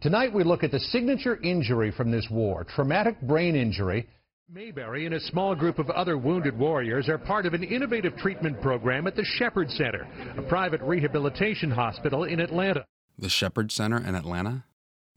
Tonight 0.00 0.34
we 0.34 0.42
look 0.42 0.64
at 0.64 0.72
the 0.72 0.80
signature 0.80 1.40
injury 1.42 1.92
from 1.92 2.10
this 2.10 2.26
war 2.30 2.64
traumatic 2.64 3.20
brain 3.20 3.54
injury. 3.54 4.08
Mayberry 4.50 5.06
and 5.06 5.14
a 5.14 5.20
small 5.20 5.54
group 5.54 5.78
of 5.78 5.88
other 5.90 6.18
wounded 6.18 6.58
warriors 6.58 7.08
are 7.08 7.16
part 7.18 7.46
of 7.46 7.54
an 7.54 7.62
innovative 7.62 8.16
treatment 8.16 8.60
program 8.60 9.06
at 9.06 9.16
the 9.16 9.24
Shepherd 9.38 9.70
Center, 9.70 10.06
a 10.36 10.42
private 10.42 10.82
rehabilitation 10.82 11.70
hospital 11.70 12.24
in 12.24 12.40
Atlanta. 12.40 12.84
The 13.18 13.30
Shepherd 13.30 13.70
Center 13.70 13.98
in 13.98 14.14
Atlanta? 14.14 14.64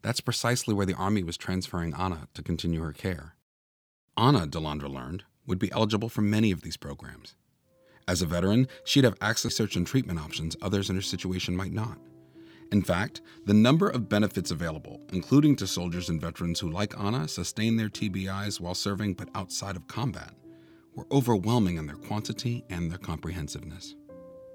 That's 0.02 0.22
precisely 0.22 0.74
where 0.74 0.86
the 0.86 0.94
Army 0.94 1.24
was 1.24 1.38
transferring 1.38 1.94
Ana 1.94 2.28
to 2.36 2.44
continue 2.44 2.82
her 2.82 2.94
care. 2.94 3.37
Ana, 4.18 4.48
Delandra 4.48 4.92
learned, 4.92 5.24
would 5.46 5.60
be 5.60 5.72
eligible 5.72 6.10
for 6.10 6.24
many 6.24 6.52
of 6.52 6.62
these 6.62 6.76
programs. 6.76 7.36
As 8.08 8.24
a 8.24 8.26
veteran, 8.26 8.68
she'd 8.84 9.04
have 9.04 9.18
access 9.22 9.52
to 9.52 9.56
search 9.58 9.76
and 9.76 9.86
treatment 9.86 10.20
options 10.20 10.56
others 10.60 10.90
in 10.90 10.96
her 10.96 11.04
situation 11.04 11.56
might 11.56 11.72
not. 11.72 12.00
In 12.72 12.82
fact, 12.82 13.22
the 13.46 13.54
number 13.54 13.88
of 13.88 14.10
benefits 14.10 14.50
available, 14.50 15.00
including 15.14 15.56
to 15.58 15.68
soldiers 15.68 16.10
and 16.10 16.20
veterans 16.20 16.60
who, 16.60 16.72
like 16.72 17.00
Ana, 17.00 17.28
sustain 17.28 17.78
their 17.78 17.90
TBIs 17.90 18.60
while 18.60 18.74
serving 18.74 19.14
but 19.14 19.30
outside 19.36 19.76
of 19.76 19.88
combat, 19.88 20.34
were 20.96 21.08
overwhelming 21.12 21.78
in 21.78 21.86
their 21.86 21.96
quantity 21.96 22.66
and 22.70 22.90
their 22.90 22.98
comprehensiveness. 22.98 23.96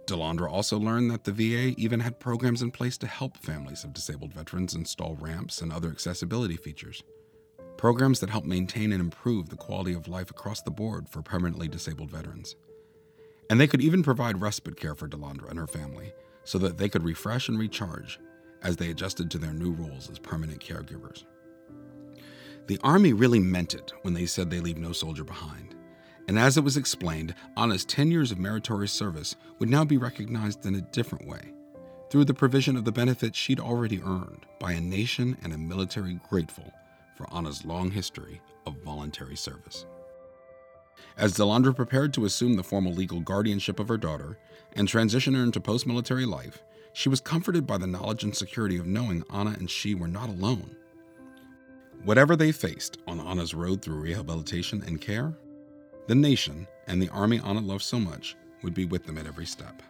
Delandra 0.06 0.50
also 0.50 0.76
learned 0.76 1.10
that 1.12 1.22
the 1.22 1.32
VA 1.32 1.80
even 1.80 2.00
had 2.00 2.18
programs 2.18 2.62
in 2.62 2.72
place 2.72 2.98
to 2.98 3.06
help 3.06 3.36
families 3.38 3.84
of 3.84 3.92
disabled 3.92 4.34
veterans 4.34 4.74
install 4.74 5.14
ramps 5.20 5.62
and 5.62 5.72
other 5.72 5.90
accessibility 5.90 6.56
features 6.56 7.04
programs 7.82 8.20
that 8.20 8.30
help 8.30 8.44
maintain 8.44 8.92
and 8.92 9.00
improve 9.00 9.48
the 9.48 9.56
quality 9.56 9.92
of 9.92 10.06
life 10.06 10.30
across 10.30 10.62
the 10.62 10.70
board 10.70 11.08
for 11.08 11.20
permanently 11.20 11.66
disabled 11.66 12.08
veterans. 12.08 12.54
And 13.50 13.60
they 13.60 13.66
could 13.66 13.80
even 13.80 14.04
provide 14.04 14.40
respite 14.40 14.76
care 14.76 14.94
for 14.94 15.08
Delandra 15.08 15.50
and 15.50 15.58
her 15.58 15.66
family 15.66 16.12
so 16.44 16.58
that 16.58 16.78
they 16.78 16.88
could 16.88 17.02
refresh 17.02 17.48
and 17.48 17.58
recharge 17.58 18.20
as 18.62 18.76
they 18.76 18.90
adjusted 18.90 19.32
to 19.32 19.38
their 19.38 19.52
new 19.52 19.72
roles 19.72 20.08
as 20.08 20.20
permanent 20.20 20.60
caregivers. 20.60 21.24
The 22.68 22.78
Army 22.84 23.14
really 23.14 23.40
meant 23.40 23.74
it 23.74 23.92
when 24.02 24.14
they 24.14 24.26
said 24.26 24.48
they 24.48 24.60
leave 24.60 24.78
no 24.78 24.92
soldier 24.92 25.24
behind. 25.24 25.74
And 26.28 26.38
as 26.38 26.56
it 26.56 26.62
was 26.62 26.76
explained, 26.76 27.34
Ana's 27.56 27.84
10 27.84 28.12
years 28.12 28.30
of 28.30 28.38
meritorious 28.38 28.92
service 28.92 29.34
would 29.58 29.68
now 29.68 29.84
be 29.84 29.96
recognized 29.96 30.64
in 30.66 30.76
a 30.76 30.82
different 30.92 31.26
way 31.26 31.52
through 32.10 32.26
the 32.26 32.32
provision 32.32 32.76
of 32.76 32.84
the 32.84 32.92
benefits 32.92 33.36
she'd 33.36 33.58
already 33.58 34.00
earned 34.04 34.46
by 34.60 34.70
a 34.70 34.80
nation 34.80 35.36
and 35.42 35.52
a 35.52 35.58
military 35.58 36.20
grateful 36.28 36.72
for 37.22 37.32
Ana's 37.32 37.64
long 37.64 37.90
history 37.90 38.40
of 38.66 38.82
voluntary 38.82 39.36
service. 39.36 39.86
As 41.16 41.34
Delandra 41.34 41.74
prepared 41.74 42.12
to 42.14 42.24
assume 42.24 42.54
the 42.54 42.64
formal 42.64 42.92
legal 42.92 43.20
guardianship 43.20 43.78
of 43.78 43.86
her 43.86 43.96
daughter 43.96 44.38
and 44.72 44.88
transition 44.88 45.34
her 45.34 45.42
into 45.44 45.60
post 45.60 45.86
military 45.86 46.26
life, 46.26 46.64
she 46.94 47.08
was 47.08 47.20
comforted 47.20 47.64
by 47.64 47.78
the 47.78 47.86
knowledge 47.86 48.24
and 48.24 48.34
security 48.34 48.76
of 48.76 48.86
knowing 48.86 49.22
Ana 49.30 49.50
and 49.50 49.70
she 49.70 49.94
were 49.94 50.08
not 50.08 50.30
alone. 50.30 50.74
Whatever 52.02 52.34
they 52.34 52.50
faced 52.50 52.98
on 53.06 53.20
Ana's 53.20 53.54
road 53.54 53.82
through 53.82 54.00
rehabilitation 54.00 54.82
and 54.84 55.00
care, 55.00 55.32
the 56.08 56.16
nation 56.16 56.66
and 56.88 57.00
the 57.00 57.10
army 57.10 57.38
Ana 57.38 57.60
loved 57.60 57.84
so 57.84 58.00
much 58.00 58.34
would 58.62 58.74
be 58.74 58.84
with 58.84 59.06
them 59.06 59.18
at 59.18 59.28
every 59.28 59.46
step. 59.46 59.80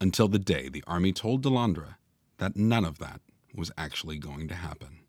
Until 0.00 0.28
the 0.28 0.38
day 0.38 0.68
the 0.68 0.84
army 0.86 1.12
told 1.12 1.42
Delandra 1.42 1.96
that 2.38 2.56
none 2.56 2.84
of 2.84 2.98
that 2.98 3.20
was 3.52 3.72
actually 3.76 4.18
going 4.18 4.46
to 4.46 4.54
happen. 4.54 4.99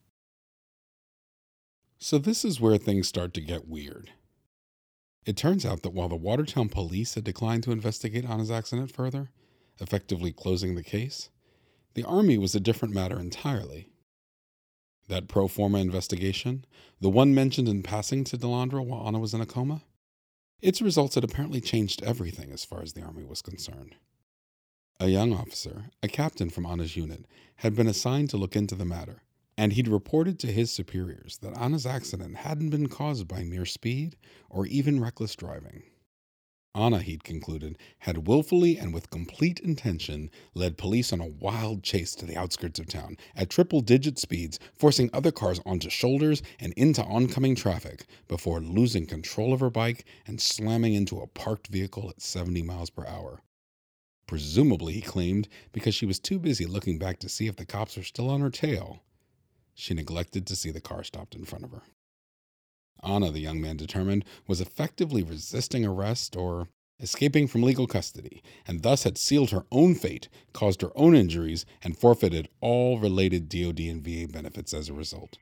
So, 2.03 2.17
this 2.17 2.43
is 2.43 2.59
where 2.59 2.79
things 2.79 3.07
start 3.07 3.31
to 3.35 3.41
get 3.41 3.67
weird. 3.67 4.13
It 5.23 5.37
turns 5.37 5.67
out 5.67 5.83
that 5.83 5.93
while 5.93 6.09
the 6.09 6.15
Watertown 6.15 6.67
police 6.67 7.13
had 7.13 7.23
declined 7.23 7.61
to 7.65 7.71
investigate 7.71 8.25
Ana's 8.25 8.49
accident 8.49 8.91
further, 8.91 9.29
effectively 9.79 10.33
closing 10.33 10.73
the 10.73 10.81
case, 10.81 11.29
the 11.93 12.03
Army 12.03 12.39
was 12.39 12.55
a 12.55 12.59
different 12.59 12.95
matter 12.95 13.19
entirely. 13.19 13.89
That 15.09 15.27
pro 15.27 15.47
forma 15.47 15.77
investigation, 15.77 16.65
the 16.99 17.09
one 17.09 17.35
mentioned 17.35 17.69
in 17.69 17.83
passing 17.83 18.23
to 18.25 18.37
Delandra 18.37 18.83
while 18.83 19.01
Ana 19.01 19.19
was 19.19 19.35
in 19.35 19.41
a 19.41 19.45
coma, 19.45 19.83
its 20.59 20.81
results 20.81 21.13
had 21.13 21.23
apparently 21.23 21.61
changed 21.61 22.01
everything 22.01 22.51
as 22.51 22.65
far 22.65 22.81
as 22.81 22.93
the 22.93 23.03
Army 23.03 23.25
was 23.25 23.43
concerned. 23.43 23.93
A 24.99 25.09
young 25.09 25.33
officer, 25.33 25.91
a 26.01 26.07
captain 26.07 26.49
from 26.49 26.65
Ana's 26.65 26.97
unit, 26.97 27.27
had 27.57 27.75
been 27.75 27.87
assigned 27.87 28.31
to 28.31 28.37
look 28.37 28.55
into 28.55 28.73
the 28.73 28.85
matter 28.85 29.21
and 29.61 29.73
he'd 29.73 29.87
reported 29.87 30.39
to 30.39 30.51
his 30.51 30.71
superiors 30.71 31.37
that 31.43 31.55
Ana's 31.55 31.85
accident 31.85 32.37
hadn't 32.37 32.71
been 32.71 32.89
caused 32.89 33.27
by 33.27 33.43
mere 33.43 33.63
speed 33.63 34.15
or 34.49 34.65
even 34.65 34.99
reckless 34.99 35.35
driving. 35.35 35.83
Ana, 36.73 36.97
he'd 36.97 37.23
concluded, 37.23 37.77
had 37.99 38.27
willfully 38.27 38.79
and 38.79 38.91
with 38.91 39.11
complete 39.11 39.59
intention 39.59 40.31
led 40.55 40.79
police 40.79 41.13
on 41.13 41.21
a 41.21 41.27
wild 41.27 41.83
chase 41.83 42.15
to 42.15 42.25
the 42.25 42.35
outskirts 42.35 42.79
of 42.79 42.87
town 42.87 43.17
at 43.35 43.51
triple 43.51 43.81
digit 43.81 44.17
speeds, 44.17 44.57
forcing 44.73 45.11
other 45.13 45.31
cars 45.31 45.59
onto 45.63 45.91
shoulders 45.91 46.41
and 46.59 46.73
into 46.73 47.03
oncoming 47.03 47.53
traffic 47.53 48.07
before 48.27 48.61
losing 48.61 49.05
control 49.05 49.53
of 49.53 49.59
her 49.59 49.69
bike 49.69 50.05
and 50.25 50.41
slamming 50.41 50.95
into 50.95 51.19
a 51.19 51.27
parked 51.27 51.67
vehicle 51.67 52.09
at 52.09 52.19
70 52.19 52.63
miles 52.63 52.89
per 52.89 53.05
hour. 53.05 53.43
Presumably, 54.25 54.93
he 54.93 55.01
claimed, 55.01 55.47
because 55.71 55.93
she 55.93 56.07
was 56.07 56.17
too 56.17 56.39
busy 56.39 56.65
looking 56.65 56.97
back 56.97 57.19
to 57.19 57.29
see 57.29 57.45
if 57.45 57.57
the 57.57 57.65
cops 57.67 57.95
were 57.95 58.01
still 58.01 58.31
on 58.31 58.41
her 58.41 58.49
tail 58.49 59.03
she 59.73 59.93
neglected 59.93 60.45
to 60.47 60.55
see 60.55 60.71
the 60.71 60.81
car 60.81 61.03
stopped 61.03 61.35
in 61.35 61.45
front 61.45 61.63
of 61.63 61.71
her. 61.71 61.83
Ana, 63.03 63.31
the 63.31 63.39
young 63.39 63.59
man 63.59 63.77
determined, 63.77 64.25
was 64.47 64.61
effectively 64.61 65.23
resisting 65.23 65.85
arrest 65.85 66.35
or 66.35 66.67
escaping 66.99 67.47
from 67.47 67.63
legal 67.63 67.87
custody, 67.87 68.43
and 68.67 68.83
thus 68.83 69.03
had 69.03 69.17
sealed 69.17 69.49
her 69.49 69.65
own 69.71 69.95
fate, 69.95 70.29
caused 70.53 70.81
her 70.81 70.91
own 70.95 71.15
injuries, 71.15 71.65
and 71.83 71.97
forfeited 71.97 72.47
all 72.61 72.99
related 72.99 73.49
DoD 73.49 73.79
and 73.79 74.03
VA 74.03 74.31
benefits 74.31 74.73
as 74.73 74.87
a 74.87 74.93
result. 74.93 75.37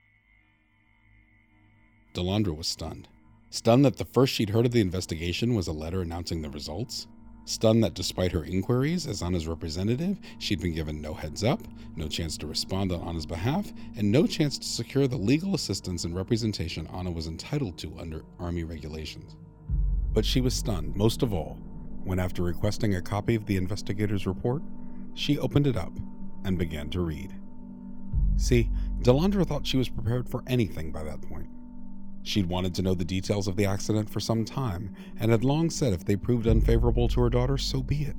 Delandra 2.14 2.56
was 2.56 2.68
stunned. 2.68 3.08
Stunned 3.50 3.84
that 3.84 3.98
the 3.98 4.06
first 4.06 4.34
she'd 4.34 4.52
heard 4.52 4.66
of 4.66 4.72
the 4.72 4.82
investigation 4.82 5.54
was 5.54 5.68
a 5.68 5.74
letter 5.74 6.02
announcing 6.02 6.42
the 6.42 6.50
results, 6.50 7.08
Stunned 7.50 7.84
that 7.84 7.96
despite 7.96 8.32
her 8.32 8.44
inquiries 8.44 9.08
as 9.08 9.24
Ana's 9.24 9.48
representative, 9.48 10.20
she'd 10.38 10.62
been 10.62 10.76
given 10.76 11.02
no 11.02 11.16
heads 11.16 11.44
up, 11.44 11.60
no 11.96 12.08
chance 12.08 12.38
to 12.38 12.46
respond 12.46 12.92
on 12.92 13.02
Ana's 13.02 13.26
behalf, 13.26 13.74
and 13.98 14.12
no 14.12 14.28
chance 14.28 14.60
to 14.60 14.68
secure 14.68 15.08
the 15.08 15.18
legal 15.18 15.56
assistance 15.56 16.04
and 16.04 16.16
representation 16.16 16.86
Ana 16.94 17.10
was 17.10 17.26
entitled 17.26 17.76
to 17.80 17.98
under 17.98 18.24
Army 18.40 18.66
regulations. 18.66 19.36
But 20.14 20.26
she 20.26 20.42
was 20.42 20.54
stunned, 20.54 20.96
most 20.96 21.24
of 21.24 21.34
all, 21.34 21.58
when 22.04 22.20
after 22.20 22.44
requesting 22.44 22.94
a 22.94 23.02
copy 23.02 23.34
of 23.34 23.48
the 23.48 23.58
investigator's 23.58 24.28
report, 24.28 24.62
she 25.16 25.40
opened 25.40 25.66
it 25.66 25.76
up 25.76 25.94
and 26.46 26.56
began 26.56 26.92
to 26.92 27.02
read. 27.02 27.34
See, 28.38 28.70
Delandra 29.02 29.44
thought 29.44 29.66
she 29.66 29.78
was 29.78 29.90
prepared 29.90 30.30
for 30.30 30.44
anything 30.46 30.92
by 30.92 31.04
that 31.04 31.24
point. 31.24 31.50
She'd 32.24 32.48
wanted 32.48 32.76
to 32.76 32.82
know 32.82 32.94
the 32.94 33.06
details 33.06 33.48
of 33.48 33.56
the 33.56 33.66
accident 33.66 34.10
for 34.10 34.20
some 34.20 34.46
time, 34.46 34.94
and 35.20 35.32
had 35.32 35.44
long 35.44 35.70
said 35.70 35.94
if 35.94 36.06
they 36.06 36.16
proved 36.16 36.48
unfavorable 36.48 37.08
to 37.10 37.22
her 37.22 37.30
daughter, 37.30 37.58
so 37.58 37.82
be 37.82 38.04
it. 38.04 38.16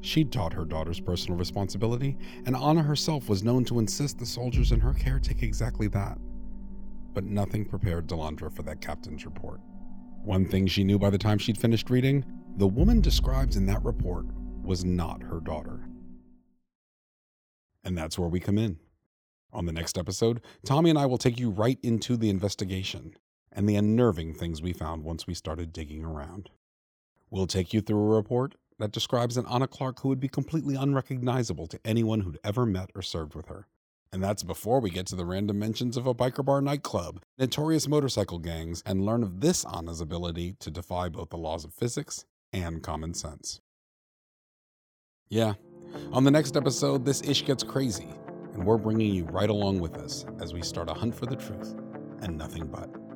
She'd 0.00 0.32
taught 0.32 0.52
her 0.52 0.64
daughter's 0.64 1.00
personal 1.00 1.38
responsibility, 1.38 2.16
and 2.46 2.54
Ana 2.54 2.82
herself 2.82 3.28
was 3.28 3.42
known 3.42 3.64
to 3.64 3.78
insist 3.78 4.18
the 4.18 4.26
soldiers 4.26 4.72
in 4.72 4.80
her 4.80 4.92
care 4.92 5.18
take 5.18 5.42
exactly 5.42 5.88
that. 5.88 6.18
But 7.14 7.24
nothing 7.24 7.64
prepared 7.64 8.06
Delandra 8.06 8.52
for 8.54 8.62
that 8.62 8.80
captain's 8.80 9.24
report. 9.24 9.60
One 10.22 10.46
thing 10.46 10.66
she 10.66 10.84
knew 10.84 10.98
by 10.98 11.10
the 11.10 11.18
time 11.18 11.38
she'd 11.38 11.58
finished 11.58 11.90
reading 11.90 12.24
the 12.56 12.66
woman 12.66 13.00
described 13.00 13.54
in 13.54 13.66
that 13.66 13.84
report 13.84 14.26
was 14.62 14.84
not 14.84 15.22
her 15.22 15.38
daughter. 15.38 15.80
And 17.84 17.96
that's 17.96 18.18
where 18.18 18.28
we 18.28 18.40
come 18.40 18.58
in. 18.58 18.78
On 19.52 19.64
the 19.64 19.72
next 19.72 19.96
episode, 19.96 20.40
Tommy 20.66 20.90
and 20.90 20.98
I 20.98 21.06
will 21.06 21.18
take 21.18 21.38
you 21.38 21.50
right 21.50 21.78
into 21.82 22.16
the 22.16 22.28
investigation 22.28 23.14
and 23.58 23.68
the 23.68 23.74
unnerving 23.74 24.32
things 24.32 24.62
we 24.62 24.72
found 24.72 25.02
once 25.02 25.26
we 25.26 25.34
started 25.34 25.72
digging 25.72 26.04
around. 26.04 26.48
We'll 27.28 27.48
take 27.48 27.74
you 27.74 27.80
through 27.80 27.98
a 27.98 28.16
report 28.16 28.54
that 28.78 28.92
describes 28.92 29.36
an 29.36 29.46
Ana 29.46 29.66
Clarke 29.66 29.98
who 29.98 30.08
would 30.10 30.20
be 30.20 30.28
completely 30.28 30.76
unrecognizable 30.76 31.66
to 31.66 31.80
anyone 31.84 32.20
who'd 32.20 32.38
ever 32.44 32.64
met 32.64 32.92
or 32.94 33.02
served 33.02 33.34
with 33.34 33.48
her. 33.48 33.66
And 34.12 34.22
that's 34.22 34.44
before 34.44 34.78
we 34.78 34.90
get 34.90 35.06
to 35.08 35.16
the 35.16 35.24
random 35.24 35.58
mentions 35.58 35.96
of 35.96 36.06
a 36.06 36.14
biker 36.14 36.44
bar 36.44 36.60
nightclub, 36.60 37.20
notorious 37.36 37.88
motorcycle 37.88 38.38
gangs, 38.38 38.80
and 38.86 39.04
learn 39.04 39.24
of 39.24 39.40
this 39.40 39.64
Ana's 39.64 40.00
ability 40.00 40.54
to 40.60 40.70
defy 40.70 41.08
both 41.08 41.30
the 41.30 41.36
laws 41.36 41.64
of 41.64 41.74
physics 41.74 42.24
and 42.52 42.80
common 42.80 43.12
sense. 43.12 43.60
Yeah, 45.28 45.54
on 46.12 46.22
the 46.22 46.30
next 46.30 46.56
episode, 46.56 47.04
this 47.04 47.22
ish 47.22 47.44
gets 47.44 47.64
crazy, 47.64 48.08
and 48.54 48.64
we're 48.64 48.78
bringing 48.78 49.12
you 49.12 49.24
right 49.24 49.50
along 49.50 49.80
with 49.80 49.96
us 49.96 50.24
as 50.40 50.54
we 50.54 50.62
start 50.62 50.88
a 50.88 50.94
hunt 50.94 51.12
for 51.12 51.26
the 51.26 51.36
truth 51.36 51.74
and 52.22 52.38
nothing 52.38 52.68
but. 52.68 53.07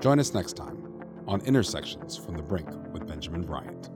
Join 0.00 0.20
us 0.20 0.32
next 0.32 0.52
time 0.52 1.02
on 1.26 1.40
Intersections 1.40 2.16
from 2.16 2.36
the 2.36 2.42
Brink 2.42 2.68
with 2.92 3.04
Benjamin 3.08 3.42
Bryant. 3.42 3.90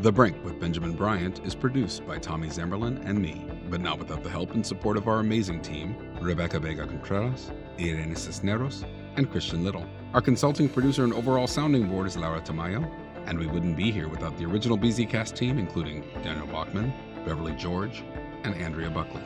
The 0.00 0.10
Brink 0.10 0.42
with 0.42 0.58
Benjamin 0.58 0.94
Bryant 0.94 1.44
is 1.44 1.54
produced 1.54 2.06
by 2.06 2.18
Tommy 2.18 2.48
Zamberlan 2.48 3.06
and 3.06 3.20
me, 3.20 3.44
but 3.68 3.82
not 3.82 3.98
without 3.98 4.22
the 4.22 4.30
help 4.30 4.54
and 4.54 4.66
support 4.66 4.96
of 4.96 5.06
our 5.06 5.18
amazing 5.18 5.60
team 5.60 5.94
Rebecca 6.22 6.58
Vega 6.58 6.86
Contreras, 6.86 7.50
Irene 7.80 8.14
Cisneros, 8.14 8.84
and 9.16 9.30
Christian 9.30 9.64
Little. 9.64 9.86
Our 10.12 10.20
consulting 10.20 10.68
producer 10.68 11.04
and 11.04 11.12
overall 11.12 11.46
sounding 11.46 11.88
board 11.88 12.06
is 12.06 12.16
Laura 12.16 12.40
Tamayo, 12.40 12.88
and 13.26 13.38
we 13.38 13.46
wouldn't 13.46 13.76
be 13.76 13.90
here 13.90 14.08
without 14.08 14.36
the 14.38 14.44
original 14.44 14.76
BZcast 14.76 15.36
team, 15.36 15.58
including 15.58 16.04
Daniel 16.22 16.46
Bachmann, 16.46 16.92
Beverly 17.24 17.54
George, 17.54 18.02
and 18.44 18.54
Andrea 18.56 18.90
Buckley. 18.90 19.22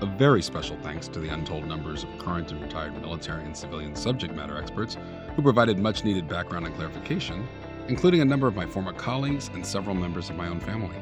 A 0.00 0.06
very 0.06 0.40
special 0.40 0.76
thanks 0.82 1.08
to 1.08 1.18
the 1.18 1.28
untold 1.28 1.66
numbers 1.66 2.04
of 2.04 2.18
current 2.18 2.50
and 2.52 2.62
retired 2.62 2.98
military 3.02 3.44
and 3.44 3.56
civilian 3.56 3.94
subject 3.94 4.34
matter 4.34 4.56
experts 4.56 4.96
who 5.36 5.42
provided 5.42 5.78
much 5.78 6.04
needed 6.04 6.26
background 6.26 6.66
and 6.66 6.74
clarification, 6.74 7.46
including 7.88 8.22
a 8.22 8.24
number 8.24 8.46
of 8.46 8.56
my 8.56 8.64
former 8.64 8.92
colleagues 8.92 9.50
and 9.52 9.64
several 9.64 9.94
members 9.94 10.30
of 10.30 10.36
my 10.36 10.48
own 10.48 10.60
family. 10.60 10.96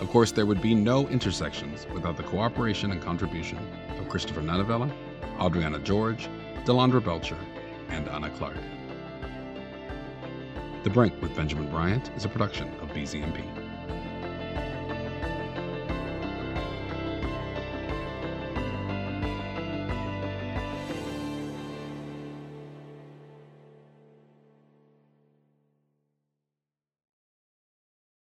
Of 0.00 0.08
course, 0.10 0.32
there 0.32 0.46
would 0.46 0.60
be 0.60 0.74
no 0.74 1.06
intersections 1.08 1.86
without 1.94 2.16
the 2.16 2.24
cooperation 2.24 2.90
and 2.90 3.00
contribution 3.00 3.58
of 3.98 4.08
Christopher 4.08 4.40
Nanavella, 4.40 4.90
Adriana 5.40 5.78
George, 5.78 6.28
Delandra 6.64 7.04
Belcher, 7.04 7.38
and 7.88 8.08
Ana 8.08 8.30
Clarke. 8.30 8.56
The 10.82 10.90
Brink 10.90 11.20
with 11.22 11.34
Benjamin 11.34 11.70
Bryant 11.70 12.10
is 12.16 12.24
a 12.24 12.28
production 12.28 12.68
of 12.80 12.90
BZMP. 12.90 13.63